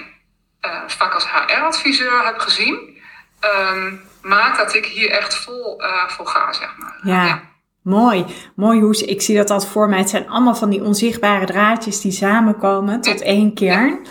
uh, 0.66 0.80
vak 0.86 1.14
als 1.14 1.30
HR-adviseur 1.30 2.24
heb 2.24 2.38
gezien, 2.38 2.98
um, 3.40 4.00
maakt 4.22 4.58
dat 4.58 4.74
ik 4.74 4.86
hier 4.86 5.10
echt 5.10 5.34
vol 5.34 5.82
uh, 5.82 6.08
voor 6.08 6.26
ga, 6.26 6.52
zeg 6.52 6.76
maar. 6.76 6.98
ja. 7.02 7.24
ja. 7.24 7.52
Mooi, 7.82 8.24
mooi 8.56 8.80
Hoes. 8.80 9.02
Ik 9.02 9.22
zie 9.22 9.36
dat 9.36 9.50
altijd 9.50 9.70
voor 9.70 9.88
mij. 9.88 9.98
Het 9.98 10.08
zijn 10.08 10.28
allemaal 10.28 10.54
van 10.54 10.70
die 10.70 10.82
onzichtbare 10.82 11.46
draadjes 11.46 12.00
die 12.00 12.12
samenkomen 12.12 13.00
tot 13.00 13.22
één 13.22 13.54
kern. 13.54 14.06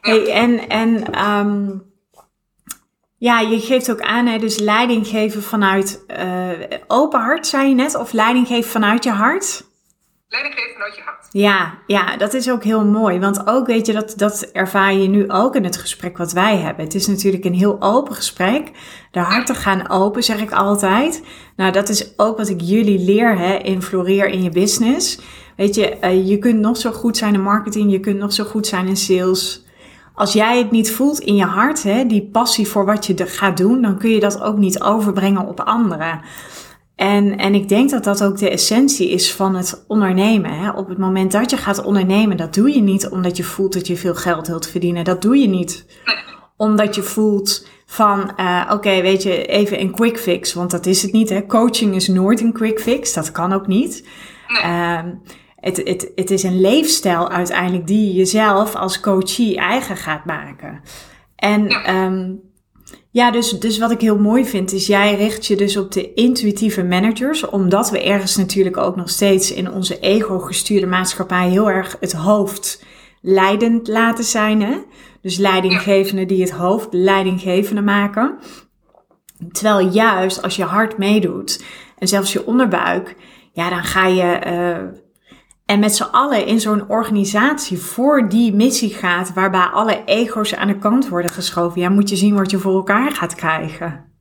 Hey, 0.00 0.32
en 0.32 0.68
en 0.68 1.24
um, 1.28 1.82
ja, 3.18 3.40
je 3.40 3.60
geeft 3.60 3.90
ook 3.90 4.00
aan, 4.00 4.26
hè, 4.26 4.38
dus 4.38 4.58
leiding 4.58 5.06
geven 5.06 5.42
vanuit 5.42 6.04
uh, 6.18 6.50
open 6.86 7.20
hart, 7.20 7.46
zei 7.46 7.68
je 7.68 7.74
net, 7.74 7.94
of 7.94 8.12
leiding 8.12 8.46
geven 8.46 8.70
vanuit 8.70 9.04
je 9.04 9.10
hart? 9.10 9.64
Leiding 10.32 10.54
geven 10.54 10.72
vanuit 10.72 10.96
je 10.96 11.02
hart. 11.04 11.26
Ja, 11.30 11.78
ja, 11.86 12.16
dat 12.16 12.34
is 12.34 12.50
ook 12.50 12.64
heel 12.64 12.84
mooi. 12.84 13.18
Want 13.18 13.46
ook, 13.46 13.66
weet 13.66 13.86
je, 13.86 13.92
dat, 13.92 14.14
dat 14.16 14.42
ervaar 14.52 14.94
je 14.94 15.08
nu 15.08 15.30
ook 15.30 15.56
in 15.56 15.64
het 15.64 15.76
gesprek 15.76 16.18
wat 16.18 16.32
wij 16.32 16.56
hebben. 16.56 16.84
Het 16.84 16.94
is 16.94 17.06
natuurlijk 17.06 17.44
een 17.44 17.54
heel 17.54 17.76
open 17.80 18.14
gesprek. 18.14 18.70
De 19.10 19.20
harten 19.20 19.54
gaan 19.54 19.90
open, 19.90 20.22
zeg 20.22 20.40
ik 20.40 20.52
altijd. 20.52 21.22
Nou, 21.56 21.72
dat 21.72 21.88
is 21.88 22.18
ook 22.18 22.36
wat 22.36 22.48
ik 22.48 22.60
jullie 22.60 22.98
leer 22.98 23.38
hè, 23.38 23.54
in 23.54 23.82
Floreer 23.82 24.28
in 24.28 24.42
je 24.42 24.50
business. 24.50 25.20
Weet 25.56 25.74
je, 25.74 25.96
uh, 26.04 26.28
je 26.28 26.38
kunt 26.38 26.58
nog 26.58 26.76
zo 26.76 26.90
goed 26.90 27.16
zijn 27.16 27.34
in 27.34 27.42
marketing, 27.42 27.92
je 27.92 28.00
kunt 28.00 28.18
nog 28.18 28.32
zo 28.32 28.44
goed 28.44 28.66
zijn 28.66 28.86
in 28.86 28.96
sales. 28.96 29.66
Als 30.14 30.32
jij 30.32 30.58
het 30.58 30.70
niet 30.70 30.92
voelt 30.92 31.18
in 31.18 31.36
je 31.36 31.44
hart, 31.44 31.82
hè, 31.82 32.06
die 32.06 32.28
passie 32.32 32.68
voor 32.68 32.84
wat 32.84 33.06
je 33.06 33.26
gaat 33.26 33.56
doen, 33.56 33.82
dan 33.82 33.98
kun 33.98 34.10
je 34.10 34.20
dat 34.20 34.40
ook 34.40 34.56
niet 34.56 34.82
overbrengen 34.82 35.46
op 35.46 35.60
anderen. 35.60 36.20
En, 37.02 37.36
en 37.36 37.54
ik 37.54 37.68
denk 37.68 37.90
dat 37.90 38.04
dat 38.04 38.24
ook 38.24 38.38
de 38.38 38.50
essentie 38.50 39.10
is 39.10 39.32
van 39.32 39.54
het 39.54 39.84
ondernemen. 39.88 40.58
Hè? 40.58 40.70
Op 40.70 40.88
het 40.88 40.98
moment 40.98 41.32
dat 41.32 41.50
je 41.50 41.56
gaat 41.56 41.84
ondernemen, 41.84 42.36
dat 42.36 42.54
doe 42.54 42.74
je 42.74 42.80
niet 42.80 43.08
omdat 43.08 43.36
je 43.36 43.42
voelt 43.42 43.72
dat 43.72 43.86
je 43.86 43.96
veel 43.96 44.14
geld 44.14 44.46
wilt 44.46 44.66
verdienen. 44.66 45.04
Dat 45.04 45.22
doe 45.22 45.36
je 45.36 45.48
niet 45.48 45.86
omdat 46.56 46.94
je 46.94 47.02
voelt 47.02 47.66
van, 47.86 48.32
uh, 48.36 48.60
oké, 48.64 48.72
okay, 48.72 49.02
weet 49.02 49.22
je, 49.22 49.46
even 49.46 49.80
een 49.80 49.90
quick 49.90 50.18
fix. 50.18 50.52
Want 50.54 50.70
dat 50.70 50.86
is 50.86 51.02
het 51.02 51.12
niet. 51.12 51.28
Hè? 51.28 51.46
Coaching 51.46 51.94
is 51.94 52.08
nooit 52.08 52.40
een 52.40 52.52
quick 52.52 52.80
fix. 52.80 53.12
Dat 53.12 53.32
kan 53.32 53.52
ook 53.52 53.66
niet. 53.66 54.08
Nee. 54.48 54.96
Um, 54.98 55.22
het, 55.56 55.76
het, 55.76 56.12
het 56.14 56.30
is 56.30 56.42
een 56.42 56.60
leefstijl 56.60 57.30
uiteindelijk 57.30 57.86
die 57.86 58.06
je 58.06 58.12
jezelf 58.12 58.74
als 58.74 59.00
coachie 59.00 59.56
eigen 59.56 59.96
gaat 59.96 60.24
maken. 60.24 60.80
En 61.36 61.68
ja. 61.68 62.04
Um, 62.04 62.40
ja, 63.12 63.30
dus, 63.30 63.50
dus 63.50 63.78
wat 63.78 63.90
ik 63.90 64.00
heel 64.00 64.18
mooi 64.18 64.44
vind 64.44 64.72
is, 64.72 64.86
jij 64.86 65.14
richt 65.14 65.46
je 65.46 65.56
dus 65.56 65.76
op 65.76 65.92
de 65.92 66.14
intuïtieve 66.14 66.84
managers, 66.84 67.48
omdat 67.48 67.90
we 67.90 68.02
ergens 68.02 68.36
natuurlijk 68.36 68.76
ook 68.76 68.96
nog 68.96 69.10
steeds 69.10 69.52
in 69.52 69.70
onze 69.70 69.98
ego-gestuurde 69.98 70.86
maatschappij 70.86 71.48
heel 71.48 71.70
erg 71.70 71.96
het 72.00 72.12
hoofd 72.12 72.84
leidend 73.20 73.88
laten 73.88 74.24
zijn. 74.24 74.62
Hè? 74.62 74.76
Dus 75.20 75.36
leidinggevenden 75.36 76.28
die 76.28 76.40
het 76.40 76.50
hoofd 76.50 76.88
leidinggevende 76.90 77.82
maken. 77.82 78.38
Terwijl 79.52 79.88
juist 79.88 80.42
als 80.42 80.56
je 80.56 80.64
hart 80.64 80.98
meedoet 80.98 81.64
en 81.98 82.08
zelfs 82.08 82.32
je 82.32 82.46
onderbuik, 82.46 83.16
ja, 83.52 83.70
dan 83.70 83.84
ga 83.84 84.06
je 84.06 84.40
uh, 84.46 85.00
en 85.72 85.78
met 85.78 85.96
z'n 85.96 86.02
allen 86.02 86.46
in 86.46 86.60
zo'n 86.60 86.88
organisatie 86.88 87.78
voor 87.78 88.28
die 88.28 88.54
missie 88.54 88.94
gaat, 88.94 89.32
waarbij 89.32 89.66
alle 89.66 90.04
ego's 90.04 90.54
aan 90.54 90.66
de 90.66 90.78
kant 90.78 91.08
worden 91.08 91.30
geschoven, 91.30 91.80
ja, 91.80 91.88
moet 91.88 92.08
je 92.08 92.16
zien 92.16 92.34
wat 92.34 92.50
je 92.50 92.58
voor 92.58 92.74
elkaar 92.74 93.12
gaat 93.12 93.34
krijgen. 93.34 94.12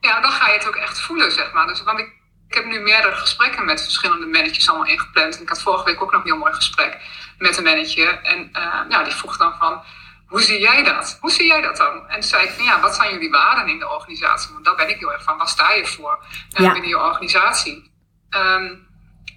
Ja, 0.00 0.20
dan 0.20 0.30
ga 0.30 0.46
je 0.46 0.58
het 0.58 0.68
ook 0.68 0.76
echt 0.76 1.00
voelen, 1.00 1.32
zeg 1.32 1.52
maar. 1.52 1.66
Dus, 1.66 1.82
want 1.82 1.98
ik, 1.98 2.12
ik 2.48 2.54
heb 2.54 2.64
nu 2.64 2.80
meerdere 2.80 3.14
gesprekken 3.14 3.64
met 3.64 3.82
verschillende 3.82 4.26
managers 4.26 4.68
allemaal 4.68 4.86
ingepland. 4.86 5.36
En 5.36 5.42
ik 5.42 5.48
had 5.48 5.62
vorige 5.62 5.84
week 5.84 6.02
ook 6.02 6.12
nog 6.12 6.20
een 6.20 6.30
heel 6.30 6.38
mooi 6.38 6.52
gesprek 6.52 6.98
met 7.38 7.56
een 7.56 7.64
manager. 7.64 8.22
En 8.22 8.50
uh, 8.52 8.80
ja, 8.88 9.04
die 9.04 9.12
vroeg 9.12 9.36
dan 9.36 9.52
van, 9.58 9.82
hoe 10.26 10.42
zie 10.42 10.60
jij 10.60 10.82
dat? 10.82 11.18
Hoe 11.20 11.30
zie 11.30 11.46
jij 11.46 11.60
dat 11.60 11.76
dan? 11.76 12.08
En 12.08 12.20
toen 12.20 12.22
zei 12.22 12.44
ik 12.44 12.50
van, 12.50 12.64
ja, 12.64 12.80
wat 12.80 12.94
zijn 12.94 13.12
jullie 13.12 13.30
waarden 13.30 13.68
in 13.68 13.78
de 13.78 13.88
organisatie? 13.88 14.52
Want 14.52 14.64
daar 14.64 14.76
ben 14.76 14.88
ik 14.88 14.98
heel 14.98 15.12
erg 15.12 15.22
van. 15.22 15.38
Wat 15.38 15.48
sta 15.48 15.72
je 15.72 15.86
voor 15.86 16.18
uh, 16.22 16.66
ja. 16.66 16.72
binnen 16.72 16.90
je 16.90 16.98
organisatie? 16.98 17.92
Um, 18.30 18.88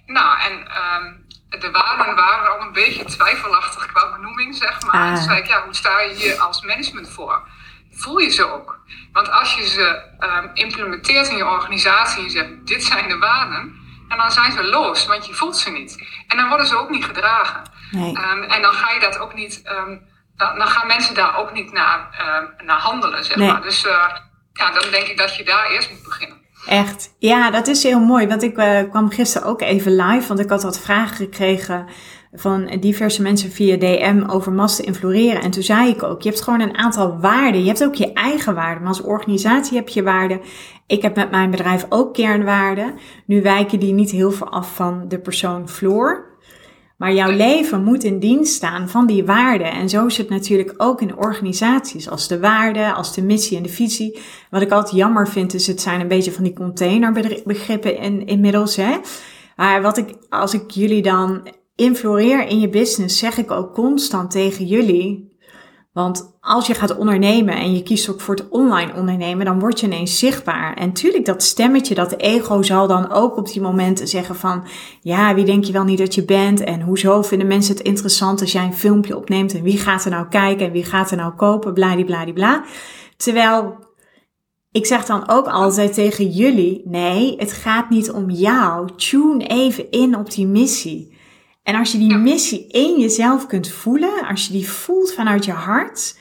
nou, 0.06 0.40
en 0.40 0.52
um, 0.52 1.26
de 1.60 1.70
waarden 1.70 2.14
waren 2.14 2.52
al 2.52 2.66
een 2.66 2.72
beetje 2.72 3.04
twijfelachtig 3.04 3.86
qua 3.86 4.12
benoeming, 4.12 4.54
zeg 4.54 4.82
maar. 4.82 4.94
Ah. 4.94 5.14
Toen 5.14 5.22
zei 5.22 5.38
ik, 5.38 5.46
ja, 5.46 5.64
hoe 5.64 5.74
sta 5.74 6.00
je 6.00 6.14
hier 6.14 6.40
als 6.40 6.62
management 6.62 7.08
voor? 7.10 7.48
Voel 7.92 8.18
je 8.18 8.30
ze 8.30 8.52
ook? 8.52 8.78
Want 9.12 9.30
als 9.30 9.54
je 9.54 9.66
ze 9.66 10.02
um, 10.20 10.50
implementeert 10.54 11.28
in 11.28 11.36
je 11.36 11.46
organisatie 11.46 12.18
en 12.18 12.24
je 12.24 12.30
zegt, 12.30 12.66
dit 12.66 12.84
zijn 12.84 13.08
de 13.08 13.18
waarden, 13.18 13.82
en 14.08 14.16
dan 14.16 14.32
zijn 14.32 14.52
ze 14.52 14.64
los, 14.64 15.06
want 15.06 15.26
je 15.26 15.34
voelt 15.34 15.56
ze 15.56 15.70
niet. 15.70 16.06
En 16.28 16.36
dan 16.36 16.48
worden 16.48 16.66
ze 16.66 16.78
ook 16.78 16.90
niet 16.90 17.04
gedragen. 17.04 17.62
Nee. 17.90 18.16
Um, 18.16 18.42
en 18.42 18.62
dan 18.62 18.72
ga 18.74 18.90
je 18.92 19.00
dat 19.00 19.18
ook 19.18 19.34
niet, 19.34 19.64
dan, 20.36 20.58
dan, 20.58 20.68
gaan 20.68 20.86
mensen 20.86 21.14
daar 21.14 21.36
ook 21.36 21.52
niet 21.52 21.72
naar, 21.72 22.08
naar 22.64 22.78
handelen, 22.78 23.24
zeg 23.24 23.36
nee. 23.36 23.52
maar. 23.52 23.62
Dus 23.62 23.84
uh, 23.84 24.06
ja, 24.52 24.70
dan 24.70 24.90
denk 24.90 25.06
ik 25.06 25.16
dat 25.16 25.36
je 25.36 25.44
daar 25.44 25.66
eerst 25.66 25.90
moet 25.90 26.02
beginnen. 26.02 26.43
Echt. 26.68 27.14
Ja, 27.18 27.50
dat 27.50 27.66
is 27.66 27.82
heel 27.82 28.00
mooi. 28.00 28.26
Want 28.26 28.42
ik 28.42 28.58
uh, 28.58 28.78
kwam 28.90 29.10
gisteren 29.10 29.48
ook 29.48 29.60
even 29.60 29.96
live, 29.96 30.28
want 30.28 30.40
ik 30.40 30.50
had 30.50 30.62
wat 30.62 30.80
vragen 30.80 31.16
gekregen 31.16 31.86
van 32.34 32.76
diverse 32.80 33.22
mensen 33.22 33.50
via 33.50 33.76
DM 33.76 34.22
over 34.26 34.52
masten 34.52 34.84
influeren. 34.84 35.42
En 35.42 35.50
toen 35.50 35.62
zei 35.62 35.88
ik 35.88 36.02
ook, 36.02 36.22
je 36.22 36.28
hebt 36.28 36.42
gewoon 36.42 36.60
een 36.60 36.76
aantal 36.76 37.18
waarden. 37.20 37.60
Je 37.60 37.66
hebt 37.66 37.84
ook 37.84 37.94
je 37.94 38.12
eigen 38.12 38.54
waarden, 38.54 38.78
maar 38.78 38.88
als 38.88 39.02
organisatie 39.02 39.76
heb 39.76 39.88
je 39.88 40.02
waarden. 40.02 40.40
Ik 40.86 41.02
heb 41.02 41.16
met 41.16 41.30
mijn 41.30 41.50
bedrijf 41.50 41.86
ook 41.88 42.14
kernwaarden. 42.14 42.94
Nu 43.26 43.42
wijken 43.42 43.80
die 43.80 43.92
niet 43.92 44.10
heel 44.10 44.30
veel 44.30 44.48
af 44.50 44.74
van 44.74 45.04
de 45.08 45.18
persoon 45.18 45.68
Floor. 45.68 46.33
Maar 46.96 47.14
jouw 47.14 47.30
leven 47.30 47.84
moet 47.84 48.04
in 48.04 48.18
dienst 48.18 48.54
staan 48.54 48.88
van 48.88 49.06
die 49.06 49.24
waarden. 49.24 49.72
En 49.72 49.88
zo 49.88 50.06
is 50.06 50.16
het 50.16 50.28
natuurlijk 50.28 50.74
ook 50.76 51.00
in 51.00 51.16
organisaties. 51.16 52.10
Als 52.10 52.28
de 52.28 52.40
waarden, 52.40 52.94
als 52.94 53.14
de 53.14 53.22
missie 53.22 53.56
en 53.56 53.62
de 53.62 53.68
visie. 53.68 54.18
Wat 54.50 54.62
ik 54.62 54.70
altijd 54.70 54.94
jammer 54.94 55.28
vind, 55.28 55.54
is 55.54 55.66
het 55.66 55.80
zijn 55.80 56.00
een 56.00 56.08
beetje 56.08 56.32
van 56.32 56.44
die 56.44 56.52
containerbegrippen 56.52 57.98
in, 57.98 58.26
inmiddels. 58.26 58.76
Hè? 58.76 58.96
Maar 59.56 59.82
wat 59.82 59.96
ik, 59.96 60.14
als 60.28 60.54
ik 60.54 60.70
jullie 60.70 61.02
dan 61.02 61.48
influeer 61.76 62.46
in 62.46 62.60
je 62.60 62.68
business, 62.68 63.18
zeg 63.18 63.36
ik 63.36 63.50
ook 63.50 63.74
constant 63.74 64.30
tegen 64.30 64.66
jullie. 64.66 65.33
Want 65.94 66.36
als 66.40 66.66
je 66.66 66.74
gaat 66.74 66.96
ondernemen 66.96 67.56
en 67.56 67.74
je 67.74 67.82
kiest 67.82 68.10
ook 68.10 68.20
voor 68.20 68.34
het 68.34 68.48
online 68.48 68.94
ondernemen, 68.94 69.46
dan 69.46 69.60
word 69.60 69.80
je 69.80 69.86
ineens 69.86 70.18
zichtbaar. 70.18 70.76
En 70.76 70.92
tuurlijk, 70.92 71.24
dat 71.24 71.42
stemmetje, 71.42 71.94
dat 71.94 72.16
ego 72.16 72.62
zal 72.62 72.86
dan 72.86 73.12
ook 73.12 73.36
op 73.36 73.48
die 73.48 73.60
momenten 73.60 74.08
zeggen 74.08 74.36
van, 74.36 74.64
ja, 75.00 75.34
wie 75.34 75.44
denk 75.44 75.64
je 75.64 75.72
wel 75.72 75.84
niet 75.84 75.98
dat 75.98 76.14
je 76.14 76.24
bent? 76.24 76.60
En 76.60 76.80
hoezo 76.80 77.22
vinden 77.22 77.46
mensen 77.46 77.74
het 77.76 77.86
interessant 77.86 78.40
als 78.40 78.52
jij 78.52 78.64
een 78.64 78.74
filmpje 78.74 79.16
opneemt? 79.16 79.54
En 79.54 79.62
wie 79.62 79.78
gaat 79.78 80.04
er 80.04 80.10
nou 80.10 80.28
kijken 80.28 80.66
en 80.66 80.72
wie 80.72 80.84
gaat 80.84 81.10
er 81.10 81.16
nou 81.16 81.32
kopen? 81.32 81.74
Bladibladibla. 81.74 82.64
Terwijl, 83.16 83.76
ik 84.70 84.86
zeg 84.86 85.04
dan 85.04 85.28
ook 85.28 85.46
altijd 85.46 85.94
tegen 85.94 86.28
jullie, 86.28 86.82
nee, 86.84 87.36
het 87.36 87.52
gaat 87.52 87.90
niet 87.90 88.10
om 88.10 88.30
jou. 88.30 88.88
Tune 88.96 89.46
even 89.46 89.90
in 89.90 90.16
op 90.16 90.30
die 90.30 90.46
missie. 90.46 91.13
En 91.64 91.74
als 91.74 91.92
je 91.92 91.98
die 91.98 92.16
missie 92.16 92.66
in 92.66 93.00
jezelf 93.00 93.46
kunt 93.46 93.68
voelen, 93.68 94.26
als 94.28 94.46
je 94.46 94.52
die 94.52 94.68
voelt 94.68 95.12
vanuit 95.12 95.44
je 95.44 95.52
hart, 95.52 96.18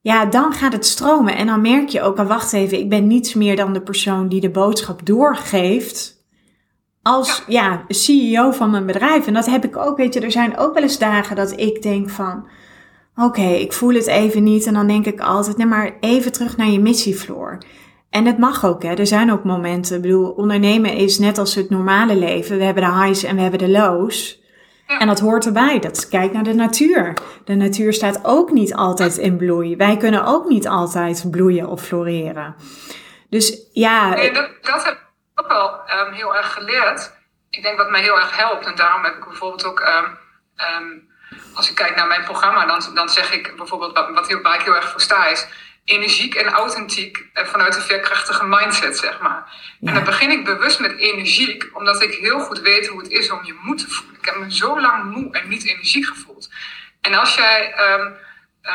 ja, 0.00 0.26
dan 0.26 0.52
gaat 0.52 0.72
het 0.72 0.86
stromen. 0.86 1.36
En 1.36 1.46
dan 1.46 1.60
merk 1.60 1.88
je 1.88 2.02
ook, 2.02 2.16
wacht 2.16 2.52
even, 2.52 2.78
ik 2.78 2.88
ben 2.88 3.06
niets 3.06 3.34
meer 3.34 3.56
dan 3.56 3.72
de 3.72 3.80
persoon 3.80 4.28
die 4.28 4.40
de 4.40 4.50
boodschap 4.50 5.06
doorgeeft. 5.06 6.24
Als 7.02 7.42
ja. 7.46 7.84
CEO 7.88 8.50
van 8.50 8.70
mijn 8.70 8.86
bedrijf. 8.86 9.26
En 9.26 9.34
dat 9.34 9.46
heb 9.46 9.64
ik 9.64 9.76
ook, 9.76 9.96
weet 9.96 10.14
je, 10.14 10.20
er 10.20 10.30
zijn 10.30 10.58
ook 10.58 10.74
wel 10.74 10.82
eens 10.82 10.98
dagen 10.98 11.36
dat 11.36 11.60
ik 11.60 11.82
denk 11.82 12.10
van, 12.10 12.46
oké, 13.16 13.46
ik 13.46 13.72
voel 13.72 13.94
het 13.94 14.06
even 14.06 14.42
niet. 14.42 14.66
En 14.66 14.74
dan 14.74 14.86
denk 14.86 15.06
ik 15.06 15.20
altijd, 15.20 15.56
nee, 15.56 15.66
maar 15.66 15.96
even 16.00 16.32
terug 16.32 16.56
naar 16.56 16.70
je 16.70 16.80
missievloer. 16.80 17.58
En 18.10 18.26
het 18.26 18.38
mag 18.38 18.64
ook, 18.64 18.82
hè. 18.82 18.94
Er 18.94 19.06
zijn 19.06 19.32
ook 19.32 19.44
momenten. 19.44 19.96
Ik 19.96 20.02
bedoel, 20.02 20.30
ondernemen 20.30 20.92
is 20.92 21.18
net 21.18 21.38
als 21.38 21.54
het 21.54 21.70
normale 21.70 22.16
leven. 22.16 22.58
We 22.58 22.64
hebben 22.64 22.82
de 22.82 22.92
highs 22.92 23.22
en 23.22 23.36
we 23.36 23.42
hebben 23.42 23.58
de 23.58 23.70
lows. 23.70 24.44
En 24.86 25.06
dat 25.06 25.20
hoort 25.20 25.46
erbij. 25.46 25.78
Dat 25.78 26.08
kijk 26.08 26.32
naar 26.32 26.42
de 26.42 26.54
natuur. 26.54 27.14
De 27.44 27.54
natuur 27.54 27.92
staat 27.92 28.20
ook 28.22 28.50
niet 28.50 28.74
altijd 28.74 29.16
in 29.16 29.36
bloei. 29.36 29.76
Wij 29.76 29.96
kunnen 29.96 30.24
ook 30.24 30.48
niet 30.48 30.68
altijd 30.68 31.30
bloeien 31.30 31.66
of 31.66 31.82
floreren. 31.82 32.56
Dus 33.30 33.68
ja. 33.72 34.08
Nee, 34.08 34.32
dat, 34.32 34.50
dat 34.60 34.84
heb 34.84 34.94
ik 34.94 35.00
ook 35.34 35.48
wel 35.48 35.80
um, 36.06 36.12
heel 36.12 36.36
erg 36.36 36.52
geleerd. 36.52 37.12
Ik 37.50 37.62
denk 37.62 37.76
wat 37.76 37.90
mij 37.90 38.02
heel 38.02 38.16
erg 38.16 38.36
helpt. 38.36 38.66
En 38.66 38.76
daarom 38.76 39.04
heb 39.04 39.14
ik 39.14 39.24
bijvoorbeeld 39.24 39.64
ook. 39.64 39.80
Um, 39.80 40.18
um, 40.84 41.04
als 41.54 41.70
ik 41.70 41.74
kijk 41.74 41.96
naar 41.96 42.06
mijn 42.06 42.24
programma, 42.24 42.66
dan, 42.66 42.94
dan 42.94 43.08
zeg 43.08 43.32
ik 43.32 43.56
bijvoorbeeld 43.56 43.92
wat, 43.92 44.10
wat 44.14 44.40
waar 44.42 44.54
ik 44.54 44.64
heel 44.64 44.74
erg 44.74 44.90
voor 44.90 45.00
sta 45.00 45.26
is 45.26 45.46
energiek 45.86 46.34
en 46.34 46.46
authentiek 46.46 47.26
en 47.32 47.46
vanuit 47.46 47.76
een 47.76 47.82
veerkrachtige 47.82 48.44
mindset, 48.44 48.98
zeg 48.98 49.20
maar. 49.20 49.52
En 49.84 49.94
dan 49.94 50.04
begin 50.04 50.30
ik 50.30 50.44
bewust 50.44 50.80
met 50.80 50.98
energiek, 50.98 51.70
omdat 51.72 52.02
ik 52.02 52.14
heel 52.14 52.40
goed 52.40 52.60
weet 52.60 52.86
hoe 52.86 52.98
het 53.00 53.10
is 53.10 53.30
om 53.30 53.44
je 53.44 53.58
moe 53.62 53.76
te 53.76 53.90
voelen. 53.90 54.16
Ik 54.18 54.24
heb 54.24 54.36
me 54.36 54.54
zo 54.54 54.80
lang 54.80 55.04
moe 55.04 55.32
en 55.32 55.48
niet 55.48 55.66
energiek 55.66 56.06
gevoeld. 56.06 56.50
En 57.00 57.14
als 57.14 57.34
jij, 57.34 57.74
um, 57.92 58.16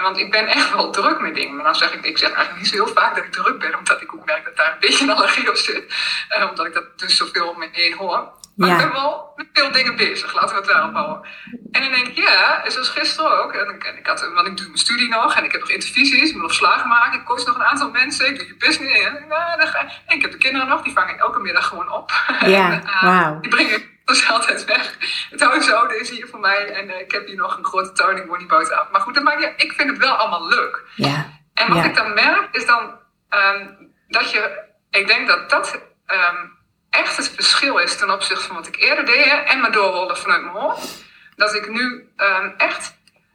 want 0.01 0.17
ik 0.17 0.31
ben 0.31 0.47
echt 0.47 0.71
wel 0.73 0.91
druk 0.91 1.19
met 1.19 1.35
dingen, 1.35 1.55
maar 1.55 1.65
dan 1.65 1.75
zeg 1.75 1.93
ik, 1.93 2.05
ik 2.05 2.17
zeg 2.17 2.31
eigenlijk 2.31 2.57
niet 2.57 2.67
zo 2.67 2.85
heel 2.85 2.93
vaak 2.93 3.15
dat 3.15 3.23
ik 3.23 3.31
druk 3.31 3.59
ben, 3.59 3.77
omdat 3.77 4.01
ik 4.01 4.13
ook 4.13 4.25
merk 4.25 4.45
dat 4.45 4.57
daar 4.57 4.71
een 4.71 4.79
beetje 4.79 5.03
een 5.03 5.11
allergie 5.15 5.49
op 5.49 5.55
zit. 5.55 5.93
Uh, 6.37 6.49
omdat 6.49 6.65
ik 6.65 6.73
dat 6.73 6.99
dus 6.99 7.17
zoveel 7.17 7.49
om 7.49 7.59
me 7.59 7.69
heen 7.71 7.93
hoor. 7.93 8.39
Maar 8.61 8.69
ja. 8.69 8.75
ik 8.75 8.81
ben 8.81 9.01
wel 9.01 9.31
met 9.35 9.47
veel 9.53 9.71
dingen 9.71 9.95
bezig, 9.95 10.33
laten 10.33 10.49
we 10.49 10.61
het 10.61 10.69
daarop 10.69 10.93
houden. 10.93 11.29
En 11.71 11.81
dan 11.81 11.91
denk 11.91 12.07
ik, 12.07 12.15
ja, 12.17 12.69
zoals 12.69 12.89
gisteren 12.89 13.43
ook. 13.43 13.53
En 13.53 13.75
ik, 13.75 13.83
ik 13.99 14.07
had, 14.07 14.31
want 14.33 14.47
ik 14.47 14.57
doe 14.57 14.65
mijn 14.65 14.77
studie 14.77 15.09
nog 15.09 15.35
en 15.35 15.43
ik 15.43 15.51
heb 15.51 15.61
nog 15.61 15.69
intervisies, 15.69 16.29
ik 16.29 16.33
moet 16.33 16.41
nog 16.41 16.53
slagen 16.53 16.87
maken, 16.87 17.19
ik 17.19 17.25
coach 17.25 17.45
nog 17.45 17.55
een 17.55 17.63
aantal 17.63 17.91
mensen, 17.91 18.27
ik 18.27 18.37
doe 18.37 18.47
je 18.47 18.55
business. 18.57 19.05
En, 19.05 19.25
nou, 19.27 19.59
dan 19.59 19.67
ga, 19.67 19.79
en 19.79 20.15
ik 20.15 20.21
heb 20.21 20.31
de 20.31 20.37
kinderen 20.37 20.67
nog, 20.67 20.81
die 20.81 20.93
vang 20.93 21.09
ik 21.09 21.19
elke 21.19 21.39
middag 21.39 21.67
gewoon 21.67 21.91
op. 21.91 22.11
Ja, 22.39 22.71
en, 22.71 22.83
uh, 22.85 23.01
wow. 23.01 23.41
Die 23.41 23.49
breng 23.49 23.69
ik 23.69 23.89
dus 24.05 24.29
altijd 24.29 24.65
weg. 24.65 24.97
Het 25.29 25.41
huishouden 25.41 25.99
is 25.99 26.09
hier 26.09 26.27
voor 26.27 26.39
mij 26.39 26.69
en 26.69 26.89
uh, 26.89 26.99
ik 26.99 27.11
heb 27.11 27.27
hier 27.27 27.35
nog 27.35 27.57
een 27.57 27.65
grote 27.65 27.91
tuin, 27.91 28.17
ik 28.17 28.25
woon 28.25 28.37
niet. 28.37 28.49
Maar 28.91 29.01
goed, 29.01 29.23
maar, 29.23 29.41
ja, 29.41 29.51
ik 29.57 29.71
vind 29.71 29.89
het 29.89 29.97
wel 29.97 30.13
allemaal 30.13 30.47
leuk. 30.47 30.83
Ja. 30.95 31.39
En 31.53 31.67
wat 31.67 31.77
ja. 31.77 31.83
ik 31.83 31.95
dan 31.95 32.13
merk, 32.13 32.47
is 32.51 32.65
dan 32.65 32.99
um, 33.29 33.91
dat 34.07 34.31
je, 34.31 34.59
ik 34.89 35.07
denk 35.07 35.27
dat 35.27 35.49
dat... 35.49 35.81
Um, 36.07 36.59
echt 36.91 37.17
het 37.17 37.31
verschil 37.35 37.77
is 37.77 37.97
ten 37.97 38.11
opzichte 38.11 38.45
van 38.45 38.55
wat 38.55 38.67
ik 38.67 38.75
eerder 38.75 39.05
deed 39.05 39.25
hè, 39.25 39.35
en 39.35 39.61
me 39.61 39.69
doorrollen 39.69 40.17
vanuit 40.17 40.41
mijn 40.41 40.55
hoofd. 40.55 41.03
Dat 41.35 41.55
ik 41.55 41.69
nu 41.69 42.09
um, 42.17 42.53
echt 42.57 42.93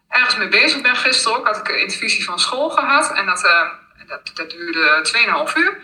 ergens 0.08 0.36
mee 0.36 0.48
bezig 0.48 0.80
ben. 0.80 0.96
Gisteren 0.96 1.38
ook 1.38 1.46
had 1.46 1.56
ik 1.56 1.68
een 1.68 1.80
intervisie 1.80 2.24
van 2.24 2.38
school 2.38 2.70
gehad 2.70 3.12
en 3.12 3.26
dat, 3.26 3.44
uh, 3.44 3.68
dat, 4.06 4.30
dat 4.34 4.50
duurde 4.50 5.08
2,5 5.48 5.56
uur. 5.56 5.78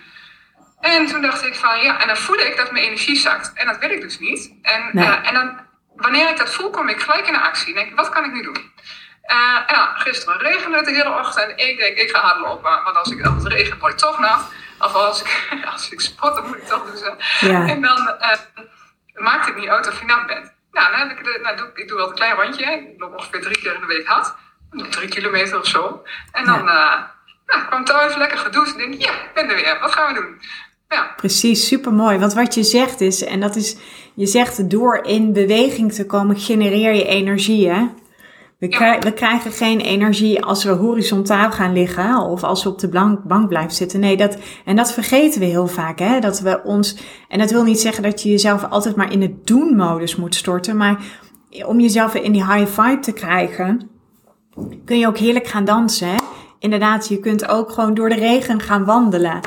En 0.80 1.06
toen 1.06 1.22
dacht 1.22 1.44
ik 1.44 1.54
van 1.54 1.82
ja, 1.82 2.00
en 2.00 2.06
dan 2.06 2.16
voelde 2.16 2.46
ik 2.46 2.56
dat 2.56 2.72
mijn 2.72 2.84
energie 2.84 3.16
zakt. 3.16 3.52
En 3.54 3.66
dat 3.66 3.78
wil 3.78 3.90
ik 3.90 4.00
dus 4.00 4.18
niet. 4.18 4.52
En, 4.62 4.90
nee. 4.92 5.06
uh, 5.06 5.28
en 5.28 5.34
dan, 5.34 5.60
wanneer 5.96 6.28
ik 6.30 6.36
dat 6.36 6.54
voel, 6.54 6.70
kom 6.70 6.88
ik 6.88 7.00
gelijk 7.00 7.26
in 7.26 7.36
actie. 7.36 7.74
denk 7.74 7.96
wat 7.96 8.08
kan 8.08 8.24
ik 8.24 8.32
nu 8.32 8.42
doen? 8.42 8.72
Uh, 9.26 9.56
en 9.66 9.74
ja, 9.74 9.94
gisteren 9.96 10.38
regende 10.38 10.76
het 10.76 10.86
de 10.86 10.92
hele 10.92 11.18
ochtend. 11.18 11.50
En 11.50 11.68
ik 11.68 11.78
denk, 11.78 11.96
ik 11.96 12.10
ga 12.10 12.20
hardlopen. 12.20 12.82
Want 12.84 12.96
als, 12.96 13.10
ik, 13.10 13.26
als 13.26 13.42
het 13.42 13.52
regent, 13.52 13.80
word 13.80 13.92
ik 13.92 13.98
toch 13.98 14.18
nat. 14.18 14.52
Of 14.84 14.94
als 14.94 15.20
ik, 15.20 15.48
als 15.72 15.90
ik 15.90 16.00
sport, 16.00 16.34
dan 16.34 16.46
moet 16.46 16.56
ik 16.56 16.66
toch 16.66 16.84
doen. 16.84 17.16
Ja. 17.50 17.68
En 17.68 17.80
dan 17.80 17.98
uh, 18.20 18.28
maakt 19.14 19.46
het 19.46 19.56
niet 19.56 19.68
uit 19.68 19.88
of 19.88 20.00
je 20.00 20.06
nat 20.06 20.26
bent. 20.26 20.52
Nou, 20.72 20.90
dan 20.90 21.08
heb 21.08 21.18
ik, 21.18 21.24
de, 21.24 21.38
nou 21.42 21.56
doe, 21.56 21.70
ik 21.74 21.88
doe 21.88 21.96
wel 21.96 22.08
een 22.08 22.14
klein 22.14 22.34
rondje. 22.34 22.64
Ik 22.64 23.00
loop 23.00 23.14
ongeveer 23.14 23.40
drie 23.40 23.58
keer 23.58 23.74
in 23.74 23.80
de 23.80 23.86
week 23.86 24.06
hard. 24.06 24.34
Drie 24.90 25.08
kilometer 25.08 25.58
of 25.58 25.66
zo. 25.66 26.02
En 26.32 26.44
dan 26.44 26.64
ja. 26.64 26.96
uh, 26.96 27.02
nou, 27.46 27.66
kwam 27.66 27.84
thuis 27.84 28.16
lekker 28.16 28.38
gedoucht. 28.38 28.72
En 28.72 28.78
denk 28.78 28.94
ik, 28.94 29.02
ja, 29.02 29.10
ik 29.10 29.30
ben 29.34 29.48
er 29.48 29.54
weer. 29.54 29.78
Wat 29.80 29.92
gaan 29.92 30.14
we 30.14 30.20
doen? 30.20 30.40
Ja. 30.88 31.12
Precies, 31.16 31.66
super 31.66 31.92
mooi. 31.92 32.18
Want 32.18 32.32
wat 32.32 32.54
je 32.54 32.62
zegt 32.62 33.00
is, 33.00 33.24
en 33.24 33.40
dat 33.40 33.56
is, 33.56 33.76
je 34.14 34.26
zegt 34.26 34.70
door 34.70 35.04
in 35.04 35.32
beweging 35.32 35.92
te 35.92 36.06
komen, 36.06 36.38
genereer 36.38 36.94
je 36.94 37.06
energie. 37.06 37.70
Hè? 37.70 37.86
We, 38.62 38.68
ja. 38.68 38.76
krijgen, 38.76 39.02
we, 39.02 39.12
krijgen 39.12 39.52
geen 39.52 39.80
energie 39.80 40.42
als 40.42 40.64
we 40.64 40.70
horizontaal 40.70 41.50
gaan 41.50 41.72
liggen 41.72 42.16
of 42.16 42.42
als 42.42 42.62
we 42.62 42.70
op 42.70 42.78
de 42.78 42.88
bank, 42.88 43.22
bank 43.22 43.48
blijven 43.48 43.72
zitten. 43.72 44.00
Nee, 44.00 44.16
dat, 44.16 44.36
en 44.64 44.76
dat 44.76 44.92
vergeten 44.92 45.40
we 45.40 45.46
heel 45.46 45.66
vaak. 45.66 45.98
Hè? 45.98 46.20
Dat 46.20 46.40
we 46.40 46.60
ons, 46.64 46.96
en 47.28 47.38
dat 47.38 47.50
wil 47.50 47.62
niet 47.62 47.80
zeggen 47.80 48.02
dat 48.02 48.22
je 48.22 48.30
jezelf 48.30 48.64
altijd 48.70 48.96
maar 48.96 49.12
in 49.12 49.20
de 49.20 49.34
doen-modus 49.44 50.16
moet 50.16 50.34
storten. 50.34 50.76
Maar 50.76 51.04
om 51.66 51.80
jezelf 51.80 52.14
in 52.14 52.32
die 52.32 52.46
high 52.46 52.80
vibe 52.80 52.98
te 53.00 53.12
krijgen, 53.12 53.90
kun 54.84 54.98
je 54.98 55.06
ook 55.06 55.18
heerlijk 55.18 55.46
gaan 55.46 55.64
dansen. 55.64 56.08
Hè? 56.08 56.16
Inderdaad, 56.58 57.08
je 57.08 57.20
kunt 57.20 57.48
ook 57.48 57.70
gewoon 57.70 57.94
door 57.94 58.08
de 58.08 58.14
regen 58.14 58.60
gaan 58.60 58.84
wandelen. 58.84 59.40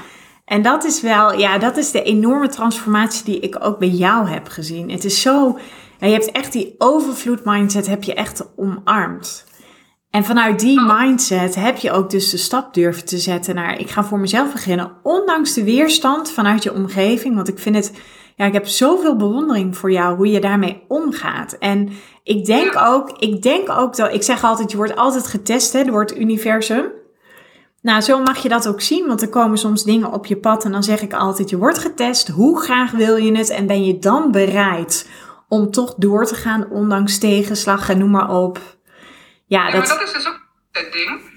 En 0.45 0.61
dat 0.61 0.83
is 0.83 1.01
wel, 1.01 1.37
ja, 1.37 1.57
dat 1.57 1.77
is 1.77 1.91
de 1.91 2.03
enorme 2.03 2.49
transformatie 2.49 3.25
die 3.25 3.39
ik 3.39 3.57
ook 3.59 3.79
bij 3.79 3.87
jou 3.87 4.27
heb 4.27 4.47
gezien. 4.47 4.91
Het 4.91 5.03
is 5.03 5.21
zo, 5.21 5.57
je 5.99 6.07
hebt 6.07 6.31
echt 6.31 6.51
die 6.51 6.75
overvloed 6.77 7.45
mindset 7.45 7.87
heb 7.87 8.03
je 8.03 8.13
echt 8.13 8.47
omarmd. 8.55 9.45
En 10.15 10.23
vanuit 10.23 10.59
die 10.59 10.81
mindset 10.81 11.55
heb 11.55 11.77
je 11.77 11.91
ook 11.91 12.09
dus 12.09 12.29
de 12.29 12.37
stap 12.37 12.73
durven 12.73 13.05
te 13.05 13.17
zetten 13.17 13.55
naar, 13.55 13.79
ik 13.79 13.89
ga 13.89 14.03
voor 14.03 14.19
mezelf 14.19 14.51
beginnen, 14.51 14.91
ondanks 15.03 15.53
de 15.53 15.63
weerstand 15.63 16.31
vanuit 16.31 16.63
je 16.63 16.73
omgeving. 16.73 17.35
Want 17.35 17.47
ik 17.47 17.59
vind 17.59 17.75
het, 17.75 17.91
ja, 18.35 18.45
ik 18.45 18.53
heb 18.53 18.67
zoveel 18.67 19.15
bewondering 19.15 19.77
voor 19.77 19.91
jou, 19.91 20.15
hoe 20.15 20.31
je 20.31 20.39
daarmee 20.39 20.83
omgaat. 20.87 21.53
En 21.59 21.89
ik 22.23 22.45
denk 22.45 22.81
ook, 22.81 23.09
ik 23.19 23.41
denk 23.41 23.69
ook 23.69 23.95
dat, 23.95 24.13
ik 24.13 24.23
zeg 24.23 24.43
altijd, 24.43 24.71
je 24.71 24.77
wordt 24.77 24.95
altijd 24.95 25.27
getest 25.27 25.73
hè, 25.73 25.83
door 25.83 26.01
het 26.01 26.17
universum. 26.17 26.91
Nou, 27.81 28.01
zo 28.01 28.21
mag 28.21 28.37
je 28.37 28.49
dat 28.49 28.67
ook 28.67 28.81
zien, 28.81 29.07
want 29.07 29.21
er 29.21 29.29
komen 29.29 29.57
soms 29.57 29.83
dingen 29.83 30.11
op 30.11 30.25
je 30.25 30.37
pad 30.37 30.65
en 30.65 30.71
dan 30.71 30.83
zeg 30.83 31.01
ik 31.01 31.13
altijd, 31.13 31.49
je 31.49 31.57
wordt 31.57 31.77
getest. 31.77 32.27
Hoe 32.27 32.59
graag 32.59 32.91
wil 32.91 33.15
je 33.15 33.37
het 33.37 33.49
en 33.49 33.67
ben 33.67 33.85
je 33.85 33.99
dan 33.99 34.31
bereid 34.31 35.09
om 35.47 35.71
toch 35.71 35.93
door 35.97 36.25
te 36.25 36.35
gaan, 36.35 36.69
ondanks 36.69 37.19
tegenslag 37.19 37.89
en 37.89 37.97
noem 37.97 38.11
maar 38.11 38.29
op. 38.29 38.57
Ja, 39.47 39.65
ja 39.65 39.71
dat... 39.71 39.87
maar 39.87 39.97
dat 39.97 40.07
is 40.07 40.13
dus 40.13 40.27
ook 40.27 40.39
het 40.71 40.91
ding. 40.91 41.33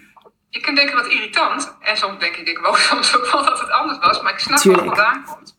Je 0.50 0.60
kunt 0.60 0.76
denken 0.76 0.96
wat 0.96 1.06
irritant, 1.06 1.76
en 1.80 1.96
soms 1.96 2.18
denk 2.18 2.36
ik, 2.36 2.48
ik 2.48 2.58
wou 2.58 2.76
soms 2.90 3.16
ook 3.16 3.32
wel 3.32 3.44
dat 3.44 3.60
het 3.60 3.70
anders 3.70 3.98
was, 3.98 4.22
maar 4.22 4.32
ik 4.32 4.38
snap 4.38 4.58
Tuurlijk. 4.58 4.86
waar 4.86 4.96
het 4.96 5.04
vandaan 5.04 5.34
komt. 5.34 5.56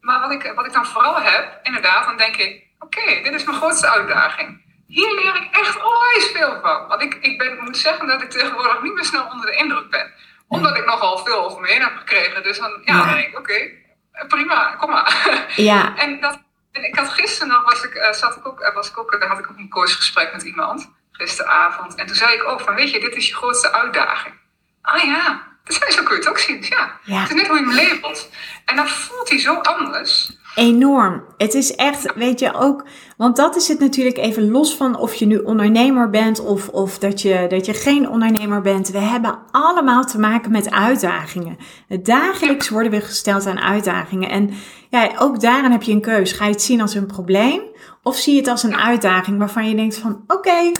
Maar 0.00 0.20
wat 0.20 0.30
ik, 0.30 0.52
wat 0.54 0.66
ik 0.66 0.72
dan 0.72 0.86
vooral 0.86 1.20
heb, 1.20 1.60
inderdaad, 1.62 2.04
dan 2.04 2.16
denk 2.16 2.36
ik, 2.36 2.66
oké, 2.78 2.98
okay, 2.98 3.22
dit 3.22 3.34
is 3.34 3.44
mijn 3.44 3.56
grootste 3.56 3.88
uitdaging. 3.88 4.68
Hier 4.86 5.14
leer 5.14 5.36
ik 5.36 5.48
echt 5.50 5.76
onwijs 5.84 6.30
veel 6.32 6.60
van. 6.60 6.86
Want 6.88 7.02
ik, 7.02 7.14
ik 7.14 7.38
ben, 7.38 7.58
moet 7.64 7.76
zeggen 7.76 8.06
dat 8.06 8.22
ik 8.22 8.30
tegenwoordig 8.30 8.82
niet 8.82 8.94
meer 8.94 9.04
snel 9.04 9.26
onder 9.32 9.46
de 9.46 9.56
indruk 9.56 9.90
ben. 9.90 10.12
Omdat 10.48 10.76
ik 10.76 10.86
nogal 10.86 11.18
veel 11.18 11.44
over 11.44 11.60
me 11.60 11.68
heen 11.68 11.82
heb 11.82 11.96
gekregen. 11.96 12.42
Dus 12.42 12.58
dan, 12.58 12.70
ja, 12.70 12.94
ja. 12.94 13.04
dan 13.04 13.14
denk 13.14 13.28
ik, 13.28 13.38
oké, 13.38 13.52
okay, 13.52 14.26
prima, 14.28 14.74
kom 14.78 14.90
maar. 14.90 15.52
Ja. 15.56 15.96
en 16.04 16.20
dat, 16.20 16.42
en 16.72 16.84
ik 16.84 16.96
had 16.96 17.08
gisteren 17.08 17.48
nog, 17.48 17.64
was 17.64 17.82
ik, 17.82 17.94
uh, 17.94 18.12
zat 18.12 18.36
ik 18.36 18.46
ook, 18.46 18.72
was 18.74 18.90
ik 18.90 18.98
ook, 18.98 19.24
had 19.28 19.38
ik 19.38 19.50
ook 19.50 19.58
een 19.58 19.70
coachgesprek 19.70 20.32
met 20.32 20.42
iemand, 20.42 20.90
gisteravond. 21.12 21.94
En 21.94 22.06
toen 22.06 22.16
zei 22.16 22.34
ik 22.34 22.44
ook 22.44 22.60
van, 22.60 22.74
weet 22.74 22.90
je, 22.90 23.00
dit 23.00 23.14
is 23.14 23.28
je 23.28 23.34
grootste 23.34 23.72
uitdaging. 23.72 24.34
Ah 24.82 25.04
ja, 25.04 25.42
dus 25.64 25.94
zo 25.94 26.02
kun 26.02 26.14
je 26.14 26.20
het 26.20 26.28
ook 26.28 26.38
zien. 26.38 26.66
Ja. 26.68 26.98
ja. 27.02 27.20
Het 27.20 27.30
is 27.30 27.36
net 27.36 27.46
hoe 27.46 27.58
je 27.58 27.64
hem 27.64 27.74
labelt. 27.74 28.30
En 28.64 28.76
dan 28.76 28.88
voelt 28.88 29.28
hij 29.28 29.38
zo 29.38 29.54
anders. 29.54 30.38
Enorm. 30.54 31.24
Het 31.36 31.54
is 31.54 31.74
echt, 31.74 32.14
weet 32.14 32.40
je 32.40 32.54
ook, 32.54 32.86
want 33.20 33.36
dat 33.36 33.56
is 33.56 33.68
het 33.68 33.78
natuurlijk 33.78 34.16
even 34.16 34.50
los 34.50 34.76
van 34.76 34.96
of 34.96 35.14
je 35.14 35.26
nu 35.26 35.38
ondernemer 35.38 36.10
bent 36.10 36.40
of, 36.40 36.68
of 36.68 36.98
dat, 36.98 37.22
je, 37.22 37.46
dat 37.48 37.66
je 37.66 37.74
geen 37.74 38.08
ondernemer 38.08 38.60
bent. 38.60 38.88
We 38.88 38.98
hebben 38.98 39.38
allemaal 39.50 40.04
te 40.04 40.18
maken 40.18 40.50
met 40.50 40.70
uitdagingen. 40.70 41.58
Dagelijks 41.88 42.68
worden 42.68 42.92
we 42.92 43.00
gesteld 43.00 43.46
aan 43.46 43.60
uitdagingen. 43.60 44.30
En 44.30 44.54
ja, 44.90 45.12
ook 45.18 45.40
daarin 45.40 45.70
heb 45.70 45.82
je 45.82 45.92
een 45.92 46.00
keus. 46.00 46.32
Ga 46.32 46.44
je 46.44 46.50
het 46.50 46.62
zien 46.62 46.80
als 46.80 46.94
een 46.94 47.06
probleem 47.06 47.62
of 48.02 48.16
zie 48.16 48.32
je 48.34 48.40
het 48.40 48.48
als 48.48 48.62
een 48.62 48.76
uitdaging 48.76 49.38
waarvan 49.38 49.68
je 49.68 49.74
denkt 49.74 49.98
van 49.98 50.24
oké, 50.26 50.72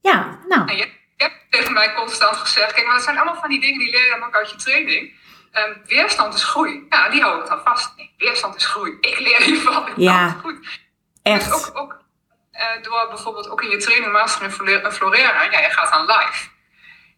ja, 0.00 0.38
nou. 0.48 0.76
je, 0.76 0.88
hebt 1.16 1.36
tegen 1.50 1.72
mij 1.72 1.94
constant 1.94 2.36
gezegd, 2.36 2.72
kijk, 2.72 2.86
maar 2.86 2.94
dat 2.94 3.04
zijn 3.04 3.16
allemaal 3.16 3.40
van 3.40 3.50
die 3.50 3.60
dingen 3.60 3.78
die 3.78 3.90
leer 3.90 4.06
je 4.06 4.24
ook 4.26 4.34
uit 4.34 4.50
je 4.50 4.56
training. 4.56 5.22
Um, 5.52 5.82
weerstand 5.86 6.34
is 6.34 6.44
groei. 6.44 6.86
Ja, 6.88 7.08
die 7.08 7.22
hou 7.22 7.42
ik 7.42 7.48
dan 7.48 7.60
vast. 7.64 7.96
Nee, 7.96 8.14
weerstand 8.18 8.56
is 8.56 8.66
groei. 8.66 8.96
Ik 9.00 9.18
leer 9.18 9.42
hiervan. 9.42 9.84
Ja, 9.96 10.28
goed. 10.28 10.83
Echt. 11.32 11.44
Dus 11.44 11.68
ook, 11.68 11.78
ook 11.78 12.02
uh, 12.52 12.82
door 12.82 13.06
bijvoorbeeld 13.08 13.50
ook 13.50 13.62
in 13.62 13.70
je 13.70 13.76
training 13.76 14.12
Master 14.12 14.42
in 14.42 14.50
Floreren, 14.50 15.50
ja, 15.50 15.60
je 15.60 15.70
gaat 15.70 15.90
aan 15.90 16.06
live. 16.06 16.48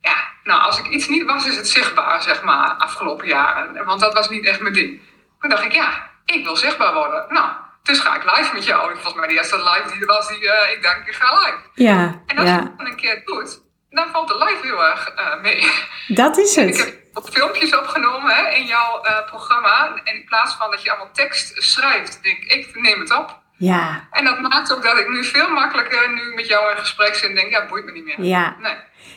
Ja, 0.01 0.17
nou, 0.45 0.61
als 0.63 0.79
ik 0.79 0.87
iets 0.87 1.09
niet 1.09 1.25
was, 1.25 1.47
is 1.47 1.57
het 1.57 1.69
zichtbaar, 1.69 2.23
zeg 2.23 2.43
maar, 2.43 2.71
afgelopen 2.71 3.27
jaren. 3.27 3.85
Want 3.85 4.01
dat 4.01 4.15
was 4.15 4.29
niet 4.29 4.45
echt 4.47 4.61
mijn 4.61 4.75
ding. 4.75 5.01
Toen 5.41 5.51
dacht 5.51 5.65
ik, 5.65 5.73
ja, 5.73 6.11
ik 6.25 6.45
wil 6.45 6.57
zichtbaar 6.57 6.95
worden. 6.95 7.27
Nou, 7.29 7.51
dus 7.83 7.99
ga 7.99 8.15
ik 8.17 8.37
live 8.37 8.55
met 8.55 8.65
jou. 8.65 8.93
Volgens 8.93 9.15
mij 9.15 9.29
de 9.29 9.35
eerste 9.35 9.57
live 9.57 9.93
die 9.93 10.01
er 10.01 10.07
was, 10.07 10.29
die, 10.29 10.41
uh, 10.41 10.73
ik 10.73 10.83
denk, 10.83 11.07
ik 11.07 11.15
ga 11.15 11.39
live. 11.39 11.59
Ja, 11.75 12.23
En 12.27 12.39
als 12.39 12.49
ja. 12.49 12.57
je 12.57 12.75
dat 12.77 12.87
een 12.87 12.97
keer 12.97 13.23
doet, 13.25 13.61
dan 13.91 14.09
valt 14.13 14.29
de 14.29 14.45
live 14.45 14.67
heel 14.67 14.85
erg 14.85 15.13
uh, 15.19 15.41
mee. 15.41 15.73
Dat 16.07 16.37
is 16.39 16.57
En 16.57 16.67
het. 16.67 16.79
ik 16.79 16.85
heb 16.85 16.97
ook 17.15 17.29
filmpjes 17.29 17.77
opgenomen 17.77 18.35
hè, 18.35 18.49
in 18.49 18.67
jouw 18.67 19.01
programma. 19.27 20.01
En 20.05 20.15
in 20.15 20.25
plaats 20.25 20.55
van 20.55 20.71
dat 20.71 20.83
je 20.83 20.91
allemaal 20.91 21.13
tekst 21.13 21.63
schrijft, 21.63 22.23
denk 22.23 22.39
ik, 22.39 22.67
ik 22.67 22.81
neem 22.81 23.01
het 23.01 23.19
op. 23.19 23.45
Ja, 23.59 24.09
En 24.11 24.25
dat 24.25 24.41
maakt 24.41 24.73
ook 24.73 24.83
dat 24.83 24.99
ik 24.99 25.09
nu 25.09 25.25
veel 25.25 25.51
makkelijker 25.51 26.15
nu 26.15 26.35
met 26.35 26.47
jou 26.47 26.71
in 26.71 26.77
gesprek 26.79 27.15
zit 27.15 27.29
en 27.29 27.35
denk, 27.35 27.51
ja, 27.51 27.67
boeit 27.69 27.85
me 27.85 27.93
niet 27.93 28.05
meer. 28.05 28.23
ja. 28.23 28.57
Nee. 28.61 28.75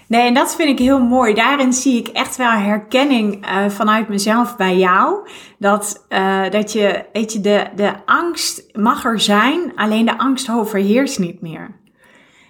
Nee, 0.07 0.27
en 0.27 0.33
dat 0.33 0.55
vind 0.55 0.69
ik 0.69 0.85
heel 0.85 0.99
mooi. 0.99 1.33
Daarin 1.33 1.73
zie 1.73 1.99
ik 1.99 2.07
echt 2.07 2.35
wel 2.35 2.51
herkenning 2.51 3.45
uh, 3.45 3.69
vanuit 3.69 4.09
mezelf 4.09 4.55
bij 4.55 4.77
jou. 4.77 5.29
Dat, 5.57 6.05
uh, 6.09 6.49
dat 6.49 6.71
je, 6.71 7.05
weet 7.13 7.33
je, 7.33 7.41
de, 7.41 7.67
de 7.75 7.93
angst 8.05 8.63
mag 8.73 9.05
er 9.05 9.19
zijn, 9.19 9.71
alleen 9.75 10.05
de 10.05 10.17
angst 10.17 10.51
overheerst 10.51 11.19
niet 11.19 11.41
meer. 11.41 11.77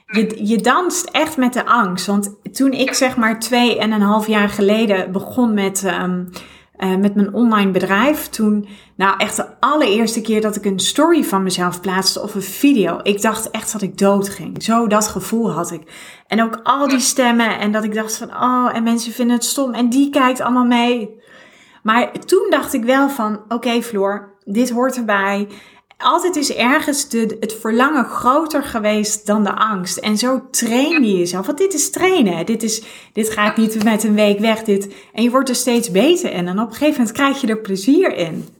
Je, 0.05 0.47
je 0.47 0.57
danst 0.57 1.09
echt 1.09 1.37
met 1.37 1.53
de 1.53 1.65
angst. 1.65 2.05
Want 2.05 2.35
toen 2.55 2.71
ik 2.71 2.93
zeg 2.93 3.15
maar 3.15 3.39
twee 3.39 3.79
en 3.79 3.91
een 3.91 4.01
half 4.01 4.27
jaar 4.27 4.49
geleden 4.49 5.11
begon 5.11 5.53
met, 5.53 5.83
um, 5.83 6.29
uh, 6.79 6.95
met 6.95 7.15
mijn 7.15 7.33
online 7.33 7.71
bedrijf. 7.71 8.27
Toen, 8.27 8.67
nou 8.95 9.17
echt 9.17 9.35
de 9.35 9.45
allereerste 9.59 10.21
keer 10.21 10.41
dat 10.41 10.55
ik 10.55 10.65
een 10.65 10.79
story 10.79 11.23
van 11.23 11.43
mezelf 11.43 11.81
plaatste 11.81 12.21
of 12.21 12.35
een 12.35 12.41
video. 12.41 12.99
Ik 13.03 13.21
dacht 13.21 13.51
echt 13.51 13.71
dat 13.71 13.81
ik 13.81 13.97
dood 13.97 14.29
ging. 14.29 14.63
Zo 14.63 14.87
dat 14.87 15.07
gevoel 15.07 15.51
had 15.51 15.71
ik. 15.71 15.81
En 16.27 16.43
ook 16.43 16.59
al 16.63 16.87
die 16.87 16.99
stemmen 16.99 17.59
en 17.59 17.71
dat 17.71 17.83
ik 17.83 17.93
dacht 17.93 18.17
van, 18.17 18.29
oh, 18.29 18.69
en 18.73 18.83
mensen 18.83 19.11
vinden 19.11 19.35
het 19.35 19.45
stom 19.45 19.73
en 19.73 19.89
die 19.89 20.09
kijkt 20.09 20.41
allemaal 20.41 20.65
mee. 20.65 21.21
Maar 21.83 22.11
toen 22.11 22.47
dacht 22.49 22.73
ik 22.73 22.83
wel 22.83 23.09
van, 23.09 23.35
oké 23.35 23.53
okay, 23.53 23.83
Floor, 23.83 24.37
dit 24.43 24.69
hoort 24.69 24.97
erbij. 24.97 25.47
Altijd 26.01 26.35
is 26.35 26.55
ergens 26.55 27.09
de, 27.09 27.37
het 27.39 27.57
verlangen 27.59 28.05
groter 28.05 28.63
geweest 28.63 29.25
dan 29.25 29.43
de 29.43 29.53
angst. 29.53 29.97
En 29.97 30.17
zo 30.17 30.49
train 30.51 31.03
je 31.03 31.17
jezelf. 31.17 31.45
Want 31.45 31.57
dit 31.57 31.73
is 31.73 31.91
trainen. 31.91 32.45
Dit, 32.45 32.63
is, 32.63 32.83
dit 33.13 33.29
gaat 33.29 33.57
niet 33.57 33.83
met 33.83 34.03
een 34.03 34.15
week 34.15 34.39
weg. 34.39 34.63
Dit, 34.63 34.93
en 35.13 35.23
je 35.23 35.29
wordt 35.29 35.49
er 35.49 35.55
steeds 35.55 35.91
beter 35.91 36.31
in. 36.31 36.47
En 36.47 36.59
op 36.59 36.67
een 36.67 36.73
gegeven 36.73 36.97
moment 36.97 37.11
krijg 37.11 37.41
je 37.41 37.47
er 37.47 37.57
plezier 37.57 38.15
in. 38.15 38.57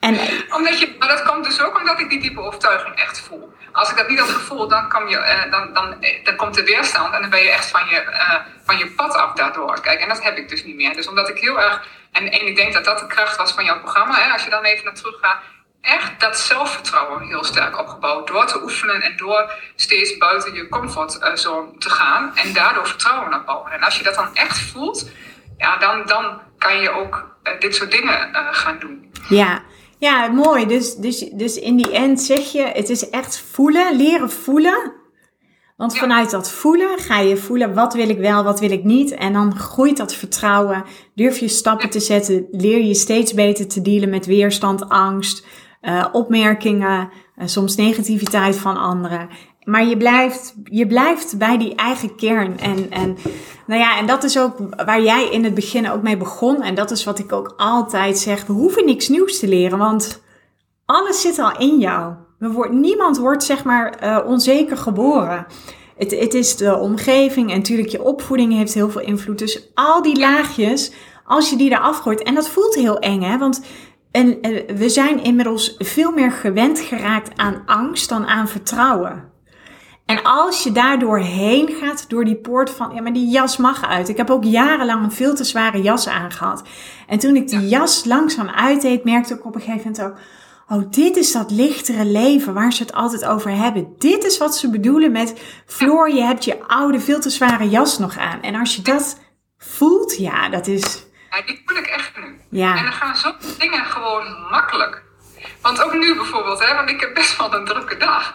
En, 0.00 0.18
omdat 0.50 0.78
je, 0.78 0.96
maar 0.98 1.08
dat 1.08 1.22
komt 1.22 1.44
dus 1.44 1.62
ook 1.62 1.78
omdat 1.78 2.00
ik 2.00 2.10
die 2.10 2.20
diepe 2.20 2.40
overtuiging 2.40 2.94
echt 2.94 3.20
voel. 3.20 3.52
Als 3.72 3.90
ik 3.90 3.96
dat 3.96 4.08
niet 4.08 4.18
had 4.18 4.28
gevoeld, 4.28 4.70
dan, 4.70 4.88
kom 4.88 5.08
je, 5.08 5.16
uh, 5.16 5.50
dan, 5.50 5.74
dan, 5.74 6.04
dan 6.24 6.36
komt 6.36 6.54
de 6.54 6.64
weerstand 6.64 7.14
en 7.14 7.20
dan 7.20 7.30
ben 7.30 7.42
je 7.42 7.50
echt 7.50 7.70
van 7.70 7.86
je, 7.88 8.02
uh, 8.10 8.34
van 8.64 8.78
je 8.78 8.90
pad 8.90 9.14
af 9.14 9.32
daardoor. 9.32 9.80
Kijk, 9.80 10.00
en 10.00 10.08
dat 10.08 10.22
heb 10.22 10.36
ik 10.36 10.48
dus 10.48 10.64
niet 10.64 10.76
meer. 10.76 10.94
Dus 10.94 11.08
omdat 11.08 11.28
ik 11.28 11.38
heel 11.38 11.60
erg, 11.60 11.86
en, 12.12 12.30
en 12.30 12.46
ik 12.46 12.56
denk 12.56 12.72
dat 12.72 12.84
dat 12.84 12.98
de 12.98 13.06
kracht 13.06 13.36
was 13.36 13.52
van 13.52 13.64
jouw 13.64 13.80
programma, 13.80 14.14
hè, 14.14 14.32
als 14.32 14.44
je 14.44 14.50
dan 14.50 14.64
even 14.64 14.84
naar 14.84 14.94
terug 14.94 15.18
gaat, 15.20 15.38
echt 15.80 16.20
dat 16.20 16.38
zelfvertrouwen 16.38 17.26
heel 17.26 17.44
sterk 17.44 17.78
opgebouwd. 17.78 18.26
Door 18.26 18.46
te 18.46 18.62
oefenen 18.62 19.02
en 19.02 19.16
door 19.16 19.52
steeds 19.76 20.16
buiten 20.16 20.54
je 20.54 20.68
comfortzone 20.68 21.78
te 21.78 21.90
gaan 21.90 22.36
en 22.36 22.52
daardoor 22.52 22.86
vertrouwen 22.86 23.34
opbouwen. 23.34 23.72
En 23.72 23.82
als 23.82 23.98
je 23.98 24.04
dat 24.04 24.14
dan 24.14 24.34
echt 24.34 24.58
voelt, 24.58 25.10
ja, 25.58 25.76
dan, 25.76 26.06
dan 26.06 26.40
kan 26.58 26.80
je 26.80 26.90
ook 26.90 27.36
uh, 27.44 27.60
dit 27.60 27.74
soort 27.74 27.90
dingen 27.90 28.30
uh, 28.32 28.48
gaan 28.50 28.78
doen. 28.78 29.12
Ja. 29.28 29.62
Ja, 29.98 30.26
mooi. 30.26 30.66
Dus, 30.66 30.94
dus, 30.94 31.18
dus 31.18 31.58
in 31.58 31.76
die 31.76 31.92
end 31.92 32.20
zeg 32.20 32.52
je, 32.52 32.62
het 32.62 32.88
is 32.88 33.10
echt 33.10 33.40
voelen, 33.40 33.96
leren 33.96 34.30
voelen. 34.30 34.92
Want 35.76 35.94
ja. 35.94 35.98
vanuit 35.98 36.30
dat 36.30 36.50
voelen 36.50 36.98
ga 36.98 37.18
je 37.18 37.36
voelen, 37.36 37.74
wat 37.74 37.94
wil 37.94 38.08
ik 38.08 38.18
wel, 38.18 38.44
wat 38.44 38.60
wil 38.60 38.70
ik 38.70 38.84
niet. 38.84 39.10
En 39.10 39.32
dan 39.32 39.58
groeit 39.58 39.96
dat 39.96 40.14
vertrouwen. 40.14 40.84
Durf 41.14 41.38
je 41.38 41.48
stappen 41.48 41.90
te 41.90 42.00
zetten. 42.00 42.46
Leer 42.50 42.80
je 42.82 42.94
steeds 42.94 43.34
beter 43.34 43.68
te 43.68 43.82
dealen 43.82 44.10
met 44.10 44.26
weerstand, 44.26 44.88
angst, 44.88 45.46
uh, 45.82 46.06
opmerkingen, 46.12 47.10
uh, 47.38 47.46
soms 47.46 47.76
negativiteit 47.76 48.56
van 48.56 48.76
anderen. 48.76 49.28
Maar 49.64 49.84
je 49.86 49.96
blijft, 49.96 50.54
je 50.64 50.86
blijft 50.86 51.38
bij 51.38 51.58
die 51.58 51.74
eigen 51.74 52.16
kern. 52.16 52.58
En, 52.58 52.90
en, 52.90 53.16
nou 53.66 53.80
ja, 53.80 53.98
en 53.98 54.06
dat 54.06 54.24
is 54.24 54.38
ook 54.38 54.56
waar 54.84 55.02
jij 55.02 55.28
in 55.28 55.44
het 55.44 55.54
begin 55.54 55.90
ook 55.90 56.02
mee 56.02 56.16
begon. 56.16 56.62
En 56.62 56.74
dat 56.74 56.90
is 56.90 57.04
wat 57.04 57.18
ik 57.18 57.32
ook 57.32 57.54
altijd 57.56 58.18
zeg. 58.18 58.46
We 58.46 58.52
hoeven 58.52 58.84
niks 58.84 59.08
nieuws 59.08 59.38
te 59.38 59.48
leren, 59.48 59.78
want 59.78 60.22
alles 60.86 61.20
zit 61.20 61.38
al 61.38 61.58
in 61.58 61.78
jou. 61.78 62.14
We 62.38 62.68
niemand 62.70 63.18
wordt 63.18 63.44
zeg 63.44 63.64
maar 63.64 63.98
uh, 64.02 64.18
onzeker 64.26 64.76
geboren. 64.76 65.46
Het, 65.96 66.10
het 66.10 66.34
is 66.34 66.56
de 66.56 66.76
omgeving 66.76 67.50
en 67.50 67.56
natuurlijk 67.56 67.88
je 67.88 68.02
opvoeding 68.02 68.52
heeft 68.52 68.74
heel 68.74 68.90
veel 68.90 69.00
invloed. 69.00 69.38
Dus 69.38 69.70
al 69.74 70.02
die 70.02 70.18
laagjes, 70.18 70.92
als 71.24 71.50
je 71.50 71.56
die 71.56 71.70
eraf 71.70 71.98
gooit. 71.98 72.22
En 72.22 72.34
dat 72.34 72.48
voelt 72.48 72.74
heel 72.74 72.98
eng, 72.98 73.22
hè? 73.22 73.38
Want 73.38 73.62
en, 74.10 74.38
we 74.76 74.88
zijn 74.88 75.22
inmiddels 75.22 75.74
veel 75.78 76.12
meer 76.12 76.32
gewend 76.32 76.80
geraakt 76.80 77.38
aan 77.38 77.62
angst 77.66 78.08
dan 78.08 78.26
aan 78.26 78.48
vertrouwen. 78.48 79.28
En 80.06 80.22
als 80.22 80.62
je 80.62 80.72
daardoor 80.72 81.18
heen 81.18 81.68
gaat, 81.68 82.08
door 82.08 82.24
die 82.24 82.36
poort 82.36 82.70
van, 82.70 82.94
ja, 82.94 83.02
maar 83.02 83.12
die 83.12 83.28
jas 83.28 83.56
mag 83.56 83.86
uit. 83.86 84.08
Ik 84.08 84.16
heb 84.16 84.30
ook 84.30 84.44
jarenlang 84.44 85.04
een 85.04 85.12
veel 85.12 85.34
te 85.34 85.44
zware 85.44 85.82
jas 85.82 86.08
aangehad. 86.08 86.62
En 87.06 87.18
toen 87.18 87.36
ik 87.36 87.48
die 87.48 87.68
jas 87.68 88.04
langzaam 88.04 88.48
uitdeed, 88.48 89.04
merkte 89.04 89.34
ik 89.34 89.46
op 89.46 89.54
een 89.54 89.60
gegeven 89.60 89.90
moment 89.90 90.02
ook, 90.02 90.18
oh, 90.68 90.90
dit 90.90 91.16
is 91.16 91.32
dat 91.32 91.50
lichtere 91.50 92.04
leven 92.04 92.54
waar 92.54 92.72
ze 92.72 92.82
het 92.82 92.92
altijd 92.92 93.24
over 93.24 93.50
hebben. 93.50 93.94
Dit 93.98 94.24
is 94.24 94.38
wat 94.38 94.56
ze 94.56 94.70
bedoelen 94.70 95.12
met, 95.12 95.34
Floor, 95.66 96.10
je 96.14 96.22
hebt 96.22 96.44
je 96.44 96.62
oude, 96.66 97.00
veel 97.00 97.20
te 97.20 97.30
zware 97.30 97.68
jas 97.68 97.98
nog 97.98 98.18
aan. 98.18 98.42
En 98.42 98.54
als 98.54 98.76
je 98.76 98.82
dat 98.82 99.18
voelt, 99.58 100.16
ja, 100.16 100.48
dat 100.48 100.66
is... 100.66 101.08
Ja, 101.30 101.42
die 101.46 101.62
voel 101.66 101.76
ik 101.76 101.86
echt 101.86 102.16
nu. 102.16 102.40
Ja. 102.50 102.76
En 102.76 102.82
dan 102.82 102.92
gaan 102.92 103.16
zoveel 103.16 103.58
dingen 103.58 103.84
gewoon 103.84 104.46
makkelijk. 104.50 105.02
Want 105.60 105.82
ook 105.82 105.92
nu 105.92 106.16
bijvoorbeeld, 106.16 106.66
hè, 106.66 106.74
want 106.74 106.90
ik 106.90 107.00
heb 107.00 107.14
best 107.14 107.36
wel 107.36 107.54
een 107.54 107.64
drukke 107.64 107.96
dag. 107.96 108.34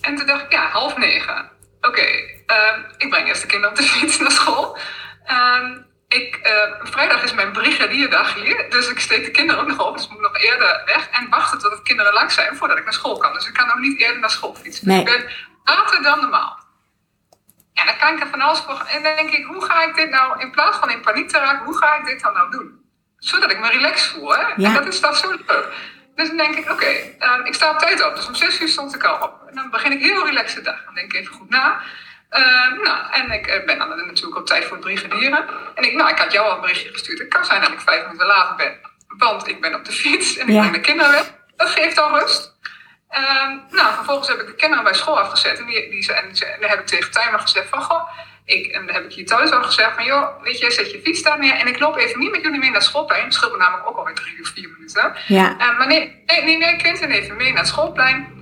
En 0.00 0.16
toen 0.16 0.26
dacht 0.26 0.42
ik, 0.42 0.52
ja, 0.52 0.68
half 0.68 0.96
negen. 0.96 1.50
Oké, 1.80 1.88
okay, 1.88 2.44
uh, 2.46 2.78
ik 2.96 3.08
breng 3.10 3.26
eerst 3.26 3.40
de 3.40 3.46
kinderen 3.46 3.76
op 3.76 3.82
de 3.82 3.88
fiets 3.92 4.18
naar 4.18 4.30
school. 4.30 4.78
Uh, 5.30 5.78
ik, 6.08 6.40
uh, 6.42 6.90
vrijdag 6.90 7.22
is 7.22 7.34
mijn 7.34 7.52
brigadierdag 7.52 8.34
hier, 8.34 8.70
dus 8.70 8.88
ik 8.88 8.98
steek 8.98 9.24
de 9.24 9.30
kinderen 9.30 9.60
ook 9.60 9.68
nog 9.68 9.86
op. 9.86 9.96
Dus 9.96 10.04
ik 10.04 10.10
moet 10.10 10.20
nog 10.20 10.38
eerder 10.38 10.82
weg 10.84 11.08
en 11.08 11.28
wachten 11.30 11.58
tot 11.58 11.70
de 11.70 11.82
kinderen 11.82 12.12
langs 12.12 12.34
zijn 12.34 12.56
voordat 12.56 12.78
ik 12.78 12.84
naar 12.84 12.92
school 12.92 13.16
kan. 13.16 13.32
Dus 13.32 13.46
ik 13.46 13.54
kan 13.54 13.66
nog 13.66 13.78
niet 13.78 14.00
eerder 14.00 14.18
naar 14.18 14.30
school 14.30 14.54
fietsen. 14.54 14.88
Nee. 14.88 14.98
Ik 14.98 15.04
ben 15.04 15.30
later 15.64 16.02
dan 16.02 16.20
normaal. 16.20 16.63
En 17.74 17.86
dan 17.86 17.96
kan 17.98 18.14
ik 18.14 18.20
er 18.20 18.28
van 18.28 18.40
alles 18.40 18.58
voor. 18.58 18.82
En 18.88 19.02
dan 19.02 19.16
denk 19.16 19.30
ik, 19.30 19.44
hoe 19.44 19.64
ga 19.64 19.82
ik 19.82 19.94
dit 19.94 20.10
nou, 20.10 20.40
in 20.40 20.50
plaats 20.50 20.76
van 20.78 20.90
in 20.90 21.00
paniek 21.00 21.28
te 21.28 21.38
raken, 21.38 21.64
hoe 21.64 21.76
ga 21.78 21.96
ik 21.98 22.04
dit 22.04 22.20
dan 22.22 22.32
nou 22.32 22.50
doen? 22.50 22.82
Zodat 23.18 23.50
ik 23.50 23.58
me 23.60 23.68
relaxed 23.68 24.10
voel. 24.10 24.34
Hè? 24.34 24.42
Ja. 24.56 24.68
En 24.68 24.74
dat 24.74 24.86
is 24.86 25.00
dan 25.00 25.14
zo 25.14 25.30
leuk. 25.30 25.68
Dus 26.14 26.28
dan 26.28 26.36
denk 26.36 26.54
ik, 26.54 26.70
oké, 26.70 26.72
okay, 26.72 27.16
um, 27.20 27.44
ik 27.44 27.54
sta 27.54 27.70
op 27.70 27.78
tijd 27.78 28.06
op. 28.06 28.16
Dus 28.16 28.26
om 28.26 28.34
zes 28.34 28.60
uur 28.60 28.68
stond 28.68 28.94
ik 28.94 29.04
al 29.04 29.22
op. 29.22 29.42
En 29.48 29.54
dan 29.54 29.70
begin 29.70 29.92
ik 29.92 30.00
heel 30.00 30.26
relaxed 30.26 30.56
de 30.56 30.70
dag. 30.70 30.84
Dan 30.84 30.94
denk 30.94 31.12
ik 31.12 31.20
even 31.20 31.34
goed 31.34 31.48
na. 31.50 31.80
Uh, 32.30 32.72
nou, 32.82 32.98
en 33.12 33.30
ik 33.30 33.46
uh, 33.46 33.64
ben 33.64 33.78
dan 33.78 33.88
natuurlijk 34.06 34.36
op 34.36 34.46
tijd 34.46 34.64
voor 34.64 34.76
het 34.76 34.84
brigadieren. 34.84 35.44
En 35.74 35.84
ik, 35.84 35.94
nou, 35.94 36.10
ik 36.10 36.18
had 36.18 36.32
jou 36.32 36.48
al 36.48 36.54
een 36.54 36.60
berichtje 36.60 36.88
gestuurd. 36.92 37.18
Het 37.18 37.28
kan 37.28 37.44
zijn 37.44 37.60
dat 37.60 37.70
ik 37.72 37.80
vijf 37.80 38.04
minuten 38.04 38.26
later 38.26 38.56
ben. 38.56 38.80
Want 39.18 39.48
ik 39.48 39.60
ben 39.60 39.74
op 39.74 39.84
de 39.84 39.92
fiets 39.92 40.36
en 40.36 40.48
ik 40.48 40.54
Ja. 40.54 40.60
breng 40.60 40.74
de 40.74 40.80
kinderen 40.80 41.12
weg. 41.12 41.32
Dat 41.56 41.68
geeft 41.68 41.98
al 41.98 42.18
rust. 42.18 42.53
Um, 43.18 43.62
nou, 43.70 43.94
vervolgens 43.94 44.28
heb 44.28 44.40
ik 44.40 44.46
de 44.46 44.54
kinderen 44.54 44.84
bij 44.84 44.94
school 44.94 45.20
afgezet. 45.20 45.58
En, 45.58 45.66
die, 45.66 45.90
die, 45.90 46.02
ze- 46.02 46.12
en, 46.12 46.28
dan 46.60 46.70
heb 46.70 46.80
ik 46.80 46.86
tegen 46.86 47.10
Tijmer 47.10 47.38
gezegd 47.38 47.68
van... 47.68 47.82
Goh, 47.82 48.08
ik, 48.44 48.66
en 48.66 48.86
dan 48.86 48.94
heb 48.94 49.04
ik 49.04 49.12
hier 49.12 49.26
thuis 49.26 49.50
al 49.50 49.62
gezegd 49.62 49.94
van... 49.94 50.04
joh, 50.04 50.42
weet 50.42 50.58
je, 50.58 50.70
zet 50.70 50.90
je 50.90 51.00
fiets 51.00 51.22
daar 51.22 51.38
neer. 51.38 51.54
En 51.54 51.66
ik 51.66 51.78
loop 51.78 51.96
even 51.96 52.18
niet 52.18 52.30
met 52.30 52.42
jullie 52.42 52.58
mee 52.58 52.70
naar 52.70 52.82
schoolplein. 52.82 53.24
Het 53.24 53.34
scheelt 53.34 53.52
me 53.52 53.58
namelijk 53.58 53.88
ook 53.88 53.96
alweer 53.96 54.14
drie 54.14 54.40
of 54.40 54.48
vier 54.48 54.68
minuten. 54.68 55.12
Ja. 55.26 55.52
Uh, 55.52 55.78
maar 55.78 55.86
nee, 55.86 56.22
nee, 56.26 56.42
nee, 56.42 56.56
nee, 56.56 57.20
even 57.20 57.36
mee 57.36 57.48
naar 57.48 57.58
het 57.58 57.66
schoolplein. 57.66 58.32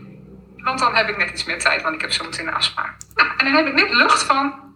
Want 0.57 0.79
dan 0.79 0.95
heb 0.95 1.09
ik 1.09 1.17
net 1.17 1.31
iets 1.31 1.45
meer 1.45 1.59
tijd, 1.59 1.83
want 1.83 1.95
ik 1.95 2.01
heb 2.01 2.13
zo 2.13 2.25
meteen 2.25 2.47
een 2.47 2.55
afspraak. 2.55 2.95
Nou, 3.15 3.29
en 3.37 3.45
dan 3.45 3.55
heb 3.55 3.67
ik 3.67 3.75
net 3.75 3.91
lucht 3.91 4.23
van 4.23 4.75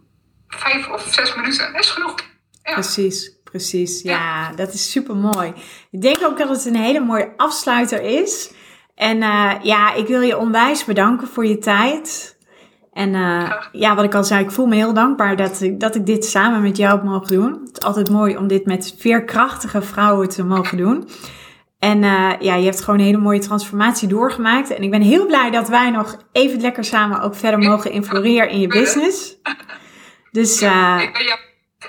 vijf 0.49 0.89
of 0.89 1.07
zes 1.11 1.35
minuten. 1.35 1.73
Dat 1.73 1.83
is 1.83 1.91
genoeg. 1.91 2.15
Ja. 2.63 2.73
Precies. 2.73 3.31
precies. 3.45 4.03
Ja, 4.03 4.53
dat 4.53 4.73
is 4.73 4.91
super 4.91 5.17
mooi. 5.17 5.53
Ik 5.91 6.03
denk 6.03 6.23
ook 6.23 6.39
dat 6.39 6.49
het 6.49 6.65
een 6.65 6.77
hele 6.77 7.01
mooie 7.01 7.33
afsluiter 7.37 8.03
is. 8.03 8.51
En 8.97 9.17
uh, 9.17 9.53
ja, 9.63 9.95
ik 9.95 10.07
wil 10.07 10.21
je 10.21 10.39
onwijs 10.39 10.85
bedanken 10.85 11.29
voor 11.29 11.47
je 11.47 11.59
tijd. 11.59 12.37
En 12.93 13.15
uh, 13.15 13.53
ja, 13.73 13.95
wat 13.95 14.05
ik 14.05 14.15
al 14.15 14.25
zei, 14.25 14.45
ik 14.45 14.51
voel 14.51 14.67
me 14.67 14.75
heel 14.75 14.95
dankbaar 14.95 15.37
dat 15.37 15.61
ik, 15.61 15.81
dat 15.81 15.95
ik 15.95 16.07
dit 16.07 16.25
samen 16.25 16.63
met 16.63 16.77
jou 16.77 16.95
heb 16.95 17.05
mogen 17.05 17.35
doen. 17.35 17.61
Het 17.65 17.79
is 17.79 17.85
altijd 17.85 18.11
mooi 18.11 18.37
om 18.37 18.47
dit 18.47 18.67
met 18.67 18.95
veerkrachtige 18.99 19.83
vrouwen 19.83 20.29
te 20.29 20.45
mogen 20.45 20.77
doen. 20.77 21.09
En 21.79 22.03
uh, 22.03 22.33
ja, 22.39 22.55
je 22.55 22.65
hebt 22.65 22.81
gewoon 22.81 22.99
een 22.99 23.05
hele 23.07 23.19
mooie 23.19 23.39
transformatie 23.39 24.09
doorgemaakt. 24.09 24.71
En 24.71 24.83
ik 24.83 24.91
ben 24.91 25.01
heel 25.01 25.27
blij 25.27 25.51
dat 25.51 25.69
wij 25.69 25.91
nog 25.91 26.17
even 26.33 26.61
lekker 26.61 26.85
samen 26.85 27.21
ook 27.21 27.35
verder 27.35 27.59
mogen 27.61 27.91
influeren 27.91 28.51
in 28.51 28.61
je 28.61 28.69
business. 28.69 29.37
Dus, 30.31 30.63
uh, 30.63 30.99
ik 31.03 31.13
ben 31.13 31.25
jou 31.25 31.39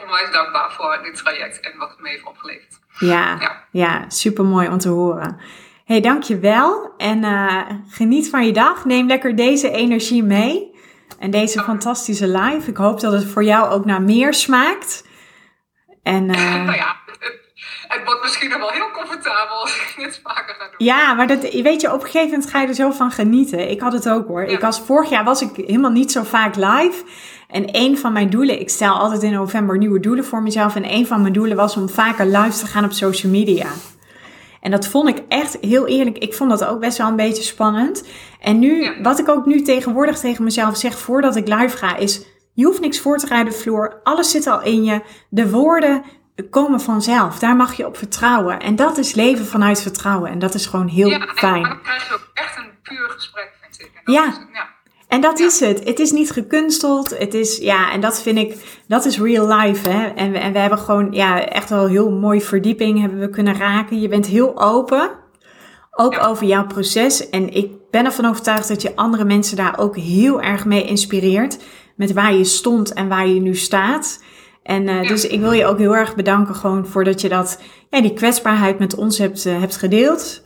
onwijs 0.04 0.32
dankbaar 0.32 0.72
voor 0.72 1.00
dit 1.04 1.16
traject 1.16 1.60
en 1.60 1.78
wat 1.78 1.90
het 1.90 2.00
me 2.00 2.10
heeft 2.10 2.26
opgeleverd. 2.26 2.80
Ja, 3.00 3.38
ja. 3.40 3.64
ja 3.72 4.10
super 4.10 4.46
mooi 4.46 4.68
om 4.68 4.78
te 4.78 4.90
horen. 4.90 5.40
Hey, 5.88 6.02
dankjewel. 6.02 6.94
En 6.98 7.24
uh, 7.24 7.62
geniet 7.88 8.30
van 8.30 8.46
je 8.46 8.54
dag. 8.54 8.86
Neem 8.86 9.08
lekker 9.08 9.36
deze 9.36 9.72
energie 9.72 10.24
mee. 10.24 10.76
En 11.20 11.32
deze 11.32 11.62
fantastische 11.62 12.28
live. 12.28 12.70
Ik 12.70 12.78
hoop 12.78 13.00
dat 13.00 13.12
het 13.12 13.26
voor 13.26 13.44
jou 13.44 13.70
ook 13.72 13.86
naar 13.86 14.02
meer 14.02 14.34
smaakt. 14.34 15.06
En, 16.04 16.26
nou 16.66 16.76
ja, 16.76 16.96
het 17.94 18.02
wordt 18.06 18.22
misschien 18.24 18.50
nog 18.50 18.60
wel 18.60 18.70
heel 18.70 18.92
comfortabel 18.92 19.62
als 19.62 19.76
ik 19.76 19.94
dit 19.98 20.20
vaker 20.24 20.56
ga 20.56 20.64
doen. 20.64 20.88
Ja, 20.88 21.14
maar 21.14 21.28
dat, 21.28 21.42
weet 21.42 21.82
je, 21.82 21.94
op 21.94 22.04
een 22.04 22.10
gegeven 22.10 22.30
moment 22.30 22.50
ga 22.50 22.62
je 22.62 22.68
er 22.68 22.74
zo 22.74 22.92
van 22.92 23.12
genieten. 23.12 23.70
Ik 23.70 23.80
had 23.80 23.94
het 23.94 24.10
ook 24.10 24.28
hoor. 24.28 24.44
Ik 24.44 24.60
was, 24.60 24.80
vorig 24.80 25.10
jaar 25.10 25.24
was 25.24 25.42
ik 25.42 25.56
helemaal 25.56 25.92
niet 25.92 26.12
zo 26.12 26.24
vaak 26.24 26.56
live. 26.56 27.04
En 27.48 27.66
een 27.72 27.98
van 27.98 28.14
mijn 28.14 28.30
doelen, 28.30 28.60
ik 28.60 28.70
stel 28.70 28.94
altijd 28.94 29.24
in 29.24 29.32
november 29.32 29.78
nieuwe 29.78 30.00
doelen 30.00 30.26
voor 30.26 30.42
mezelf. 30.42 30.76
En 30.76 30.94
een 30.94 31.08
van 31.08 31.22
mijn 31.22 31.34
doelen 31.34 31.58
was 31.58 31.78
om 31.78 31.90
vaker 31.90 32.26
live 32.26 32.60
te 32.60 32.66
gaan 32.66 32.84
op 32.84 32.92
social 32.92 33.32
media. 33.32 33.68
En 34.62 34.72
dat 34.72 34.88
vond 34.88 35.10
ik 35.10 35.24
echt 35.28 35.58
heel 35.62 35.88
eerlijk. 35.88 36.18
Ik 36.18 36.34
vond 36.34 36.50
dat 36.50 36.66
ook 36.66 36.80
best 36.80 36.98
wel 36.98 37.08
een 37.08 37.16
beetje 37.16 37.44
spannend. 37.44 38.08
En 38.40 38.60
nu, 38.60 39.02
wat 39.02 39.20
ik 39.20 39.30
ook 39.30 39.46
nu 39.46 39.62
tegenwoordig 39.62 40.20
tegen 40.20 40.44
mezelf 40.44 40.78
zeg 40.78 41.00
voordat 41.00 41.36
ik 41.36 41.48
live 41.48 41.78
ga, 41.78 41.96
is: 41.96 42.26
je 42.54 42.66
hoeft 42.66 42.80
niks 42.80 43.00
voor 43.00 43.18
te 43.18 43.28
rijden, 43.28 43.54
vloer. 43.54 44.00
Alles 44.04 44.32
zit 44.32 44.48
al 44.48 44.62
in 44.62 44.84
je. 44.84 45.02
De 45.30 45.50
woorden 45.50 46.04
komen 46.50 46.82
vanzelf. 46.82 47.40
Daar 47.40 47.56
mag 47.56 47.74
je 47.74 47.86
op 47.86 47.98
vertrouwen. 47.98 48.60
En 48.60 48.76
dat 48.76 48.98
is 48.98 49.14
leven 49.14 49.46
vanuit 49.46 49.82
vertrouwen. 49.82 50.30
En 50.30 50.40
dat 50.40 50.54
is 50.54 50.66
gewoon 50.66 50.88
heel 50.88 51.10
ja, 51.10 51.32
fijn. 51.36 51.64
dan 51.64 51.82
krijg 51.82 52.08
je 52.08 52.14
ook 52.14 52.30
echt 52.34 52.58
een 52.58 52.72
puur 52.84 53.10
gesprek, 53.10 53.52
vind 53.62 53.80
ik. 53.82 54.02
En 54.04 54.14
ja. 54.14 54.24
ja. 54.54 54.76
En 55.08 55.22
dat 55.22 55.40
is 55.40 55.60
het. 55.60 55.84
Het 55.84 56.00
is 56.00 56.12
niet 56.12 56.32
gekunsteld. 56.32 57.18
Het 57.18 57.34
is, 57.34 57.58
ja, 57.58 57.92
en 57.92 58.02
dat 58.02 58.22
vind 58.22 58.38
ik, 58.38 58.82
dat 58.88 59.06
is 59.06 59.20
real 59.20 59.48
life. 59.48 59.90
Hè? 59.90 60.08
En, 60.08 60.32
we, 60.32 60.38
en 60.38 60.54
we 60.54 60.60
hebben 60.60 60.80
gewoon, 60.80 61.12
ja, 61.12 61.46
echt 61.46 61.70
wel 61.70 61.88
heel 61.88 62.12
mooi 62.12 62.42
verdieping 62.42 63.00
hebben 63.00 63.20
we 63.20 63.30
kunnen 63.30 63.58
raken. 63.58 64.02
Je 64.02 64.08
bent 64.08 64.26
heel 64.26 64.62
open. 64.62 65.10
Ook 65.92 66.24
over 66.28 66.46
jouw 66.46 66.66
proces. 66.66 67.30
En 67.30 67.54
ik 67.54 67.72
ben 67.92 68.06
ervan 68.06 68.26
overtuigd 68.26 68.68
dat 68.68 68.82
je 68.82 68.96
andere 68.96 69.26
mensen 69.26 69.58
daar 69.58 69.80
ook 69.80 69.98
heel 69.98 70.42
erg 70.42 70.66
mee 70.66 70.84
inspireert. 70.84 71.58
Met 71.96 72.14
waar 72.14 72.34
je 72.34 72.44
stond 72.44 72.94
en 72.94 73.08
waar 73.08 73.28
je 73.28 73.40
nu 73.40 73.56
staat. 73.56 74.24
En 74.64 74.88
uh, 74.88 75.08
dus 75.08 75.28
ik 75.28 75.40
wil 75.40 75.52
je 75.52 75.66
ook 75.66 75.78
heel 75.78 75.96
erg 75.96 76.16
bedanken 76.16 76.56
gewoon 76.56 76.86
voordat 76.86 77.22
je 77.22 77.30
dat, 77.30 77.62
ja, 77.90 78.02
die 78.02 78.14
kwetsbaarheid 78.14 78.80
met 78.80 78.96
ons 78.96 79.18
hebt, 79.18 79.46
uh, 79.46 79.60
hebt 79.60 79.78
gedeeld. 79.78 80.42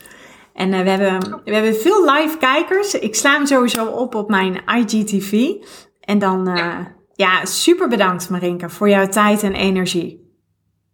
En 0.54 0.74
uh, 0.74 0.82
we, 0.82 0.89
hebben, 0.89 1.41
we 1.43 1.54
hebben 1.54 1.76
veel 1.76 2.12
live 2.12 2.38
kijkers. 2.38 2.93
Ik 2.93 3.16
sla 3.16 3.34
hem 3.34 3.45
sowieso 3.45 3.86
op 3.86 4.16
op 4.16 4.30
mijn 4.30 4.62
IGTV. 4.66 5.54
En 5.99 6.20
dan, 6.20 6.56
ja. 6.56 6.95
ja, 7.14 7.45
super 7.45 7.88
bedankt 7.88 8.30
Marinka 8.30 8.70
voor 8.70 8.89
jouw 8.89 9.08
tijd 9.08 9.43
en 9.43 9.54
energie. 9.54 10.22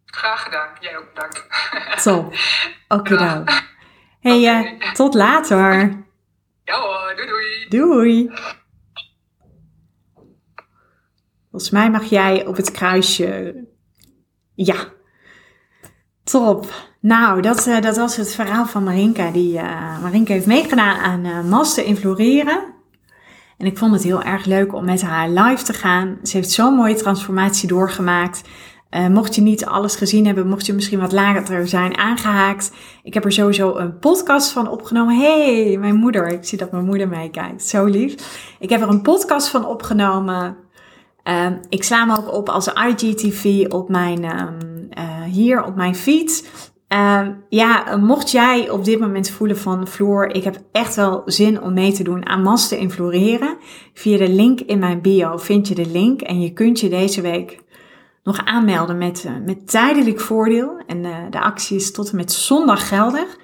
Graag 0.05 0.43
gedaan. 0.43 0.69
Jij 0.79 0.97
ook 0.97 1.13
bedankt. 1.13 1.45
Top. 2.03 2.33
Oké 2.87 3.17
dan. 3.17 3.47
Hey, 4.19 4.37
okay. 4.37 4.93
tot 4.93 5.13
later. 5.13 6.05
Ja 6.63 6.79
hoor, 6.79 7.13
doei 7.15 7.27
doei. 7.27 7.67
Doei. 7.69 8.31
Volgens 11.49 11.71
mij 11.71 11.89
mag 11.89 12.03
jij 12.03 12.45
op 12.45 12.55
het 12.55 12.71
kruisje. 12.71 13.55
Ja. 14.55 14.75
Top. 16.23 16.86
Nou, 16.99 17.41
dat, 17.41 17.67
uh, 17.67 17.81
dat 17.81 17.97
was 17.97 18.15
het 18.15 18.33
verhaal 18.33 18.65
van 18.65 18.83
Marinka. 18.83 19.31
Die, 19.31 19.53
uh, 19.53 20.01
Marinka 20.01 20.33
heeft 20.33 20.45
meegedaan 20.45 20.99
aan 20.99 21.25
uh, 21.25 21.43
Master 21.43 21.85
in 21.85 21.97
Floreren. 21.97 22.59
En 23.57 23.65
ik 23.65 23.77
vond 23.77 23.93
het 23.93 24.03
heel 24.03 24.23
erg 24.23 24.45
leuk 24.45 24.73
om 24.73 24.85
met 24.85 25.01
haar 25.01 25.29
live 25.29 25.63
te 25.63 25.73
gaan. 25.73 26.17
Ze 26.23 26.37
heeft 26.37 26.51
zo'n 26.51 26.73
mooie 26.73 26.95
transformatie 26.95 27.67
doorgemaakt. 27.67 28.41
Mocht 29.09 29.35
je 29.35 29.41
niet 29.41 29.65
alles 29.65 29.95
gezien 29.95 30.25
hebben, 30.25 30.47
mocht 30.47 30.65
je 30.65 30.73
misschien 30.73 30.99
wat 30.99 31.11
later 31.11 31.67
zijn 31.67 31.97
aangehaakt. 31.97 32.71
Ik 33.03 33.13
heb 33.13 33.25
er 33.25 33.31
sowieso 33.31 33.75
een 33.75 33.99
podcast 33.99 34.51
van 34.51 34.69
opgenomen. 34.69 35.19
hey, 35.19 35.77
mijn 35.79 35.95
moeder. 35.95 36.27
Ik 36.27 36.45
zie 36.45 36.57
dat 36.57 36.71
mijn 36.71 36.85
moeder 36.85 37.07
meekijkt. 37.07 37.63
Zo 37.63 37.85
lief. 37.85 38.15
Ik 38.59 38.69
heb 38.69 38.81
er 38.81 38.89
een 38.89 39.01
podcast 39.01 39.47
van 39.47 39.65
opgenomen. 39.65 40.57
Uh, 41.23 41.45
ik 41.69 41.83
sla 41.83 41.99
hem 41.99 42.11
ook 42.11 42.33
op 42.33 42.49
als 42.49 42.67
IGTV 42.67 43.65
op 43.69 43.89
mijn, 43.89 44.23
um, 44.23 44.89
hier 45.25 45.63
op 45.63 45.75
mijn 45.75 45.95
feed. 45.95 46.49
Uh, 46.93 47.27
ja, 47.49 47.97
mocht 47.97 48.31
jij 48.31 48.69
op 48.69 48.85
dit 48.85 48.99
moment 48.99 49.29
voelen 49.29 49.57
van 49.57 49.87
Floor, 49.87 50.25
ik 50.27 50.43
heb 50.43 50.57
echt 50.71 50.95
wel 50.95 51.21
zin 51.25 51.61
om 51.61 51.73
mee 51.73 51.91
te 51.91 52.03
doen 52.03 52.25
aan 52.25 52.41
Master 52.41 52.77
in 52.77 52.91
Floreren. 52.91 53.57
Via 53.93 54.17
de 54.17 54.29
link 54.29 54.59
in 54.59 54.79
mijn 54.79 55.01
bio 55.01 55.37
vind 55.37 55.67
je 55.67 55.75
de 55.75 55.85
link 55.85 56.21
en 56.21 56.41
je 56.41 56.53
kunt 56.53 56.79
je 56.79 56.89
deze 56.89 57.21
week 57.21 57.63
nog 58.23 58.45
aanmelden 58.45 58.97
met, 58.97 59.23
uh, 59.27 59.31
met 59.45 59.69
tijdelijk 59.69 60.19
voordeel. 60.19 60.81
En 60.85 61.03
uh, 61.03 61.15
de 61.29 61.39
actie 61.39 61.77
is 61.77 61.91
tot 61.91 62.09
en 62.09 62.15
met 62.15 62.31
zondag 62.31 62.87
geldig. 62.87 63.37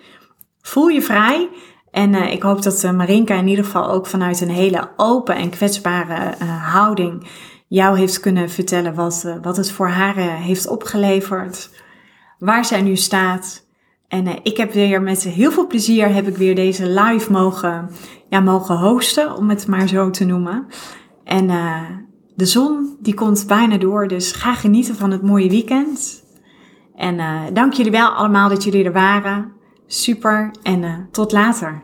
Voel 0.61 0.87
je 0.87 1.01
vrij. 1.01 1.49
En 1.91 2.13
uh, 2.13 2.31
ik 2.31 2.41
hoop 2.41 2.61
dat 2.61 2.91
Marinka 2.95 3.35
in 3.35 3.47
ieder 3.47 3.65
geval 3.65 3.91
ook 3.91 4.07
vanuit 4.07 4.41
een 4.41 4.49
hele 4.49 4.89
open 4.97 5.35
en 5.35 5.49
kwetsbare 5.49 6.45
houding 6.45 7.27
jou 7.67 7.97
heeft 7.97 8.19
kunnen 8.19 8.49
vertellen 8.49 8.93
wat, 8.93 9.37
wat 9.41 9.57
het 9.57 9.71
voor 9.71 9.87
haar 9.87 10.15
heeft 10.17 10.67
opgeleverd. 10.67 11.69
Waar 12.43 12.65
zij 12.65 12.81
nu 12.81 12.95
staat. 12.95 13.65
En 14.07 14.25
uh, 14.25 14.33
ik 14.43 14.57
heb 14.57 14.73
weer 14.73 15.01
met 15.01 15.23
heel 15.23 15.51
veel 15.51 15.67
plezier 15.67 16.13
heb 16.13 16.27
ik 16.27 16.37
weer 16.37 16.55
deze 16.55 16.87
live 16.87 17.31
mogen, 17.31 17.89
ja, 18.29 18.39
mogen 18.39 18.77
hosten, 18.77 19.35
om 19.35 19.49
het 19.49 19.67
maar 19.67 19.87
zo 19.87 20.09
te 20.09 20.25
noemen. 20.25 20.65
En 21.23 21.47
de 22.35 22.45
zon 22.45 22.97
die 22.99 23.13
komt 23.13 23.47
bijna 23.47 23.77
door, 23.77 24.07
dus 24.07 24.31
ga 24.31 24.53
genieten 24.53 24.95
van 24.95 25.11
het 25.11 25.21
mooie 25.21 25.49
weekend. 25.49 26.23
En 26.95 27.17
dank 27.53 27.73
jullie 27.73 27.91
wel 27.91 28.09
allemaal 28.09 28.49
dat 28.49 28.63
jullie 28.63 28.83
er 28.85 28.93
waren. 28.93 29.51
Super 29.87 30.51
en 30.63 31.07
tot 31.11 31.31
later. 31.31 31.83